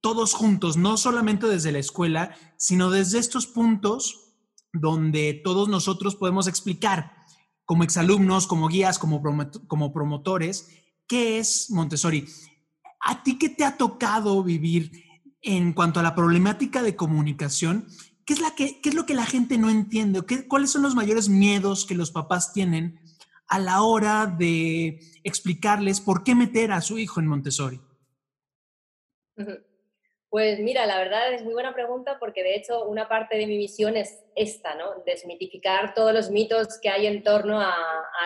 todos 0.00 0.32
juntos, 0.32 0.78
no 0.78 0.96
solamente 0.96 1.46
desde 1.46 1.72
la 1.72 1.78
escuela, 1.78 2.34
sino 2.56 2.90
desde 2.90 3.18
estos 3.18 3.46
puntos 3.46 4.32
donde 4.72 5.34
todos 5.44 5.68
nosotros 5.68 6.16
podemos 6.16 6.46
explicar 6.46 7.12
como 7.66 7.84
exalumnos, 7.84 8.46
como 8.46 8.68
guías, 8.68 8.98
como, 8.98 9.22
como 9.66 9.92
promotores, 9.92 10.68
qué 11.06 11.38
es 11.38 11.70
Montessori. 11.70 12.26
¿A 13.00 13.22
ti 13.22 13.36
qué 13.38 13.50
te 13.50 13.64
ha 13.64 13.76
tocado 13.76 14.42
vivir 14.42 15.09
en 15.42 15.72
cuanto 15.72 16.00
a 16.00 16.02
la 16.02 16.14
problemática 16.14 16.82
de 16.82 16.96
comunicación? 16.96 17.86
¿Qué 18.24 18.34
es, 18.34 18.40
la 18.40 18.54
que, 18.54 18.80
qué 18.80 18.90
es 18.90 18.94
lo 18.94 19.06
que 19.06 19.14
la 19.14 19.26
gente 19.26 19.58
no 19.58 19.70
entiende? 19.70 20.24
¿Qué, 20.26 20.46
¿Cuáles 20.46 20.70
son 20.70 20.82
los 20.82 20.94
mayores 20.94 21.28
miedos 21.28 21.86
que 21.86 21.94
los 21.94 22.10
papás 22.10 22.52
tienen 22.52 23.00
a 23.48 23.58
la 23.58 23.82
hora 23.82 24.26
de 24.26 25.00
explicarles 25.24 26.00
por 26.00 26.22
qué 26.22 26.34
meter 26.34 26.70
a 26.72 26.80
su 26.80 26.98
hijo 26.98 27.20
en 27.20 27.26
Montessori? 27.26 27.80
Pues 30.30 30.60
mira, 30.60 30.86
la 30.86 30.96
verdad 30.96 31.32
es 31.32 31.42
muy 31.42 31.54
buena 31.54 31.74
pregunta 31.74 32.18
porque 32.20 32.44
de 32.44 32.54
hecho 32.54 32.84
una 32.84 33.08
parte 33.08 33.36
de 33.36 33.48
mi 33.48 33.56
misión 33.56 33.96
es 33.96 34.22
esta, 34.36 34.76
¿no? 34.76 35.02
Desmitificar 35.04 35.92
todos 35.92 36.12
los 36.14 36.30
mitos 36.30 36.78
que 36.80 36.88
hay 36.88 37.06
en 37.06 37.24
torno 37.24 37.60
a, 37.60 37.74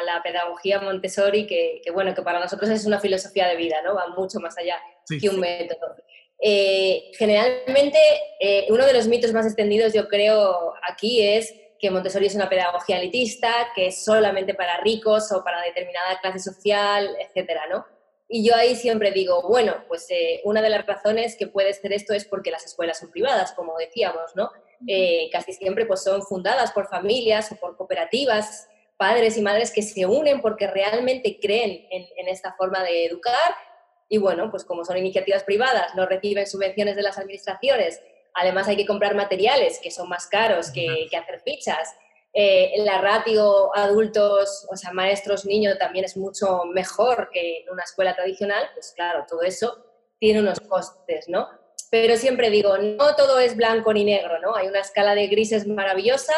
la 0.05 0.23
pedagogía 0.23 0.81
Montessori, 0.81 1.47
que, 1.47 1.81
bueno, 1.95 2.15
que 2.15 2.21
para 2.21 2.41
nosotros 2.41 2.69
es 2.69 2.85
una 2.85 3.01
filosofía 3.01 3.49
de 3.49 3.57
vida, 3.57 3.81
¿no? 3.83 3.95
Va 3.95 4.09
mucho 4.09 4.39
más 4.39 4.59
allá 4.59 4.77
que 5.09 5.31
un 5.31 5.41
método. 5.41 5.95
Eh, 6.41 7.13
generalmente, 7.17 7.99
eh, 8.41 8.67
uno 8.71 8.85
de 8.85 8.93
los 8.93 9.07
mitos 9.09 9.33
más 9.33 9.47
extendidos, 9.47 9.93
yo 9.93 10.09
creo, 10.09 10.75
aquí 10.89 11.23
es 11.23 11.55
que 11.79 11.91
Montessori 11.91 12.27
es 12.27 12.35
una 12.35 12.49
pedagogía 12.49 12.99
elitista, 12.99 13.53
que 13.75 13.89
es 13.89 14.05
solamente 14.05 14.55
para 14.55 14.79
ricos 14.81 15.31
o 15.33 15.45
para 15.45 15.63
determinada 15.63 16.21
clase 16.21 16.39
social, 16.39 17.17
etcétera, 17.21 17.63
¿no? 17.71 17.87
Y 18.29 18.47
yo 18.47 18.55
ahí 18.57 18.75
siempre 18.75 19.11
digo, 19.13 19.43
bueno, 19.49 19.85
pues 19.87 20.07
eh, 20.11 20.41
una 20.45 20.63
de 20.63 20.71
las 20.71 20.87
razones 20.87 21.37
que 21.37 21.47
puede 21.47 21.73
ser 21.75 21.93
esto 21.93 22.15
es 22.15 22.25
porque 22.25 22.51
las 22.51 22.65
escuelas 22.65 22.99
son 22.99 23.11
privadas, 23.11 23.53
como 23.53 23.77
decíamos, 23.77 24.35
¿no? 24.35 24.51
casi 25.33 25.55
siempre 25.55 25.87
pues 25.87 26.03
son 26.03 26.21
fundadas 26.23 26.71
por 26.73 26.89
familias 26.89 27.51
o 27.51 27.57
por 27.57 27.75
cooperativas, 27.75 28.69
padres 28.99 29.39
y 29.39 29.41
madres 29.41 29.71
que 29.71 29.81
se 29.81 30.05
unen 30.05 30.43
porque 30.43 30.67
realmente 30.67 31.39
creen 31.41 31.87
en, 31.91 32.07
en 32.19 32.29
esta 32.29 32.53
forma 32.53 32.83
de 32.83 33.07
educar 33.07 33.55
y 34.09 34.19
bueno, 34.19 34.51
pues 34.51 34.65
como 34.65 34.85
son 34.85 34.97
iniciativas 34.97 35.45
privadas, 35.45 35.95
no 35.95 36.07
reciben 36.07 36.47
subvenciones 36.47 36.97
de 36.97 37.03
las 37.03 37.19
administraciones, 37.19 38.01
además 38.35 38.69
hay 38.69 38.77
que 38.77 38.87
comprar 38.87 39.15
materiales 39.15 39.79
que 39.83 39.91
son 39.91 40.09
más 40.09 40.27
caros 40.27 40.71
que, 40.71 41.09
hacer 41.17 41.41
fichas. 41.41 41.95
Eh, 42.37 42.73
la 42.79 43.01
ratio 43.01 43.75
adultos, 43.77 44.67
o 44.69 44.77
sea, 44.77 44.93
maestros, 44.93 45.47
niños 45.47 45.79
también 45.79 46.05
es 46.05 46.17
mucho 46.17 46.65
mejor 46.65 47.31
que 47.33 47.59
en 47.59 47.71
una 47.71 47.85
escuela 47.85 48.17
tradicional, 48.17 48.69
pues 48.75 48.93
claro, 48.95 49.25
todo 49.29 49.43
eso 49.43 49.85
tiene 50.19 50.41
unos 50.41 50.59
costes, 50.61 51.29
¿no? 51.29 51.49
Pero 51.91 52.17
siempre 52.17 52.51
digo, 52.51 52.77
no 52.79 53.15
todo 53.15 53.39
es 53.39 53.57
blanco 53.57 53.93
ni 53.93 54.05
negro, 54.05 54.41
¿no? 54.41 54.57
Hay 54.57 54.67
una 54.67 54.81
escala 54.81 55.15
de 55.15 55.29
grises 55.29 55.67
maravillosa, 55.67 56.35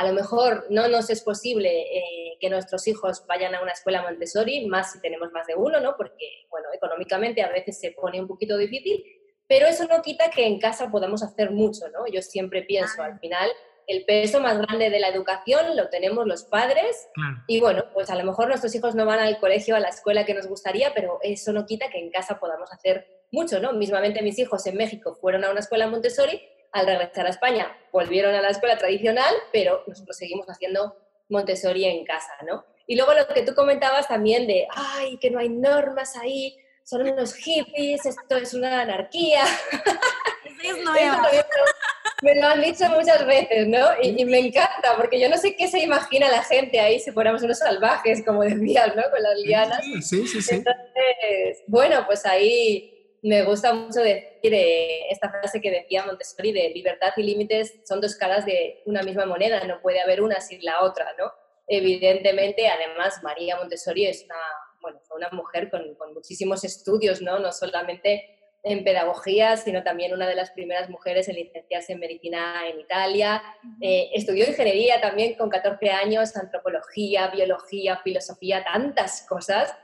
a 0.00 0.06
lo 0.06 0.14
mejor 0.14 0.64
no 0.70 0.88
nos 0.88 1.10
es 1.10 1.20
posible 1.20 1.82
eh, 1.82 2.38
que 2.40 2.48
nuestros 2.48 2.88
hijos 2.88 3.22
vayan 3.26 3.54
a 3.54 3.60
una 3.60 3.72
escuela 3.72 4.00
Montessori, 4.00 4.66
más 4.66 4.92
si 4.92 5.00
tenemos 5.02 5.30
más 5.30 5.46
de 5.46 5.56
uno, 5.56 5.78
¿no? 5.78 5.94
Porque, 5.94 6.46
bueno, 6.48 6.68
económicamente 6.72 7.42
a 7.42 7.50
veces 7.50 7.78
se 7.78 7.92
pone 7.92 8.18
un 8.18 8.26
poquito 8.26 8.56
difícil, 8.56 9.04
pero 9.46 9.66
eso 9.66 9.86
no 9.86 10.00
quita 10.00 10.30
que 10.30 10.46
en 10.46 10.58
casa 10.58 10.90
podamos 10.90 11.22
hacer 11.22 11.50
mucho, 11.50 11.86
¿no? 11.90 12.06
Yo 12.10 12.22
siempre 12.22 12.62
pienso, 12.62 13.02
al 13.02 13.18
final, 13.18 13.50
el 13.86 14.06
peso 14.06 14.40
más 14.40 14.56
grande 14.56 14.88
de 14.88 15.00
la 15.00 15.08
educación 15.08 15.76
lo 15.76 15.90
tenemos 15.90 16.26
los 16.26 16.44
padres 16.44 17.10
y 17.46 17.60
bueno, 17.60 17.84
pues 17.92 18.08
a 18.08 18.14
lo 18.14 18.24
mejor 18.24 18.48
nuestros 18.48 18.74
hijos 18.74 18.94
no 18.94 19.04
van 19.04 19.18
al 19.18 19.38
colegio, 19.38 19.76
a 19.76 19.80
la 19.80 19.88
escuela 19.88 20.24
que 20.24 20.32
nos 20.32 20.46
gustaría, 20.46 20.94
pero 20.94 21.18
eso 21.22 21.52
no 21.52 21.66
quita 21.66 21.90
que 21.90 21.98
en 21.98 22.10
casa 22.10 22.40
podamos 22.40 22.72
hacer 22.72 23.06
mucho, 23.32 23.60
¿no? 23.60 23.74
Mismamente 23.74 24.22
mis 24.22 24.38
hijos 24.38 24.66
en 24.66 24.78
México 24.78 25.14
fueron 25.20 25.44
a 25.44 25.50
una 25.50 25.60
escuela 25.60 25.88
Montessori 25.88 26.40
al 26.72 26.86
regresar 26.86 27.26
a 27.26 27.30
España 27.30 27.76
volvieron 27.92 28.34
a 28.34 28.40
la 28.40 28.50
escuela 28.50 28.78
tradicional, 28.78 29.34
pero 29.52 29.82
nosotros 29.86 30.16
seguimos 30.16 30.46
haciendo 30.46 30.96
Montessori 31.28 31.84
en 31.84 32.04
casa, 32.04 32.32
¿no? 32.46 32.64
Y 32.86 32.96
luego 32.96 33.14
lo 33.14 33.26
que 33.28 33.42
tú 33.42 33.54
comentabas 33.54 34.08
también 34.08 34.46
de, 34.46 34.66
ay, 34.70 35.16
que 35.18 35.30
no 35.30 35.38
hay 35.38 35.48
normas 35.48 36.16
ahí, 36.16 36.56
son 36.84 37.02
unos 37.02 37.34
hippies, 37.34 38.04
esto 38.04 38.36
es 38.36 38.52
una 38.52 38.80
anarquía. 38.80 39.44
Es 40.62 40.76
me 42.22 42.34
lo 42.34 42.48
han 42.48 42.60
dicho 42.60 42.88
muchas 42.90 43.24
veces, 43.26 43.66
¿no? 43.68 43.86
Y, 44.02 44.24
me 44.24 44.38
encanta, 44.38 44.96
porque 44.96 45.20
yo 45.20 45.28
no 45.28 45.36
sé 45.36 45.54
qué 45.56 45.68
se 45.68 45.78
imagina 45.80 46.28
la 46.28 46.42
gente 46.42 46.80
ahí 46.80 46.98
si 46.98 47.12
fuéramos 47.12 47.42
unos 47.42 47.58
salvajes, 47.58 48.24
como 48.24 48.42
decías, 48.42 48.94
¿no? 48.96 49.02
Con 49.10 49.22
las 49.22 49.38
lianas. 49.38 49.84
Sí, 50.02 50.26
sí, 50.26 50.42
sí. 50.42 50.54
Entonces, 50.56 51.62
bueno, 51.66 52.04
pues 52.06 52.26
ahí 52.26 52.99
me 53.22 53.42
gusta 53.42 53.74
mucho 53.74 54.00
decir 54.00 54.54
eh, 54.54 55.10
esta 55.10 55.30
frase 55.30 55.60
que 55.60 55.70
decía 55.70 56.04
Montessori 56.06 56.52
de 56.52 56.70
libertad 56.70 57.12
y 57.16 57.22
límites 57.22 57.80
son 57.84 58.00
dos 58.00 58.16
caras 58.16 58.46
de 58.46 58.82
una 58.86 59.02
misma 59.02 59.26
moneda, 59.26 59.64
no 59.64 59.80
puede 59.80 60.00
haber 60.00 60.22
una 60.22 60.40
sin 60.40 60.64
la 60.64 60.82
otra, 60.82 61.06
¿no? 61.18 61.32
Evidentemente, 61.66 62.66
además, 62.68 63.22
María 63.22 63.56
Montessori 63.56 64.06
es 64.06 64.24
una, 64.24 64.36
bueno, 64.80 65.00
una 65.14 65.28
mujer 65.30 65.70
con, 65.70 65.94
con, 65.94 66.14
muchísimos 66.14 66.64
estudios, 66.64 67.22
¿no? 67.22 67.38
No 67.38 67.52
solamente 67.52 68.38
en 68.62 68.84
pedagogía, 68.84 69.56
sino 69.56 69.82
también 69.82 70.12
una 70.12 70.28
de 70.28 70.34
las 70.34 70.50
primeras 70.50 70.88
mujeres 70.90 71.28
en 71.28 71.36
licenciarse 71.36 71.92
en 71.92 72.00
medicina 72.00 72.68
en 72.68 72.80
Italia. 72.80 73.42
Eh, 73.80 74.10
estudió 74.14 74.46
ingeniería 74.46 75.00
también 75.00 75.34
con 75.34 75.48
14 75.48 75.90
años, 75.90 76.36
antropología, 76.36 77.28
biología, 77.28 77.98
filosofía, 77.98 78.64
tantas 78.64 79.26
cosas 79.26 79.74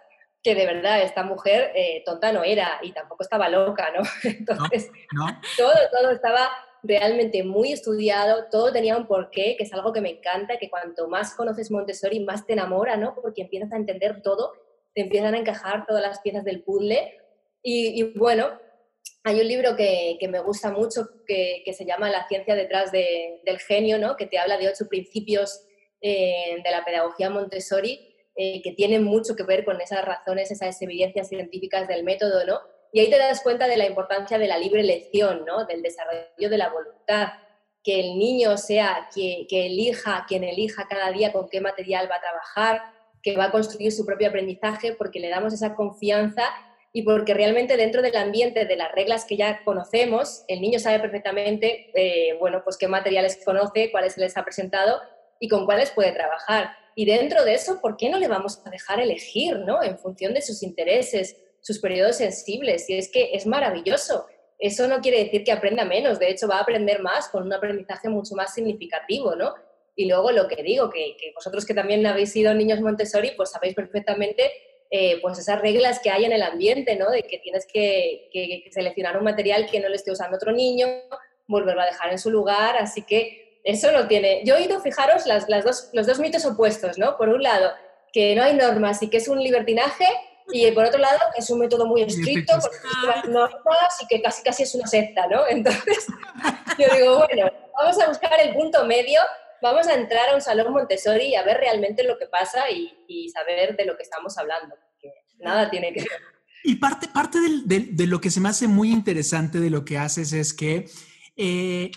que 0.47 0.55
de 0.55 0.65
verdad 0.65 1.03
esta 1.03 1.25
mujer 1.25 1.73
eh, 1.75 2.05
tonta 2.07 2.31
no 2.31 2.45
era 2.45 2.79
y 2.81 2.93
tampoco 2.93 3.25
estaba 3.25 3.49
loca, 3.49 3.89
¿no? 3.91 4.05
Entonces, 4.31 4.93
Todo, 5.57 5.73
todo 5.91 6.13
estaba 6.13 6.49
realmente 6.85 7.43
muy 7.43 7.73
estudiado, 7.73 8.45
todo 8.49 8.73
tenía 8.73 8.97
un 8.97 9.09
porqué, 9.09 9.57
que 9.59 9.65
es 9.65 9.73
algo 9.73 9.93
que 9.93 10.01
me 10.01 10.11
encanta, 10.11 10.57
que 10.57 10.71
cuanto 10.71 11.09
más 11.09 11.35
conoces 11.35 11.73
Montessori, 11.73 12.21
más 12.21 12.47
te 12.47 12.53
enamora, 12.53 12.97
¿no? 12.97 13.17
Porque 13.21 13.43
empiezas 13.43 13.73
a 13.73 13.77
entender 13.77 14.23
todo, 14.23 14.53
te 14.95 15.01
empiezan 15.01 15.35
a 15.35 15.39
encajar 15.39 15.85
todas 15.85 16.01
las 16.01 16.21
piezas 16.21 16.45
del 16.45 16.63
puzzle. 16.63 17.19
Y, 17.61 18.01
y 18.01 18.17
bueno, 18.17 18.53
hay 19.25 19.41
un 19.41 19.49
libro 19.49 19.75
que, 19.75 20.17
que 20.21 20.29
me 20.29 20.39
gusta 20.39 20.71
mucho 20.71 21.09
que, 21.27 21.63
que, 21.65 21.73
se 21.73 21.85
llama 21.85 22.09
La 22.09 22.29
ciencia 22.29 22.55
detrás 22.55 22.93
de, 22.93 23.41
del 23.45 23.59
genio, 23.59 23.99
¿no? 23.99 24.17
Que 24.17 24.27
te 24.27 24.39
habla 24.39 24.59
de 24.59 24.69
ocho 24.69 24.87
principios 24.89 25.67
eh, 26.01 26.63
de 26.63 26.71
la 26.71 26.85
pedagogía 26.85 27.31
Montessori 27.31 28.06
eh, 28.37 28.61
que 28.63 28.73
tienen 28.73 29.03
mucho 29.03 29.35
que 29.35 29.45
ver 29.45 29.65
con 29.65 29.81
esas 29.81 30.05
razones, 30.05 30.51
esas 30.51 30.81
evidencias 30.83 31.29
científicas 31.29 31.89
del 31.89 32.05
método, 32.05 32.45
¿no? 32.45 32.61
Y 32.93 33.01
ahí 33.01 33.11
te 33.11 33.19
das 33.19 33.43
cuenta 33.43 33.67
de 33.67 33.77
la 33.77 33.87
importancia 33.87 34.39
de 34.39 34.47
la 34.47 34.59
libre 34.59 34.81
elección, 34.81 35.45
¿no? 35.47 35.65
Del 35.65 35.83
desarrollo 35.83 36.51
de 36.51 36.59
la 36.59 36.69
voluntad, 36.69 37.29
que 37.83 38.01
el 38.01 38.19
niño 38.19 38.57
sea 38.57 39.09
que, 39.15 39.47
que 39.49 39.67
elija, 39.67 40.25
quien 40.29 40.45
elija 40.45 40.87
cada 40.89 41.11
día 41.13 41.33
con 41.33 41.49
qué 41.49 41.61
material 41.61 42.11
va 42.11 42.17
a 42.17 42.21
trabajar, 42.21 42.83
que 43.23 43.37
va 43.37 43.45
a 43.45 43.51
construir 43.51 43.91
su 43.93 44.05
propio 44.05 44.29
aprendizaje, 44.29 44.93
porque 44.93 45.19
le 45.21 45.29
damos 45.29 45.53
esa 45.53 45.75
confianza 45.75 46.45
y 46.93 47.03
porque 47.03 47.35
realmente 47.35 47.77
dentro 47.77 48.01
del 48.01 48.17
ambiente 48.17 48.65
de 48.65 48.77
las 48.77 48.91
reglas 48.93 49.25
que 49.27 49.37
ya 49.37 49.63
conocemos, 49.65 50.45
el 50.49 50.61
niño 50.61 50.79
sabe 50.79 50.99
perfectamente, 50.99 51.91
eh, 51.95 52.37
bueno, 52.39 52.63
pues 52.65 52.79
qué 52.79 52.89
materiales 52.89 53.39
conoce, 53.45 53.91
cuáles 53.91 54.15
se 54.15 54.21
les 54.21 54.37
ha 54.37 54.45
presentado 54.45 55.01
y 55.39 55.49
con 55.49 55.67
cuáles 55.67 55.91
puede 55.91 56.13
trabajar. 56.13 56.71
Y 56.97 57.05
dentro 57.05 57.45
de 57.45 57.55
eso, 57.55 57.81
¿por 57.81 57.97
qué 57.97 58.09
no 58.09 58.19
le 58.19 58.27
vamos 58.27 58.61
a 58.65 58.71
dejar 58.71 58.99
elegir, 59.01 59.59
¿no? 59.61 59.83
En 59.83 59.99
función 59.99 60.35
de 60.35 60.41
sus 60.41 60.63
intereses, 60.65 61.37
sus 61.61 61.79
periodos 61.79 62.17
sensibles. 62.17 62.91
Y 62.91 62.97
es 62.97 63.09
que 63.13 63.31
es 63.35 63.47
maravilloso. 63.47 64.27
Eso 64.59 64.89
no 64.89 65.01
quiere 65.01 65.23
decir 65.23 65.45
que 65.45 65.53
aprenda 65.53 65.85
menos, 65.85 66.19
de 66.19 66.31
hecho 66.31 66.49
va 66.49 66.57
a 66.57 66.63
aprender 66.63 67.03
más 67.03 67.29
con 67.29 67.43
un 67.43 67.53
aprendizaje 67.53 68.09
mucho 68.09 68.35
más 68.35 68.55
significativo, 68.55 69.37
¿no? 69.37 69.55
Y 69.95 70.09
luego 70.09 70.33
lo 70.33 70.49
que 70.49 70.63
digo, 70.63 70.91
que, 70.91 71.17
que 71.21 71.33
vosotros 71.35 71.67
que 71.67 71.75
también 71.75 72.07
habéis 72.07 72.33
sido 72.33 72.55
niños 72.55 72.81
Montessori, 72.81 73.33
pues 73.37 73.51
sabéis 73.51 73.75
perfectamente 73.75 74.51
eh, 74.91 75.21
pues 75.21 75.39
esas 75.39 75.61
reglas 75.61 75.99
que 76.01 76.11
hay 76.11 76.25
en 76.25 76.33
el 76.33 76.43
ambiente, 76.43 76.97
¿no? 76.97 77.11
De 77.11 77.25
que 77.25 77.39
tienes 77.39 77.67
que, 77.67 78.29
que, 78.33 78.65
seleccionar 78.71 79.19
un 79.19 79.25
material 79.25 79.69
que 79.71 79.81
no 79.81 79.89
le 79.89 79.97
esté 79.97 80.13
usando 80.13 80.37
otro 80.37 80.53
niño, 80.53 80.87
volverlo 81.47 81.83
a 81.83 81.87
dejar 81.87 82.13
en 82.13 82.19
su 82.19 82.31
lugar, 82.31 82.77
así 82.77 83.03
que 83.03 83.46
eso 83.67 83.91
no 83.93 84.07
tiene... 84.09 84.43
Yo 84.45 84.57
he 84.57 84.63
ido, 84.63 84.81
fijaros, 84.81 85.27
las, 85.27 85.49
las 85.49 85.65
dos, 85.65 85.91
los 85.93 86.07
dos 86.07 86.19
mitos 86.19 86.45
opuestos, 86.47 86.99
¿no? 86.99 87.17
Por 87.17 87.29
un 87.29 87.43
lado, 87.43 87.73
que 88.13 88.35
no 88.35 88.43
hay 88.43 88.55
normas 88.55 89.03
y 89.03 89.11
que 89.11 89.19
es 89.19 89.29
un 89.29 89.43
libertinaje, 89.43 90.07
y 90.53 90.71
por 90.71 90.85
otro 90.85 91.01
lado, 91.01 91.19
que 91.35 91.41
es 91.41 91.51
un 91.51 91.59
método 91.59 91.87
muy 91.87 92.03
estricto, 92.03 92.55
porque 92.61 93.29
normas 93.29 94.01
y 94.01 94.07
que 94.07 94.23
casi 94.23 94.43
casi 94.43 94.63
es 94.63 94.75
una 94.75 94.87
secta, 94.87 95.27
¿no? 95.27 95.47
Entonces, 95.51 96.07
yo 96.79 96.87
digo, 96.97 97.27
bueno, 97.27 97.51
vamos 97.77 98.01
a 98.01 98.09
buscar 98.09 98.41
el 98.41 98.55
punto 98.55 98.85
medio, 98.87 99.21
vamos 99.61 99.89
a 99.89 99.95
entrar 99.95 100.31
a 100.31 100.35
un 100.35 100.41
salón 100.41 100.73
Montessori 100.73 101.27
y 101.27 101.35
a 101.35 101.43
ver 101.43 101.59
realmente 101.59 102.05
lo 102.05 102.17
que 102.17 102.27
pasa 102.27 102.71
y, 102.71 102.97
y 103.09 103.29
saber 103.31 103.77
de 103.77 103.85
lo 103.85 103.97
que 103.97 104.05
estamos 104.05 104.39
hablando, 104.39 104.77
porque 104.77 105.13
nada 105.39 105.69
tiene 105.69 105.93
que 105.93 106.01
ver. 106.01 106.37
Y 106.63 106.77
parte, 106.77 107.09
parte 107.09 107.39
del, 107.41 107.97
de, 107.97 108.07
lo 108.07 108.21
que 108.21 108.31
se 108.31 108.41
me 108.41 108.49
hace 108.49 108.67
muy 108.67 108.91
interesante 108.91 109.61
de 109.61 109.71
lo 109.71 109.85
que 109.85 109.99
haces 109.99 110.33
es 110.33 110.53
que 110.53 110.89
eh, 111.37 111.91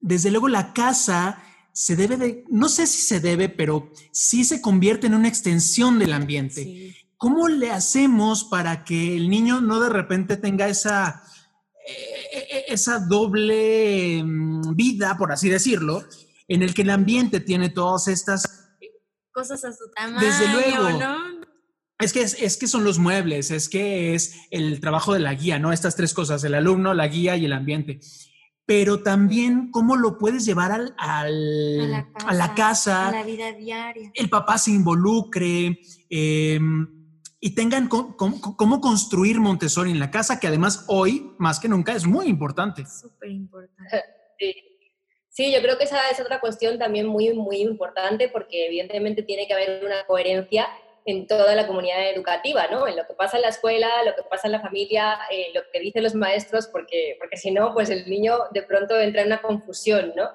desde 0.00 0.30
luego 0.30 0.48
la 0.48 0.72
casa 0.72 1.42
se 1.72 1.96
debe 1.96 2.16
de, 2.16 2.44
no 2.48 2.68
sé 2.68 2.86
si 2.86 3.00
se 3.00 3.20
debe, 3.20 3.48
pero 3.48 3.92
sí 4.12 4.44
se 4.44 4.60
convierte 4.60 5.06
en 5.06 5.14
una 5.14 5.28
extensión 5.28 5.98
del 5.98 6.12
ambiente. 6.12 6.64
Sí. 6.64 6.96
¿Cómo 7.16 7.48
le 7.48 7.70
hacemos 7.70 8.44
para 8.44 8.84
que 8.84 9.16
el 9.16 9.28
niño 9.28 9.60
no 9.60 9.78
de 9.80 9.90
repente 9.90 10.36
tenga 10.36 10.68
esa, 10.68 11.22
eh, 11.86 12.64
esa 12.68 12.98
doble 12.98 14.22
mm, 14.24 14.74
vida, 14.74 15.16
por 15.18 15.30
así 15.32 15.48
decirlo, 15.48 16.02
en 16.48 16.62
el 16.62 16.74
que 16.74 16.82
el 16.82 16.90
ambiente 16.90 17.40
tiene 17.40 17.68
todas 17.68 18.08
estas 18.08 18.70
cosas 19.32 19.64
a 19.64 19.72
su 19.72 19.90
tamaño, 19.94 20.26
desde 20.26 20.48
luego, 20.52 20.98
¿no? 20.98 21.40
Es 21.98 22.14
que, 22.14 22.22
es, 22.22 22.36
es, 22.40 22.56
que 22.56 22.66
son 22.66 22.82
los 22.82 22.98
muebles, 22.98 23.50
es 23.50 23.68
que 23.68 24.14
es 24.14 24.34
el 24.50 24.80
trabajo 24.80 25.12
de 25.12 25.20
la 25.20 25.34
guía, 25.34 25.58
¿no? 25.58 25.72
Estas 25.72 25.96
tres 25.96 26.14
cosas, 26.14 26.42
el 26.44 26.54
alumno, 26.54 26.94
la 26.94 27.06
guía 27.06 27.36
y 27.36 27.44
el 27.44 27.52
ambiente 27.52 28.00
pero 28.70 29.02
también 29.02 29.72
cómo 29.72 29.96
lo 29.96 30.16
puedes 30.16 30.46
llevar 30.46 30.70
al, 30.70 30.94
al, 30.96 31.92
a, 31.92 31.98
la 31.98 32.12
casa, 32.12 32.28
a, 32.28 32.34
la 32.34 32.54
casa, 32.54 33.08
a 33.08 33.10
la 33.10 33.24
vida 33.24 33.50
diaria. 33.50 34.12
El 34.14 34.30
papá 34.30 34.58
se 34.58 34.70
involucre 34.70 35.80
eh, 36.08 36.60
y 37.40 37.54
tengan 37.56 37.88
cómo, 37.88 38.16
cómo, 38.16 38.80
construir 38.80 39.40
Montessori 39.40 39.90
en 39.90 39.98
la 39.98 40.12
casa, 40.12 40.38
que 40.38 40.46
además 40.46 40.84
hoy, 40.86 41.32
más 41.36 41.58
que 41.58 41.68
nunca, 41.68 41.94
es 41.94 42.06
muy 42.06 42.26
importante. 42.28 42.86
Súper 42.86 43.30
importante. 43.30 44.04
Sí. 44.38 44.54
sí, 45.28 45.52
yo 45.52 45.60
creo 45.60 45.76
que 45.76 45.84
esa 45.84 46.08
es 46.08 46.20
otra 46.20 46.40
cuestión 46.40 46.78
también 46.78 47.06
muy, 47.06 47.34
muy 47.34 47.56
importante 47.56 48.28
porque 48.28 48.66
evidentemente 48.66 49.24
tiene 49.24 49.48
que 49.48 49.52
haber 49.52 49.84
una 49.84 50.06
coherencia 50.06 50.68
en 51.10 51.26
toda 51.26 51.54
la 51.54 51.66
comunidad 51.66 52.10
educativa, 52.10 52.66
¿no? 52.68 52.86
En 52.86 52.96
lo 52.96 53.06
que 53.06 53.14
pasa 53.14 53.36
en 53.36 53.42
la 53.42 53.48
escuela, 53.48 53.88
lo 54.04 54.14
que 54.14 54.22
pasa 54.22 54.48
en 54.48 54.52
la 54.52 54.60
familia, 54.60 55.18
eh, 55.30 55.48
lo 55.54 55.62
que 55.72 55.80
dicen 55.80 56.02
los 56.02 56.14
maestros, 56.14 56.66
porque, 56.66 57.16
porque 57.18 57.36
si 57.36 57.50
no, 57.50 57.74
pues 57.74 57.90
el 57.90 58.08
niño 58.08 58.38
de 58.52 58.62
pronto 58.62 58.98
entra 58.98 59.22
en 59.22 59.28
una 59.28 59.42
confusión, 59.42 60.12
¿no? 60.16 60.30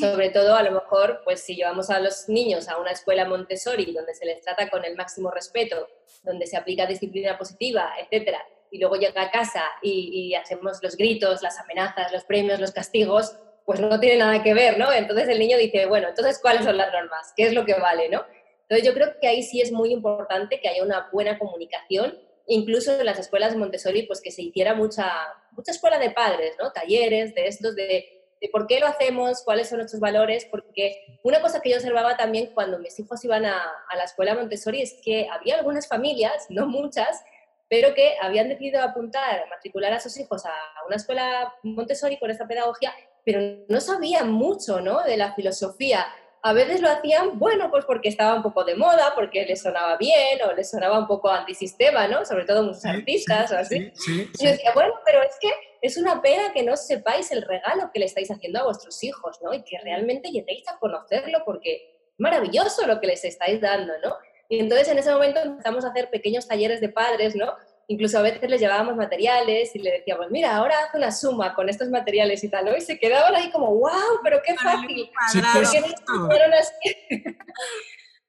Sobre 0.00 0.30
todo, 0.30 0.56
a 0.56 0.62
lo 0.62 0.72
mejor, 0.72 1.20
pues 1.24 1.40
si 1.40 1.56
llevamos 1.56 1.90
a 1.90 2.00
los 2.00 2.28
niños 2.28 2.68
a 2.68 2.78
una 2.78 2.90
escuela 2.90 3.26
Montessori, 3.26 3.92
donde 3.92 4.14
se 4.14 4.24
les 4.24 4.40
trata 4.40 4.70
con 4.70 4.84
el 4.84 4.96
máximo 4.96 5.30
respeto, 5.30 5.88
donde 6.22 6.46
se 6.46 6.56
aplica 6.56 6.86
disciplina 6.86 7.36
positiva, 7.36 7.92
etcétera, 8.00 8.42
y 8.70 8.78
luego 8.78 8.96
llega 8.96 9.22
a 9.22 9.30
casa 9.30 9.62
y, 9.82 10.28
y 10.30 10.34
hacemos 10.34 10.78
los 10.82 10.96
gritos, 10.96 11.42
las 11.42 11.58
amenazas, 11.60 12.12
los 12.12 12.24
premios, 12.24 12.58
los 12.60 12.72
castigos, 12.72 13.36
pues 13.64 13.80
no 13.80 13.98
tiene 13.98 14.18
nada 14.18 14.42
que 14.42 14.54
ver, 14.54 14.78
¿no? 14.78 14.92
Entonces 14.92 15.28
el 15.28 15.38
niño 15.38 15.56
dice, 15.56 15.86
bueno, 15.86 16.08
entonces, 16.08 16.38
¿cuáles 16.40 16.64
son 16.64 16.76
las 16.76 16.92
normas? 16.92 17.32
¿Qué 17.36 17.44
es 17.44 17.54
lo 17.54 17.64
que 17.64 17.74
vale, 17.74 18.08
no? 18.08 18.24
Entonces 18.68 18.86
yo 18.86 18.94
creo 18.94 19.18
que 19.20 19.28
ahí 19.28 19.42
sí 19.42 19.60
es 19.60 19.72
muy 19.72 19.92
importante 19.92 20.60
que 20.60 20.68
haya 20.68 20.82
una 20.82 21.08
buena 21.12 21.38
comunicación, 21.38 22.18
incluso 22.46 22.98
en 22.98 23.06
las 23.06 23.18
escuelas 23.18 23.56
Montessori, 23.56 24.04
pues 24.04 24.20
que 24.20 24.30
se 24.30 24.42
hiciera 24.42 24.74
mucha, 24.74 25.12
mucha 25.52 25.72
escuela 25.72 25.98
de 25.98 26.10
padres, 26.10 26.56
¿no? 26.58 26.72
Talleres 26.72 27.34
de 27.34 27.46
estos, 27.46 27.74
de, 27.76 28.24
de 28.40 28.48
por 28.50 28.66
qué 28.66 28.80
lo 28.80 28.86
hacemos, 28.86 29.42
cuáles 29.44 29.68
son 29.68 29.78
nuestros 29.78 30.00
valores, 30.00 30.46
porque 30.50 31.18
una 31.22 31.40
cosa 31.40 31.60
que 31.60 31.70
yo 31.70 31.76
observaba 31.76 32.16
también 32.16 32.50
cuando 32.54 32.78
mis 32.78 32.98
hijos 32.98 33.24
iban 33.24 33.44
a, 33.44 33.62
a 33.88 33.96
la 33.96 34.04
escuela 34.04 34.34
Montessori 34.34 34.82
es 34.82 34.98
que 35.02 35.28
había 35.30 35.56
algunas 35.56 35.86
familias, 35.86 36.46
no 36.48 36.66
muchas, 36.66 37.22
pero 37.68 37.94
que 37.94 38.14
habían 38.20 38.48
decidido 38.48 38.82
apuntar, 38.82 39.48
matricular 39.48 39.92
a 39.92 40.00
sus 40.00 40.18
hijos 40.18 40.44
a 40.46 40.52
una 40.86 40.96
escuela 40.96 41.54
Montessori 41.62 42.18
con 42.18 42.30
esta 42.30 42.46
pedagogía, 42.46 42.94
pero 43.24 43.64
no 43.68 43.80
sabían 43.80 44.30
mucho 44.30 44.80
¿no? 44.80 45.02
de 45.02 45.16
la 45.16 45.34
filosofía 45.34 46.06
a 46.46 46.52
veces 46.52 46.82
lo 46.82 46.90
hacían, 46.90 47.38
bueno, 47.38 47.70
pues 47.70 47.86
porque 47.86 48.10
estaba 48.10 48.34
un 48.34 48.42
poco 48.42 48.64
de 48.64 48.74
moda, 48.74 49.12
porque 49.14 49.46
les 49.46 49.62
sonaba 49.62 49.96
bien 49.96 50.42
o 50.46 50.52
les 50.52 50.70
sonaba 50.70 50.98
un 50.98 51.06
poco 51.06 51.30
antisistema, 51.30 52.06
¿no? 52.06 52.26
Sobre 52.26 52.44
todo 52.44 52.62
muchos 52.62 52.82
sí, 52.82 52.88
artistas 52.88 53.48
sí, 53.48 53.54
o 53.54 53.58
así. 53.58 53.92
Sí, 53.94 54.30
y 54.38 54.44
yo 54.44 54.50
decía, 54.50 54.72
bueno, 54.74 54.92
pero 55.06 55.22
es 55.22 55.34
que 55.40 55.50
es 55.80 55.96
una 55.96 56.20
pena 56.20 56.52
que 56.52 56.62
no 56.62 56.76
sepáis 56.76 57.32
el 57.32 57.40
regalo 57.40 57.90
que 57.94 57.98
le 57.98 58.04
estáis 58.04 58.30
haciendo 58.30 58.60
a 58.60 58.64
vuestros 58.64 59.02
hijos, 59.02 59.38
¿no? 59.42 59.54
Y 59.54 59.64
que 59.64 59.78
realmente 59.82 60.28
lleguéis 60.30 60.68
a 60.68 60.78
conocerlo 60.78 61.38
porque 61.46 61.76
es 61.76 62.20
maravilloso 62.20 62.86
lo 62.86 63.00
que 63.00 63.06
les 63.06 63.24
estáis 63.24 63.62
dando, 63.62 63.94
¿no? 64.02 64.14
Y 64.50 64.58
entonces 64.58 64.88
en 64.88 64.98
ese 64.98 65.12
momento 65.12 65.40
empezamos 65.40 65.86
a 65.86 65.88
hacer 65.88 66.10
pequeños 66.10 66.46
talleres 66.46 66.82
de 66.82 66.90
padres, 66.90 67.34
¿no? 67.34 67.54
Incluso 67.88 68.18
a 68.18 68.22
veces 68.22 68.48
les 68.48 68.60
llevábamos 68.60 68.96
materiales 68.96 69.74
y 69.74 69.78
le 69.78 69.92
decíamos, 69.92 70.30
mira, 70.30 70.56
ahora 70.56 70.74
haz 70.78 70.94
una 70.94 71.10
suma 71.10 71.54
con 71.54 71.68
estos 71.68 71.88
materiales 71.88 72.42
y 72.44 72.48
tal, 72.48 72.64
¿no? 72.64 72.76
Y 72.76 72.80
se 72.80 72.98
quedaban 72.98 73.34
ahí 73.34 73.50
como, 73.50 73.74
wow, 73.74 74.20
pero 74.22 74.40
qué 74.44 74.54
fácil. 74.54 75.10
¿Por 75.32 75.70
qué 75.70 75.78
no 75.78 76.56
así? 76.58 76.96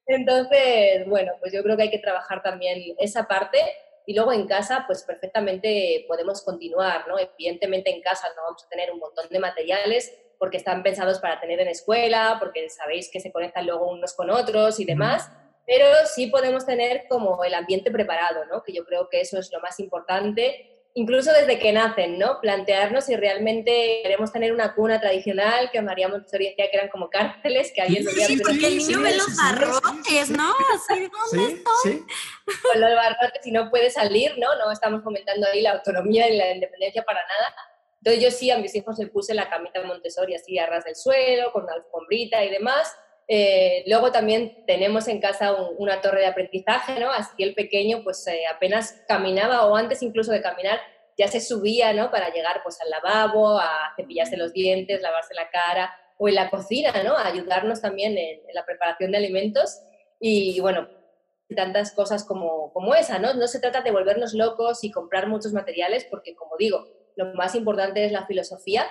Entonces, 0.07 1.07
bueno, 1.07 1.33
pues 1.39 1.51
yo 1.51 1.63
creo 1.63 1.75
que 1.75 1.83
hay 1.83 1.91
que 1.91 1.99
trabajar 1.99 2.43
también 2.43 2.95
esa 2.99 3.27
parte 3.27 3.59
y 4.05 4.13
luego 4.13 4.33
en 4.33 4.45
casa, 4.45 4.83
pues 4.85 5.03
perfectamente 5.03 6.05
podemos 6.07 6.43
continuar, 6.43 7.07
¿no? 7.07 7.17
Evidentemente 7.17 7.89
en 7.89 8.01
casa 8.01 8.27
no 8.35 8.43
vamos 8.43 8.63
a 8.63 8.69
tener 8.69 8.91
un 8.91 8.99
montón 8.99 9.27
de 9.29 9.39
materiales 9.39 10.13
porque 10.37 10.57
están 10.57 10.83
pensados 10.83 11.19
para 11.19 11.39
tener 11.39 11.59
en 11.59 11.69
escuela, 11.69 12.37
porque 12.39 12.69
sabéis 12.69 13.09
que 13.09 13.19
se 13.19 13.31
conectan 13.31 13.65
luego 13.65 13.89
unos 13.89 14.13
con 14.13 14.29
otros 14.29 14.79
y 14.79 14.85
demás. 14.85 15.27
Mm 15.27 15.44
pero 15.65 15.85
sí 16.13 16.27
podemos 16.27 16.65
tener 16.65 17.05
como 17.09 17.43
el 17.43 17.53
ambiente 17.53 17.91
preparado, 17.91 18.45
¿no? 18.45 18.63
Que 18.63 18.73
yo 18.73 18.85
creo 18.85 19.09
que 19.09 19.21
eso 19.21 19.39
es 19.39 19.51
lo 19.51 19.59
más 19.61 19.79
importante, 19.79 20.75
incluso 20.93 21.31
desde 21.33 21.59
que 21.59 21.73
nacen, 21.73 22.17
¿no? 22.17 22.39
Plantearnos 22.39 23.05
si 23.05 23.15
realmente 23.15 23.99
queremos 24.01 24.31
tener 24.31 24.53
una 24.53 24.73
cuna 24.73 24.99
tradicional, 24.99 25.69
que 25.69 25.81
María 25.81 26.07
Montessori 26.07 26.49
decía 26.49 26.69
que 26.71 26.77
eran 26.77 26.89
como 26.89 27.09
cárceles, 27.09 27.71
que 27.73 27.81
alguien 27.81 28.05
sí, 28.07 28.21
sí, 28.21 28.37
porque 28.37 28.67
el 28.67 28.77
niño 28.77 29.01
ve 29.01 29.17
los 29.17 29.35
barrotes, 29.35 30.29
¿no? 30.29 30.53
Así, 30.73 31.09
¿dónde 31.31 31.53
estoy? 31.53 32.05
Con 32.71 32.81
los 32.81 32.95
barrotes 32.95 33.45
y 33.45 33.51
no 33.51 33.69
puede 33.69 33.89
salir, 33.89 34.37
¿no? 34.37 34.55
No 34.55 34.71
estamos 34.71 35.03
fomentando 35.03 35.47
ahí 35.47 35.61
la 35.61 35.73
autonomía 35.73 36.29
y 36.29 36.37
la 36.37 36.51
independencia 36.51 37.03
para 37.03 37.19
nada. 37.21 37.55
Entonces 37.97 38.23
yo 38.23 38.31
sí 38.31 38.51
a 38.51 38.59
mis 38.59 38.73
hijos 38.75 38.97
les 38.99 39.09
puse 39.09 39.33
la 39.33 39.49
camita 39.49 39.83
Montessori 39.83 40.35
así 40.35 40.57
a 40.59 40.67
ras 40.67 40.85
del 40.85 40.95
suelo, 40.95 41.51
con 41.51 41.63
una 41.63 41.73
alfombrita 41.73 42.43
y 42.45 42.51
demás, 42.51 42.95
eh, 43.27 43.83
luego 43.87 44.11
también 44.11 44.63
tenemos 44.67 45.07
en 45.07 45.19
casa 45.19 45.53
un, 45.53 45.75
una 45.77 46.01
torre 46.01 46.21
de 46.21 46.27
aprendizaje, 46.27 46.99
¿no? 46.99 47.11
Así 47.11 47.41
el 47.43 47.55
pequeño 47.55 48.03
pues 48.03 48.25
eh, 48.27 48.43
apenas 48.53 49.01
caminaba 49.07 49.65
o 49.65 49.75
antes 49.75 50.03
incluso 50.03 50.31
de 50.31 50.41
caminar 50.41 50.79
ya 51.17 51.27
se 51.27 51.39
subía, 51.39 51.93
¿no? 51.93 52.11
Para 52.11 52.31
llegar 52.31 52.61
pues 52.63 52.79
al 52.81 52.89
lavabo, 52.89 53.57
a 53.57 53.93
cepillarse 53.95 54.37
los 54.37 54.53
dientes, 54.53 55.01
lavarse 55.01 55.33
la 55.33 55.49
cara, 55.49 55.95
o 56.17 56.27
en 56.27 56.35
la 56.35 56.49
cocina, 56.49 56.91
¿no? 57.03 57.17
A 57.17 57.27
ayudarnos 57.27 57.81
también 57.81 58.17
en, 58.17 58.41
la 58.53 58.65
preparación 58.65 59.11
de 59.11 59.17
alimentos. 59.17 59.81
Y, 60.19 60.59
bueno, 60.59 60.87
tantas 61.55 61.93
cosas 61.93 62.23
como, 62.23 62.71
como 62.73 62.95
esa, 62.95 63.19
¿no? 63.19 63.33
No 63.33 63.47
se 63.47 63.59
trata 63.59 63.81
de 63.81 63.91
volvernos 63.91 64.33
locos 64.33 64.83
y 64.83 64.91
comprar 64.91 65.27
muchos 65.27 65.53
materiales, 65.53 66.05
porque 66.05 66.35
como 66.35 66.57
digo, 66.57 66.87
lo 67.15 67.33
más 67.33 67.55
importante 67.55 68.05
es 68.05 68.11
la 68.11 68.25
filosofía, 68.25 68.85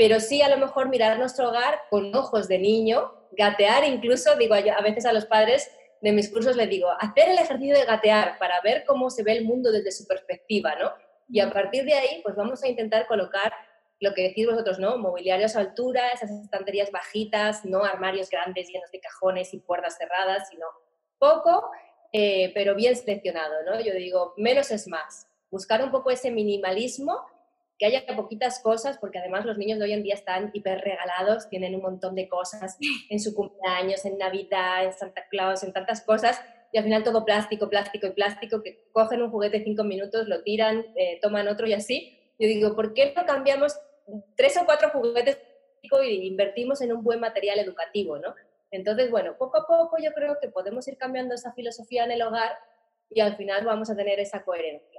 pero 0.00 0.18
sí 0.18 0.40
a 0.40 0.48
lo 0.48 0.56
mejor 0.56 0.88
mirar 0.88 1.18
nuestro 1.18 1.50
hogar 1.50 1.82
con 1.90 2.14
ojos 2.16 2.48
de 2.48 2.58
niño, 2.58 3.12
gatear 3.32 3.84
incluso, 3.84 4.34
digo 4.36 4.54
a 4.54 4.80
veces 4.80 5.04
a 5.04 5.12
los 5.12 5.26
padres 5.26 5.70
de 6.00 6.12
mis 6.12 6.30
cursos 6.30 6.56
les 6.56 6.70
digo, 6.70 6.88
hacer 6.98 7.28
el 7.28 7.38
ejercicio 7.38 7.76
de 7.76 7.84
gatear 7.84 8.38
para 8.38 8.62
ver 8.62 8.84
cómo 8.86 9.10
se 9.10 9.22
ve 9.22 9.32
el 9.32 9.44
mundo 9.44 9.70
desde 9.70 9.92
su 9.92 10.06
perspectiva, 10.06 10.74
¿no? 10.76 10.90
Y 11.28 11.40
a 11.40 11.52
partir 11.52 11.84
de 11.84 11.92
ahí, 11.92 12.22
pues 12.22 12.34
vamos 12.34 12.64
a 12.64 12.68
intentar 12.68 13.06
colocar 13.08 13.52
lo 14.00 14.14
que 14.14 14.22
decís 14.22 14.46
vosotros, 14.46 14.78
¿no? 14.78 14.96
Mobiliarios 14.96 15.54
a 15.54 15.60
altura, 15.60 16.08
esas 16.08 16.30
estanterías 16.30 16.90
bajitas, 16.90 17.66
no 17.66 17.84
armarios 17.84 18.30
grandes 18.30 18.68
llenos 18.68 18.90
de 18.90 19.00
cajones 19.00 19.52
y 19.52 19.58
puertas 19.58 19.98
cerradas, 19.98 20.48
sino 20.48 20.64
poco, 21.18 21.70
eh, 22.14 22.52
pero 22.54 22.74
bien 22.74 22.96
seleccionado, 22.96 23.64
¿no? 23.66 23.78
Yo 23.82 23.92
digo, 23.92 24.32
menos 24.38 24.70
es 24.70 24.88
más. 24.88 25.26
Buscar 25.50 25.84
un 25.84 25.90
poco 25.90 26.10
ese 26.10 26.30
minimalismo, 26.30 27.26
que 27.80 27.86
haya 27.86 28.04
poquitas 28.14 28.60
cosas, 28.60 28.98
porque 28.98 29.18
además 29.18 29.46
los 29.46 29.56
niños 29.56 29.78
de 29.78 29.86
hoy 29.86 29.94
en 29.94 30.02
día 30.02 30.12
están 30.12 30.50
hiper 30.52 30.82
regalados, 30.82 31.48
tienen 31.48 31.74
un 31.74 31.80
montón 31.80 32.14
de 32.14 32.28
cosas 32.28 32.76
en 33.08 33.18
su 33.18 33.34
cumpleaños, 33.34 34.04
en 34.04 34.18
Navidad, 34.18 34.84
en 34.84 34.92
Santa 34.92 35.26
Claus, 35.30 35.62
en 35.62 35.72
tantas 35.72 36.02
cosas, 36.02 36.42
y 36.72 36.78
al 36.78 36.84
final 36.84 37.02
todo 37.02 37.24
plástico, 37.24 37.70
plástico 37.70 38.06
y 38.06 38.10
plástico, 38.10 38.62
que 38.62 38.84
cogen 38.92 39.22
un 39.22 39.30
juguete 39.30 39.64
cinco 39.64 39.82
minutos, 39.82 40.28
lo 40.28 40.42
tiran, 40.42 40.84
eh, 40.94 41.18
toman 41.22 41.48
otro 41.48 41.66
y 41.66 41.72
así. 41.72 42.18
Yo 42.38 42.46
digo, 42.48 42.76
¿por 42.76 42.92
qué 42.92 43.14
no 43.16 43.24
cambiamos 43.24 43.74
tres 44.36 44.58
o 44.58 44.66
cuatro 44.66 44.90
juguetes 44.90 45.38
y 45.82 46.26
invertimos 46.26 46.82
en 46.82 46.92
un 46.92 47.02
buen 47.02 47.18
material 47.18 47.58
educativo, 47.58 48.18
¿no? 48.18 48.34
Entonces, 48.70 49.10
bueno, 49.10 49.36
poco 49.38 49.56
a 49.56 49.66
poco 49.66 49.96
yo 50.02 50.12
creo 50.12 50.36
que 50.38 50.48
podemos 50.48 50.86
ir 50.86 50.98
cambiando 50.98 51.34
esa 51.34 51.52
filosofía 51.54 52.04
en 52.04 52.12
el 52.12 52.22
hogar 52.22 52.52
y 53.08 53.20
al 53.20 53.36
final 53.36 53.64
vamos 53.64 53.90
a 53.90 53.96
tener 53.96 54.20
esa 54.20 54.44
coherencia. 54.44 54.89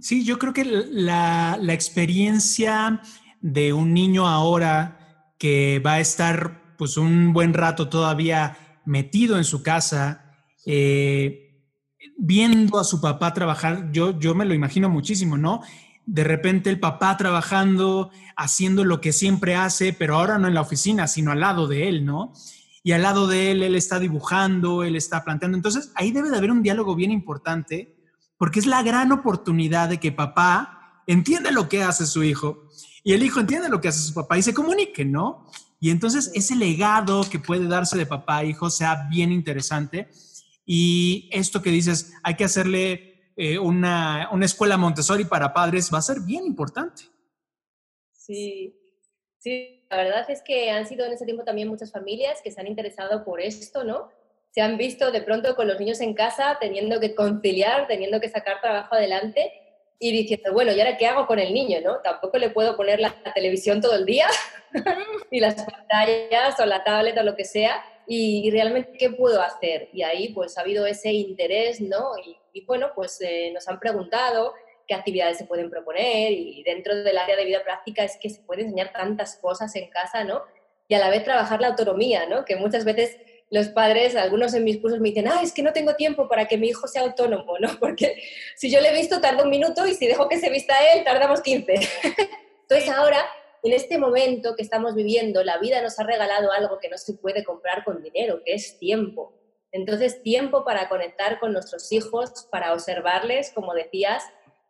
Sí, 0.00 0.24
yo 0.24 0.38
creo 0.38 0.52
que 0.52 0.64
la, 0.64 1.58
la, 1.60 1.72
experiencia 1.72 3.00
de 3.40 3.72
un 3.72 3.94
niño 3.94 4.26
ahora 4.26 5.32
que 5.38 5.80
va 5.84 5.94
a 5.94 6.00
estar 6.00 6.76
pues 6.76 6.96
un 6.96 7.32
buen 7.32 7.54
rato 7.54 7.88
todavía 7.88 8.56
metido 8.84 9.38
en 9.38 9.44
su 9.44 9.62
casa, 9.62 10.34
eh, 10.66 11.62
viendo 12.18 12.78
a 12.78 12.84
su 12.84 13.00
papá 13.00 13.32
trabajar, 13.32 13.90
yo, 13.92 14.18
yo 14.18 14.34
me 14.34 14.44
lo 14.44 14.52
imagino 14.52 14.90
muchísimo, 14.90 15.38
¿no? 15.38 15.62
de 16.06 16.24
repente 16.24 16.70
el 16.70 16.80
papá 16.80 17.16
trabajando, 17.16 18.10
haciendo 18.36 18.84
lo 18.84 19.00
que 19.00 19.12
siempre 19.12 19.54
hace, 19.54 19.92
pero 19.92 20.16
ahora 20.16 20.38
no 20.38 20.48
en 20.48 20.54
la 20.54 20.60
oficina, 20.60 21.06
sino 21.06 21.32
al 21.32 21.40
lado 21.40 21.66
de 21.66 21.88
él, 21.88 22.04
¿no? 22.04 22.32
Y 22.82 22.92
al 22.92 23.02
lado 23.02 23.26
de 23.26 23.50
él, 23.50 23.62
él 23.62 23.74
está 23.74 23.98
dibujando, 23.98 24.84
él 24.84 24.96
está 24.96 25.24
planteando. 25.24 25.56
Entonces, 25.56 25.90
ahí 25.94 26.12
debe 26.12 26.30
de 26.30 26.36
haber 26.36 26.50
un 26.50 26.62
diálogo 26.62 26.94
bien 26.94 27.10
importante, 27.10 27.93
porque 28.44 28.60
es 28.60 28.66
la 28.66 28.82
gran 28.82 29.10
oportunidad 29.10 29.88
de 29.88 29.98
que 29.98 30.12
papá 30.12 31.02
entienda 31.06 31.50
lo 31.50 31.66
que 31.66 31.82
hace 31.82 32.04
su 32.04 32.22
hijo 32.22 32.68
y 33.02 33.14
el 33.14 33.22
hijo 33.22 33.40
entiende 33.40 33.70
lo 33.70 33.80
que 33.80 33.88
hace 33.88 34.00
su 34.00 34.12
papá 34.12 34.36
y 34.36 34.42
se 34.42 34.52
comunique, 34.52 35.02
¿no? 35.02 35.50
Y 35.80 35.88
entonces 35.88 36.30
ese 36.34 36.54
legado 36.54 37.24
que 37.24 37.38
puede 37.38 37.66
darse 37.66 37.96
de 37.96 38.04
papá 38.04 38.36
a 38.36 38.44
hijo 38.44 38.68
sea 38.68 39.08
bien 39.08 39.32
interesante. 39.32 40.10
Y 40.66 41.30
esto 41.32 41.62
que 41.62 41.70
dices, 41.70 42.12
hay 42.22 42.34
que 42.34 42.44
hacerle 42.44 43.32
eh, 43.34 43.58
una, 43.58 44.28
una, 44.30 44.44
escuela 44.44 44.76
Montessori 44.76 45.24
para 45.24 45.54
padres 45.54 45.90
va 45.90 45.96
a 45.96 46.02
ser 46.02 46.20
bien 46.20 46.44
importante. 46.44 47.04
Sí, 48.12 48.78
sí, 49.38 49.86
la 49.88 49.96
verdad 49.96 50.28
es 50.28 50.42
que 50.42 50.70
han 50.70 50.86
sido 50.86 51.06
en 51.06 51.14
ese 51.14 51.24
tiempo 51.24 51.44
también 51.44 51.68
muchas 51.68 51.90
familias 51.90 52.42
que 52.44 52.50
se 52.50 52.60
han 52.60 52.66
interesado 52.66 53.24
por 53.24 53.40
esto, 53.40 53.84
¿no? 53.84 54.10
Se 54.54 54.60
han 54.60 54.76
visto 54.76 55.10
de 55.10 55.20
pronto 55.20 55.56
con 55.56 55.66
los 55.66 55.80
niños 55.80 56.00
en 56.00 56.14
casa 56.14 56.58
teniendo 56.60 57.00
que 57.00 57.12
conciliar, 57.16 57.88
teniendo 57.88 58.20
que 58.20 58.28
sacar 58.28 58.60
trabajo 58.60 58.94
adelante 58.94 59.52
y 59.98 60.12
diciendo, 60.12 60.52
bueno, 60.52 60.70
¿y 60.70 60.78
ahora 60.78 60.96
qué 60.96 61.08
hago 61.08 61.26
con 61.26 61.40
el 61.40 61.52
niño, 61.52 61.80
no? 61.82 61.96
Tampoco 62.02 62.38
le 62.38 62.50
puedo 62.50 62.76
poner 62.76 63.00
la 63.00 63.12
televisión 63.34 63.80
todo 63.80 63.96
el 63.96 64.06
día, 64.06 64.28
ni 65.32 65.40
las 65.40 65.56
pantallas 65.56 66.60
o 66.60 66.66
la 66.66 66.84
tablet 66.84 67.18
o 67.18 67.24
lo 67.24 67.34
que 67.34 67.44
sea, 67.44 67.84
y, 68.06 68.48
realmente 68.52 68.96
qué 68.96 69.10
puedo 69.10 69.42
hacer. 69.42 69.88
Y 69.92 70.02
ahí 70.02 70.28
pues 70.28 70.56
ha 70.56 70.60
habido 70.60 70.86
ese 70.86 71.12
interés, 71.12 71.80
¿no? 71.80 72.12
Y, 72.52 72.64
bueno, 72.64 72.92
pues 72.94 73.20
eh, 73.22 73.50
nos 73.52 73.66
han 73.66 73.80
preguntado 73.80 74.54
qué 74.86 74.94
actividades 74.94 75.36
se 75.36 75.46
pueden 75.46 75.68
proponer 75.68 76.30
y 76.30 76.62
dentro 76.62 76.94
del 76.94 77.18
área 77.18 77.34
de 77.34 77.44
vida 77.44 77.64
práctica 77.64 78.04
es 78.04 78.18
que 78.18 78.30
se 78.30 78.42
puede 78.42 78.62
enseñar 78.62 78.92
tantas 78.92 79.36
cosas 79.36 79.74
en 79.74 79.90
casa, 79.90 80.22
¿no? 80.22 80.42
Y 80.86 80.94
a 80.94 81.00
la 81.00 81.10
vez 81.10 81.24
trabajar 81.24 81.60
la 81.60 81.68
autonomía, 81.68 82.26
¿no? 82.26 82.44
Que 82.44 82.54
muchas 82.54 82.84
veces 82.84 83.18
los 83.54 83.68
padres, 83.68 84.16
algunos 84.16 84.52
en 84.54 84.64
mis 84.64 84.78
cursos 84.80 84.98
me 84.98 85.10
dicen, 85.10 85.28
ah, 85.28 85.40
es 85.40 85.52
que 85.52 85.62
no 85.62 85.72
tengo 85.72 85.94
tiempo 85.94 86.28
para 86.28 86.46
que 86.46 86.58
mi 86.58 86.68
hijo 86.68 86.88
sea 86.88 87.02
autónomo, 87.02 87.56
¿no? 87.60 87.68
Porque 87.80 88.20
si 88.56 88.68
yo 88.68 88.80
le 88.80 88.88
he 88.88 88.94
visto 88.94 89.20
tarda 89.20 89.44
un 89.44 89.50
minuto 89.50 89.86
y 89.86 89.94
si 89.94 90.08
dejo 90.08 90.28
que 90.28 90.40
se 90.40 90.50
vista 90.50 90.74
él, 90.92 91.04
tardamos 91.04 91.40
15. 91.40 91.72
Entonces 92.62 92.90
ahora 92.90 93.24
en 93.62 93.72
este 93.72 93.96
momento 93.96 94.56
que 94.56 94.62
estamos 94.62 94.96
viviendo, 94.96 95.44
la 95.44 95.58
vida 95.58 95.80
nos 95.80 95.98
ha 96.00 96.02
regalado 96.02 96.50
algo 96.50 96.78
que 96.80 96.90
no 96.90 96.98
se 96.98 97.14
puede 97.14 97.44
comprar 97.44 97.84
con 97.84 98.02
dinero, 98.02 98.42
que 98.44 98.54
es 98.54 98.78
tiempo. 98.78 99.32
Entonces, 99.72 100.22
tiempo 100.22 100.64
para 100.64 100.88
conectar 100.88 101.40
con 101.40 101.52
nuestros 101.52 101.90
hijos, 101.90 102.46
para 102.50 102.74
observarles, 102.74 103.52
como 103.54 103.72
decías, 103.72 104.24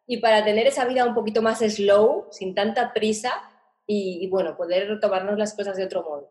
y 0.07 0.19
para 0.19 0.45
tener 0.45 0.67
esa 0.67 0.85
vida 0.85 1.05
un 1.07 1.15
poquito 1.15 1.43
más 1.43 1.59
slow, 1.59 2.29
sin 2.31 2.55
tanta 2.55 2.93
prisa, 2.93 3.33
y, 3.87 4.29
bueno, 4.29 4.57
poder 4.57 5.01
tomarnos 5.01 5.39
las 5.39 5.55
cosas 5.55 5.77
de 5.77 5.85
otro 5.85 6.03
modo. 6.03 6.31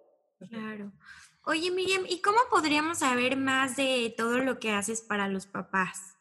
Claro. 0.49 0.91
Oye, 1.45 1.71
Miriam, 1.71 2.05
¿y 2.07 2.21
cómo 2.21 2.37
podríamos 2.49 2.99
saber 2.99 3.35
más 3.35 3.75
de 3.75 4.13
todo 4.15 4.37
lo 4.37 4.59
que 4.59 4.71
haces 4.71 5.01
para 5.01 5.27
los 5.27 5.45
papás? 5.45 6.15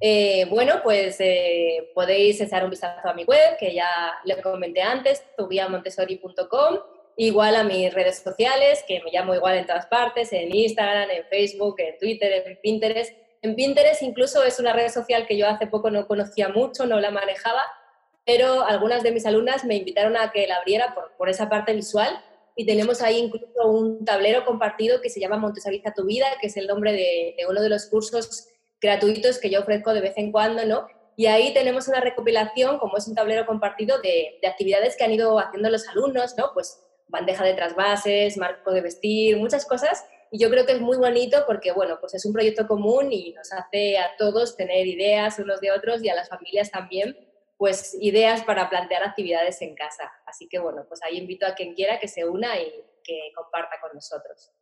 Eh, 0.00 0.46
bueno, 0.50 0.80
pues 0.82 1.16
eh, 1.20 1.90
podéis 1.94 2.40
echar 2.40 2.64
un 2.64 2.70
vistazo 2.70 3.08
a 3.08 3.14
mi 3.14 3.24
web, 3.24 3.56
que 3.58 3.72
ya 3.72 3.88
le 4.24 4.42
comenté 4.42 4.82
antes, 4.82 5.22
tuguiamontessori.com, 5.36 6.78
igual 7.16 7.56
a 7.56 7.64
mis 7.64 7.94
redes 7.94 8.18
sociales, 8.18 8.84
que 8.86 9.00
me 9.02 9.10
llamo 9.10 9.34
igual 9.34 9.56
en 9.56 9.66
todas 9.66 9.86
partes, 9.86 10.32
en 10.32 10.54
Instagram, 10.54 11.10
en 11.10 11.24
Facebook, 11.26 11.76
en 11.78 11.98
Twitter, 11.98 12.42
en 12.46 12.58
Pinterest. 12.60 13.14
En 13.42 13.54
Pinterest 13.54 14.02
incluso 14.02 14.42
es 14.42 14.58
una 14.58 14.72
red 14.72 14.90
social 14.90 15.26
que 15.26 15.36
yo 15.36 15.46
hace 15.46 15.66
poco 15.66 15.90
no 15.90 16.06
conocía 16.06 16.48
mucho, 16.48 16.84
no 16.84 16.98
la 17.00 17.10
manejaba, 17.10 17.62
pero 18.24 18.64
algunas 18.64 19.04
de 19.04 19.12
mis 19.12 19.24
alumnas 19.24 19.64
me 19.64 19.76
invitaron 19.76 20.16
a 20.16 20.32
que 20.32 20.46
la 20.48 20.56
abriera 20.56 20.96
por, 21.16 21.30
esa 21.30 21.48
parte 21.48 21.72
visual 21.72 22.20
y 22.56 22.66
tenemos 22.66 23.02
ahí 23.02 23.18
incluso 23.18 23.68
un 23.68 24.04
tablero 24.04 24.44
compartido 24.44 25.00
que 25.00 25.10
se 25.10 25.20
llama 25.20 25.36
Montessoriza 25.36 25.92
tu 25.94 26.04
vida, 26.04 26.26
que 26.40 26.48
es 26.48 26.56
el 26.56 26.66
nombre 26.66 26.92
de 26.92 27.36
uno 27.48 27.60
de 27.60 27.68
los 27.68 27.86
cursos 27.86 28.48
gratuitos 28.80 29.38
que 29.38 29.50
yo 29.50 29.60
ofrezco 29.60 29.92
de 29.92 30.00
vez 30.00 30.14
en 30.16 30.32
cuando, 30.32 30.64
¿no? 30.64 30.86
Y 31.16 31.26
ahí 31.26 31.54
tenemos 31.54 31.88
una 31.88 32.00
recopilación, 32.00 32.78
como 32.78 32.98
es 32.98 33.08
un 33.08 33.14
tablero 33.14 33.46
compartido, 33.46 33.98
de, 34.00 34.38
actividades 34.46 34.96
que 34.96 35.04
han 35.04 35.12
ido 35.12 35.38
haciendo 35.38 35.70
los 35.70 35.88
alumnos, 35.88 36.34
¿no? 36.36 36.50
Pues 36.52 36.82
bandeja 37.08 37.42
de 37.44 37.54
trasvases, 37.54 38.36
marco 38.36 38.70
de 38.70 38.82
vestir, 38.82 39.38
muchas 39.38 39.64
cosas. 39.64 40.04
Y 40.30 40.38
yo 40.38 40.50
creo 40.50 40.66
que 40.66 40.72
es 40.72 40.80
muy 40.80 40.98
bonito 40.98 41.44
porque, 41.46 41.72
bueno, 41.72 41.96
pues 42.00 42.14
es 42.14 42.26
un 42.26 42.34
proyecto 42.34 42.66
común 42.66 43.12
y 43.12 43.32
nos 43.32 43.50
hace 43.52 43.96
a 43.96 44.10
todos 44.18 44.56
tener 44.56 44.86
ideas 44.86 45.38
unos 45.38 45.60
de 45.60 45.70
otros 45.70 46.02
y 46.04 46.10
a 46.10 46.14
las 46.14 46.28
familias 46.28 46.70
también, 46.70 47.16
pues 47.56 47.96
ideas 48.00 48.42
para 48.44 48.68
plantear 48.68 49.02
actividades 49.02 49.62
en 49.62 49.74
casa. 49.74 50.10
Así 50.26 50.48
que, 50.48 50.58
bueno, 50.58 50.84
pues 50.88 51.00
ahí 51.02 51.18
invito 51.18 51.46
a 51.46 51.54
quien 51.54 51.74
quiera 51.74 51.98
que 51.98 52.08
se 52.08 52.24
una 52.24 52.60
y 52.60 52.66
que 53.02 53.32
comparta 53.34 53.76
con 53.80 53.94
nosotros. 53.94 54.52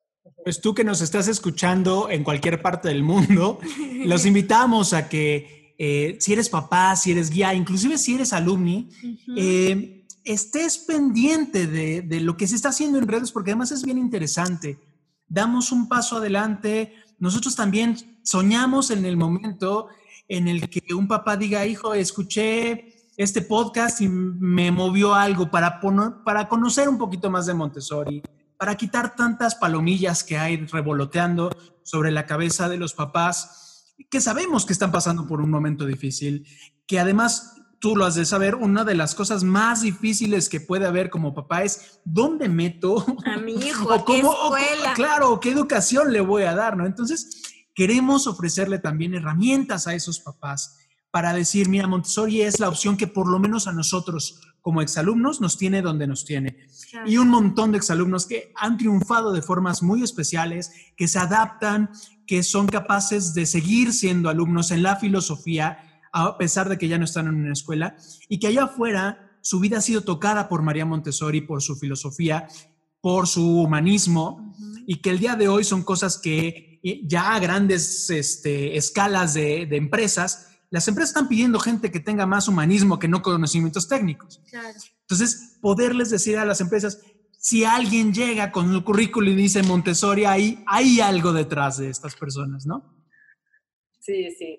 Pues 0.42 0.60
tú 0.60 0.74
que 0.74 0.84
nos 0.84 1.00
estás 1.00 1.28
escuchando 1.28 2.08
en 2.08 2.24
cualquier 2.24 2.62
parte 2.62 2.88
del 2.88 3.02
mundo, 3.02 3.58
los 4.04 4.24
invitamos 4.24 4.92
a 4.92 5.08
que 5.08 5.74
eh, 5.76 6.16
si 6.20 6.32
eres 6.32 6.48
papá, 6.48 6.94
si 6.96 7.12
eres 7.12 7.30
guía, 7.30 7.52
inclusive 7.52 7.98
si 7.98 8.14
eres 8.14 8.32
alumni, 8.32 8.88
eh, 9.36 10.06
estés 10.24 10.78
pendiente 10.78 11.66
de, 11.66 12.02
de, 12.02 12.20
lo 12.20 12.36
que 12.36 12.46
se 12.46 12.54
está 12.54 12.70
haciendo 12.70 12.98
en 12.98 13.08
redes, 13.08 13.32
porque 13.32 13.50
además 13.50 13.72
es 13.72 13.84
bien 13.84 13.98
interesante. 13.98 14.78
Damos 15.26 15.72
un 15.72 15.88
paso 15.88 16.18
adelante. 16.18 16.94
Nosotros 17.18 17.56
también 17.56 17.96
soñamos 18.22 18.90
en 18.90 19.04
el 19.04 19.16
momento 19.16 19.88
en 20.28 20.48
el 20.48 20.68
que 20.68 20.94
un 20.94 21.08
papá 21.08 21.36
diga, 21.36 21.66
hijo, 21.66 21.94
escuché 21.94 22.94
este 23.16 23.42
podcast 23.42 24.00
y 24.00 24.08
me 24.08 24.70
movió 24.70 25.14
algo 25.14 25.50
para, 25.50 25.80
para 26.24 26.48
conocer 26.48 26.88
un 26.88 26.98
poquito 26.98 27.30
más 27.30 27.46
de 27.46 27.54
Montessori 27.54 28.22
para 28.58 28.76
quitar 28.76 29.14
tantas 29.14 29.54
palomillas 29.54 30.24
que 30.24 30.38
hay 30.38 30.56
revoloteando 30.56 31.50
sobre 31.82 32.10
la 32.10 32.26
cabeza 32.26 32.68
de 32.68 32.78
los 32.78 32.94
papás 32.94 33.94
que 34.10 34.20
sabemos 34.20 34.66
que 34.66 34.72
están 34.72 34.90
pasando 34.90 35.26
por 35.26 35.40
un 35.40 35.50
momento 35.50 35.86
difícil, 35.86 36.46
que 36.86 36.98
además 36.98 37.56
tú 37.78 37.94
lo 37.94 38.06
has 38.06 38.14
de 38.14 38.24
saber, 38.24 38.54
una 38.54 38.82
de 38.84 38.94
las 38.94 39.14
cosas 39.14 39.44
más 39.44 39.82
difíciles 39.82 40.48
que 40.48 40.60
puede 40.60 40.86
haber 40.86 41.10
como 41.10 41.34
papá 41.34 41.62
es 41.62 42.00
dónde 42.04 42.48
meto 42.48 43.04
a 43.26 43.36
mi 43.36 43.52
hijo, 43.52 43.88
o 43.94 44.04
cómo, 44.04 44.32
escuela? 44.32 44.94
claro, 44.94 45.38
qué 45.38 45.50
educación 45.50 46.12
le 46.12 46.20
voy 46.20 46.44
a 46.44 46.54
dar, 46.54 46.76
¿no? 46.76 46.86
Entonces, 46.86 47.53
queremos 47.74 48.26
ofrecerle 48.26 48.78
también 48.78 49.14
herramientas 49.14 49.86
a 49.86 49.94
esos 49.94 50.20
papás 50.20 50.78
para 51.10 51.32
decir, 51.32 51.68
mira, 51.68 51.86
Montessori 51.86 52.42
es 52.42 52.58
la 52.58 52.68
opción 52.68 52.96
que 52.96 53.06
por 53.06 53.28
lo 53.28 53.38
menos 53.38 53.68
a 53.68 53.72
nosotros 53.72 54.40
como 54.60 54.82
exalumnos 54.82 55.40
nos 55.40 55.56
tiene 55.56 55.80
donde 55.80 56.08
nos 56.08 56.24
tiene. 56.24 56.56
Y 57.06 57.18
un 57.18 57.28
montón 57.28 57.70
de 57.70 57.78
exalumnos 57.78 58.26
que 58.26 58.50
han 58.56 58.78
triunfado 58.78 59.32
de 59.32 59.42
formas 59.42 59.82
muy 59.82 60.02
especiales, 60.02 60.72
que 60.96 61.06
se 61.06 61.18
adaptan, 61.18 61.90
que 62.26 62.42
son 62.42 62.66
capaces 62.66 63.32
de 63.32 63.46
seguir 63.46 63.92
siendo 63.92 64.28
alumnos 64.28 64.70
en 64.70 64.82
la 64.82 64.96
filosofía, 64.96 66.02
a 66.12 66.36
pesar 66.36 66.68
de 66.68 66.78
que 66.78 66.88
ya 66.88 66.98
no 66.98 67.04
están 67.04 67.28
en 67.28 67.34
una 67.34 67.52
escuela, 67.52 67.94
y 68.28 68.40
que 68.40 68.48
allá 68.48 68.64
afuera 68.64 69.38
su 69.40 69.60
vida 69.60 69.78
ha 69.78 69.82
sido 69.82 70.00
tocada 70.00 70.48
por 70.48 70.62
María 70.62 70.86
Montessori, 70.86 71.42
por 71.42 71.62
su 71.62 71.76
filosofía, 71.76 72.48
por 73.00 73.28
su 73.28 73.60
humanismo, 73.60 74.52
y 74.86 74.96
que 74.96 75.10
el 75.10 75.18
día 75.20 75.36
de 75.36 75.46
hoy 75.46 75.62
son 75.62 75.84
cosas 75.84 76.18
que 76.18 76.73
ya 77.06 77.34
a 77.34 77.40
grandes 77.40 78.10
este, 78.10 78.76
escalas 78.76 79.34
de, 79.34 79.66
de 79.66 79.76
empresas 79.76 80.50
las 80.74 80.88
empresas 80.88 81.10
están 81.10 81.28
pidiendo 81.28 81.60
gente 81.60 81.92
que 81.92 82.00
tenga 82.00 82.26
más 82.26 82.48
humanismo 82.48 82.98
que 82.98 83.06
no 83.06 83.22
conocimientos 83.22 83.86
técnicos. 83.86 84.42
Entonces, 85.02 85.56
poderles 85.62 86.10
decir 86.10 86.36
a 86.36 86.44
las 86.44 86.60
empresas, 86.60 87.00
si 87.38 87.62
alguien 87.62 88.12
llega 88.12 88.50
con 88.50 88.74
el 88.74 88.82
currículum 88.82 89.34
y 89.34 89.42
dice 89.42 89.62
Montessori, 89.62 90.24
ahí 90.24 90.64
hay 90.66 91.00
algo 91.00 91.32
detrás 91.32 91.78
de 91.78 91.90
estas 91.90 92.16
personas, 92.16 92.66
¿no? 92.66 92.92
Sí, 94.00 94.32
sí. 94.32 94.58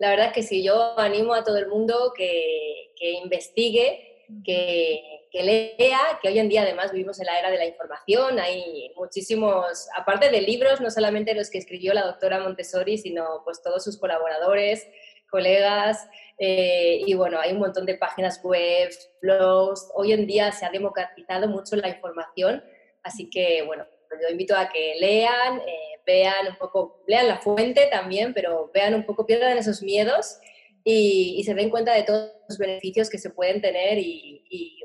La 0.00 0.10
verdad 0.10 0.26
es 0.26 0.32
que 0.32 0.42
sí, 0.42 0.64
yo 0.64 0.98
animo 0.98 1.32
a 1.32 1.44
todo 1.44 1.58
el 1.58 1.68
mundo 1.68 2.12
que, 2.16 2.92
que 2.96 3.12
investigue, 3.22 4.24
que, 4.44 5.00
que, 5.32 5.42
lea, 5.42 5.98
que 6.20 6.28
hoy 6.28 6.38
en 6.38 6.50
día 6.50 6.60
además 6.60 6.92
vivimos 6.92 7.18
en 7.18 7.26
la 7.26 7.38
era 7.38 7.50
de 7.50 7.56
la 7.56 7.64
información, 7.64 8.38
hay 8.38 8.92
muchísimos, 8.96 9.88
aparte 9.96 10.30
de 10.30 10.42
libros, 10.42 10.82
no 10.82 10.90
solamente 10.90 11.34
los 11.34 11.48
que 11.48 11.56
escribió 11.56 11.94
la 11.94 12.04
doctora 12.04 12.38
Montessori, 12.40 12.98
sino 12.98 13.40
pues 13.42 13.62
todos 13.62 13.82
sus 13.82 13.98
colaboradores, 13.98 14.86
colegas, 15.30 16.06
eh, 16.38 17.00
y 17.06 17.14
bueno, 17.14 17.40
hay 17.40 17.52
un 17.52 17.60
montón 17.60 17.86
de 17.86 17.94
páginas 17.94 18.42
web, 18.42 18.90
blogs. 19.22 19.88
Hoy 19.94 20.12
en 20.12 20.26
día 20.26 20.52
se 20.52 20.66
ha 20.66 20.70
democratizado 20.70 21.48
mucho 21.48 21.76
la 21.76 21.88
información, 21.88 22.62
así 23.02 23.30
que 23.30 23.62
bueno, 23.62 23.86
yo 24.20 24.28
invito 24.28 24.54
a 24.54 24.68
que 24.68 24.96
lean, 25.00 25.60
eh, 25.60 26.00
vean 26.04 26.48
un 26.48 26.56
poco, 26.56 27.02
lean 27.06 27.26
la 27.26 27.38
fuente 27.38 27.88
también, 27.90 28.34
pero 28.34 28.70
vean 28.74 28.94
un 28.94 29.06
poco, 29.06 29.24
pierdan 29.24 29.56
esos 29.56 29.82
miedos 29.82 30.36
y, 30.84 31.42
se 31.44 31.54
den 31.54 31.70
cuenta 31.70 31.94
de 31.94 32.02
todos 32.02 32.30
los 32.48 32.58
beneficios 32.58 33.08
que 33.08 33.18
se 33.18 33.30
pueden 33.30 33.60
tener 33.60 33.98
y, 33.98 34.44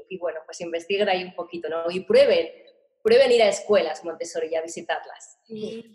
y, 0.10 0.18
bueno, 0.18 0.40
pues 0.46 0.62
investiguen 0.62 1.10
ahí 1.10 1.24
un 1.24 1.36
poquito, 1.36 1.70
¿no? 1.70 1.90
Y 1.92 2.02
prueben, 2.02 2.48
prueben 3.04 3.32
ir 3.32 3.42
a 3.42 3.50
escuelas 3.50 4.04
Montessori 4.04 4.48
y 4.52 4.56
a 4.56 4.62
visitarlas. 4.62 5.38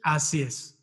Así 0.02 0.42
es. 0.42 0.78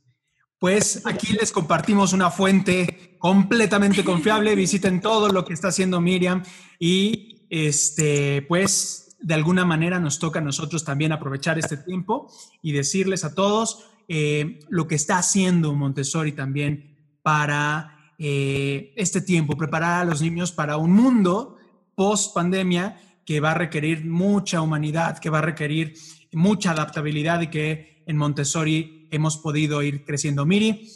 Pues 0.58 1.06
aquí 1.06 1.34
les 1.34 1.52
compartimos 1.52 2.12
una 2.12 2.32
fuente 2.32 3.18
completamente 3.18 4.04
confiable. 4.04 4.56
Visiten 4.56 5.00
todo 5.00 5.30
lo 5.30 5.46
que 5.46 5.54
está 5.54 5.70
haciendo 5.70 6.02
Miriam 6.02 6.44
y 6.78 7.48
este, 7.50 8.42
pues 8.44 9.18
de 9.20 9.34
alguna 9.34 9.66
manera 9.66 10.00
nos 10.00 10.20
toca 10.20 10.40
a 10.40 10.42
nosotros 10.42 10.84
también 10.84 11.12
aprovechar 11.12 11.60
este 11.60 11.78
tiempo 11.78 12.32
y 12.62 12.72
decirles 12.72 13.24
a 13.24 13.36
todos 13.36 13.90
eh, 14.08 14.60
lo 14.70 14.88
que 14.88 14.96
está 14.96 15.18
haciendo 15.18 15.74
Montessori 15.74 16.32
también 16.32 17.18
para 17.22 17.99
eh, 18.20 18.94
este 18.98 19.22
tiempo, 19.22 19.56
preparar 19.56 20.02
a 20.02 20.06
los 20.06 20.22
niños 20.22 20.52
para 20.52 20.78
un 20.78 20.92
mundo 20.92 21.58
post 21.96 22.34
pandemia 22.34 23.00
que 23.26 23.40
va 23.40 23.52
a 23.52 23.54
requerir 23.54 24.06
mucha 24.06 24.62
humanidad, 24.62 25.20
que 25.20 25.30
va 25.30 25.40
a 25.40 25.44
requerir 25.44 25.94
mucha 26.34 26.72
adaptabilidad 26.72 27.42
y 27.42 27.48
que 27.50 28.04
en 28.06 28.18
Montessori 28.18 29.08
hemos 29.12 29.38
podido 29.38 29.82
ir 29.84 30.04
creciendo. 30.04 30.46
Miri, 30.46 30.92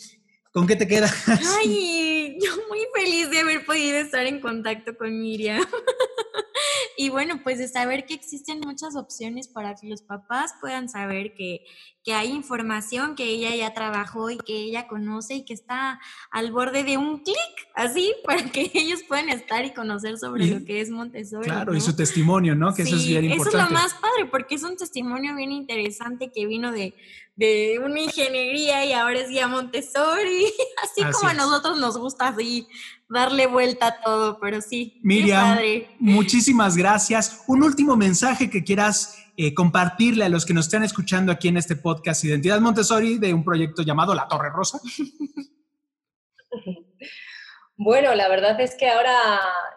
¿con 0.52 0.68
qué 0.68 0.76
te 0.76 0.88
quedas? 0.88 1.14
Ay, 1.60 2.38
yo 2.42 2.52
muy 2.68 2.80
feliz 2.94 3.30
de 3.30 3.40
haber 3.40 3.66
podido 3.66 3.98
estar 3.98 4.26
en 4.26 4.42
contacto 4.42 4.98
con 4.98 5.20
Miriam. 5.20 5.64
y 6.98 7.10
bueno, 7.10 7.42
pues 7.44 7.58
de 7.58 7.68
saber 7.68 8.06
que 8.06 8.16
existen 8.16 8.60
muchas 8.60 8.96
opciones 8.96 9.48
para 9.48 9.76
que 9.76 9.88
los 9.88 10.02
papás 10.02 10.54
puedan 10.60 10.90
saber 10.90 11.34
que, 11.36 11.66
que 12.04 12.14
hay 12.14 12.32
información 12.32 13.16
que 13.16 13.24
ella 13.24 13.56
ya 13.56 13.74
trabajó 13.74 14.30
y 14.30 14.38
que 14.38 14.56
ella 14.56 14.88
conoce 14.88 15.36
y 15.36 15.46
que 15.46 15.54
está 15.54 16.02
al 16.32 16.52
borde 16.52 16.84
de 16.84 16.98
un 16.98 17.20
clic, 17.20 17.38
así, 17.76 18.14
para 18.26 18.44
que 18.52 18.70
ellos 18.74 19.02
puedan 19.08 19.30
estar 19.30 19.64
y 19.66 19.74
conocer 19.74 20.18
sobre 20.18 20.48
lo 20.48 20.66
que 20.66 20.82
es 20.82 20.90
Montessori. 20.90 21.46
Claro, 21.46 21.74
y 21.74 21.82
su 21.82 21.96
testimonio, 21.96 22.56
¿no? 22.56 22.74
Que 22.74 22.82
eso 22.82 22.96
es 22.96 23.08
bien 23.08 23.26
importante. 23.26 23.58
Eso 23.58 23.66
es 23.66 23.72
lo 23.72 23.74
más 23.74 23.94
padre, 23.94 24.26
porque 24.30 24.56
es 24.56 24.64
un 24.64 24.76
testimonio 24.76 25.36
bien 25.36 25.52
interesante 25.52 26.32
que 26.34 26.46
vino 26.46 26.72
de, 26.72 26.94
de 27.36 27.80
una 27.84 28.02
ingeniería 28.02 28.86
y 28.86 28.94
ahora 28.94 29.20
es 29.20 29.30
ya 29.30 29.48
Montessori, 29.48 30.46
así, 30.84 31.04
como 31.12 31.30
a 31.30 31.34
nosotros 31.34 31.80
nos 31.80 31.98
gusta 31.98 32.28
así 32.28 32.68
darle 33.10 33.48
vuelta 33.48 33.88
a 33.88 34.02
todo, 34.02 34.40
pero 34.40 34.60
sí. 34.60 35.00
Miriam, 35.04 35.58
muchísimas 36.00 36.76
gracias. 36.76 37.44
Un 37.48 37.64
último 37.64 37.96
mensaje 37.96 38.50
que 38.50 38.64
quieras 38.64 39.23
eh, 39.38 39.54
compartirle 39.54 40.26
a 40.26 40.30
los 40.30 40.46
que 40.46 40.54
nos 40.54 40.66
están 40.66 40.84
escuchando 40.84 41.32
aquí 41.32 41.48
en 41.48 41.58
este 41.58 41.76
podcast 41.76 42.24
Identidad 42.24 42.60
Montessori 42.60 43.18
de 43.18 43.34
un 43.34 43.44
proyecto 43.44 43.82
llamado 43.82 44.14
La 44.14 44.28
Torre 44.28 44.50
Rosa. 44.50 44.80
Bueno, 47.76 48.14
la 48.14 48.30
verdad 48.30 48.62
es 48.62 48.76
que 48.76 48.88
ahora 48.88 49.18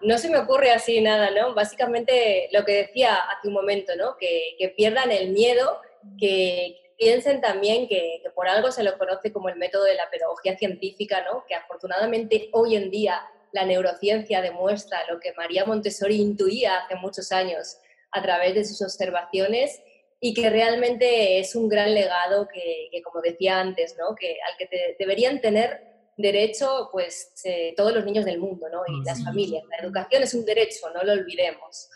no 0.02 0.18
se 0.18 0.28
me 0.28 0.36
ocurre 0.36 0.70
así 0.70 1.00
nada, 1.00 1.30
¿no? 1.30 1.54
Básicamente 1.54 2.46
lo 2.52 2.62
que 2.66 2.74
decía 2.74 3.14
hace 3.16 3.48
un 3.48 3.54
momento, 3.54 3.96
¿no? 3.96 4.18
Que, 4.20 4.54
que 4.58 4.68
pierdan 4.68 5.10
el 5.10 5.32
miedo, 5.32 5.80
que, 6.20 6.76
piensen 6.96 7.40
también 7.40 7.88
que, 7.88 8.22
por 8.34 8.48
algo 8.48 8.72
se 8.72 8.82
lo 8.82 8.96
conoce 8.98 9.32
como 9.32 9.48
el 9.48 9.56
método 9.56 9.84
de 9.84 9.94
la 9.94 10.10
pedagogía 10.10 10.56
científica, 10.56 11.24
¿no? 11.24 11.44
que 11.46 11.54
afortunadamente 11.54 12.48
hoy 12.52 12.76
en 12.76 12.90
día 12.90 13.22
la 13.52 13.64
neurociencia 13.64 14.42
demuestra 14.42 14.98
lo 15.10 15.20
que 15.20 15.32
María 15.34 15.64
Montessori 15.64 16.16
intuía 16.20 16.78
hace 16.78 16.96
muchos 16.96 17.32
años 17.32 17.78
a 18.16 18.22
través 18.22 18.54
de 18.54 18.64
sus 18.64 18.80
observaciones 18.82 19.80
y 20.20 20.32
que 20.32 20.48
realmente 20.48 21.38
es 21.38 21.54
un 21.54 21.68
gran 21.68 21.94
legado 21.94 22.48
que, 22.48 23.02
como 23.02 23.20
decía 23.20 23.60
antes, 23.60 23.94
¿no? 23.98 24.14
que, 24.14 24.36
al 24.50 24.56
que 24.58 24.96
deberían 24.98 25.40
tener 25.40 26.12
derecho 26.16 26.88
pues 26.90 27.32
eh, 27.44 27.74
todos 27.76 27.92
los 27.92 28.04
niños 28.06 28.24
del 28.24 28.40
mundo 28.40 28.66
¿no? 28.72 28.80
y 28.88 29.04
las 29.04 29.22
familias. 29.22 29.64
La 29.68 29.84
educación 29.84 30.22
es 30.22 30.32
un 30.32 30.46
derecho, 30.46 30.90
no 30.94 31.02
lo 31.04 31.12
olvidemos. 31.12 31.90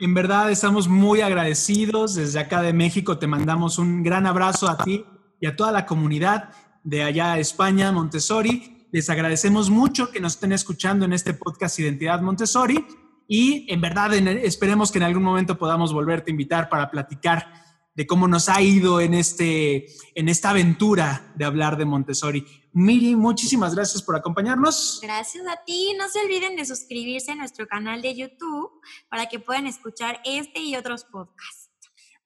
En 0.00 0.14
verdad 0.14 0.52
estamos 0.52 0.86
muy 0.86 1.20
agradecidos. 1.20 2.14
Desde 2.14 2.38
acá 2.38 2.62
de 2.62 2.72
México 2.72 3.18
te 3.18 3.26
mandamos 3.26 3.78
un 3.78 4.04
gran 4.04 4.24
abrazo 4.24 4.68
a 4.68 4.76
ti 4.84 5.04
y 5.40 5.46
a 5.46 5.56
toda 5.56 5.72
la 5.72 5.84
comunidad 5.84 6.50
de 6.84 7.02
allá 7.02 7.38
España, 7.38 7.90
Montessori. 7.90 8.86
Les 8.92 9.10
agradecemos 9.10 9.70
mucho 9.70 10.12
que 10.12 10.20
nos 10.20 10.34
estén 10.34 10.52
escuchando 10.52 11.04
en 11.04 11.12
este 11.12 11.34
podcast 11.34 11.80
Identidad 11.80 12.20
Montessori 12.20 12.86
y 13.26 13.72
en 13.72 13.80
verdad 13.80 14.12
esperemos 14.12 14.92
que 14.92 14.98
en 14.98 15.04
algún 15.04 15.22
momento 15.22 15.58
podamos 15.58 15.92
volverte 15.92 16.30
a 16.30 16.32
invitar 16.32 16.68
para 16.68 16.90
platicar 16.90 17.64
de 17.94 18.06
cómo 18.06 18.26
nos 18.26 18.48
ha 18.48 18.60
ido 18.60 19.00
en, 19.00 19.14
este, 19.14 19.86
en 20.14 20.28
esta 20.28 20.50
aventura 20.50 21.32
de 21.36 21.44
hablar 21.44 21.76
de 21.76 21.84
Montessori. 21.84 22.44
Miri, 22.72 23.14
muchísimas 23.14 23.74
gracias 23.74 24.02
por 24.02 24.16
acompañarnos. 24.16 24.98
Gracias 25.00 25.46
a 25.46 25.62
ti. 25.64 25.94
No 25.96 26.08
se 26.08 26.18
olviden 26.20 26.56
de 26.56 26.64
suscribirse 26.64 27.32
a 27.32 27.36
nuestro 27.36 27.68
canal 27.68 28.02
de 28.02 28.16
YouTube 28.16 28.70
para 29.08 29.26
que 29.26 29.38
puedan 29.38 29.66
escuchar 29.68 30.20
este 30.24 30.60
y 30.60 30.74
otros 30.74 31.04
podcasts. 31.04 31.70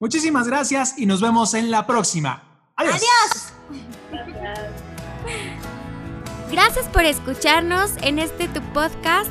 Muchísimas 0.01 0.46
gracias 0.46 0.99
y 0.99 1.05
nos 1.07 1.20
vemos 1.20 1.53
en 1.55 1.70
la 1.70 1.86
próxima. 1.86 2.70
Adiós. 2.76 2.94
Adiós. 2.94 3.53
Gracias 6.51 6.86
por 6.86 7.05
escucharnos 7.05 7.90
en 8.01 8.18
este 8.18 8.49
tu 8.49 8.62
podcast 8.72 9.30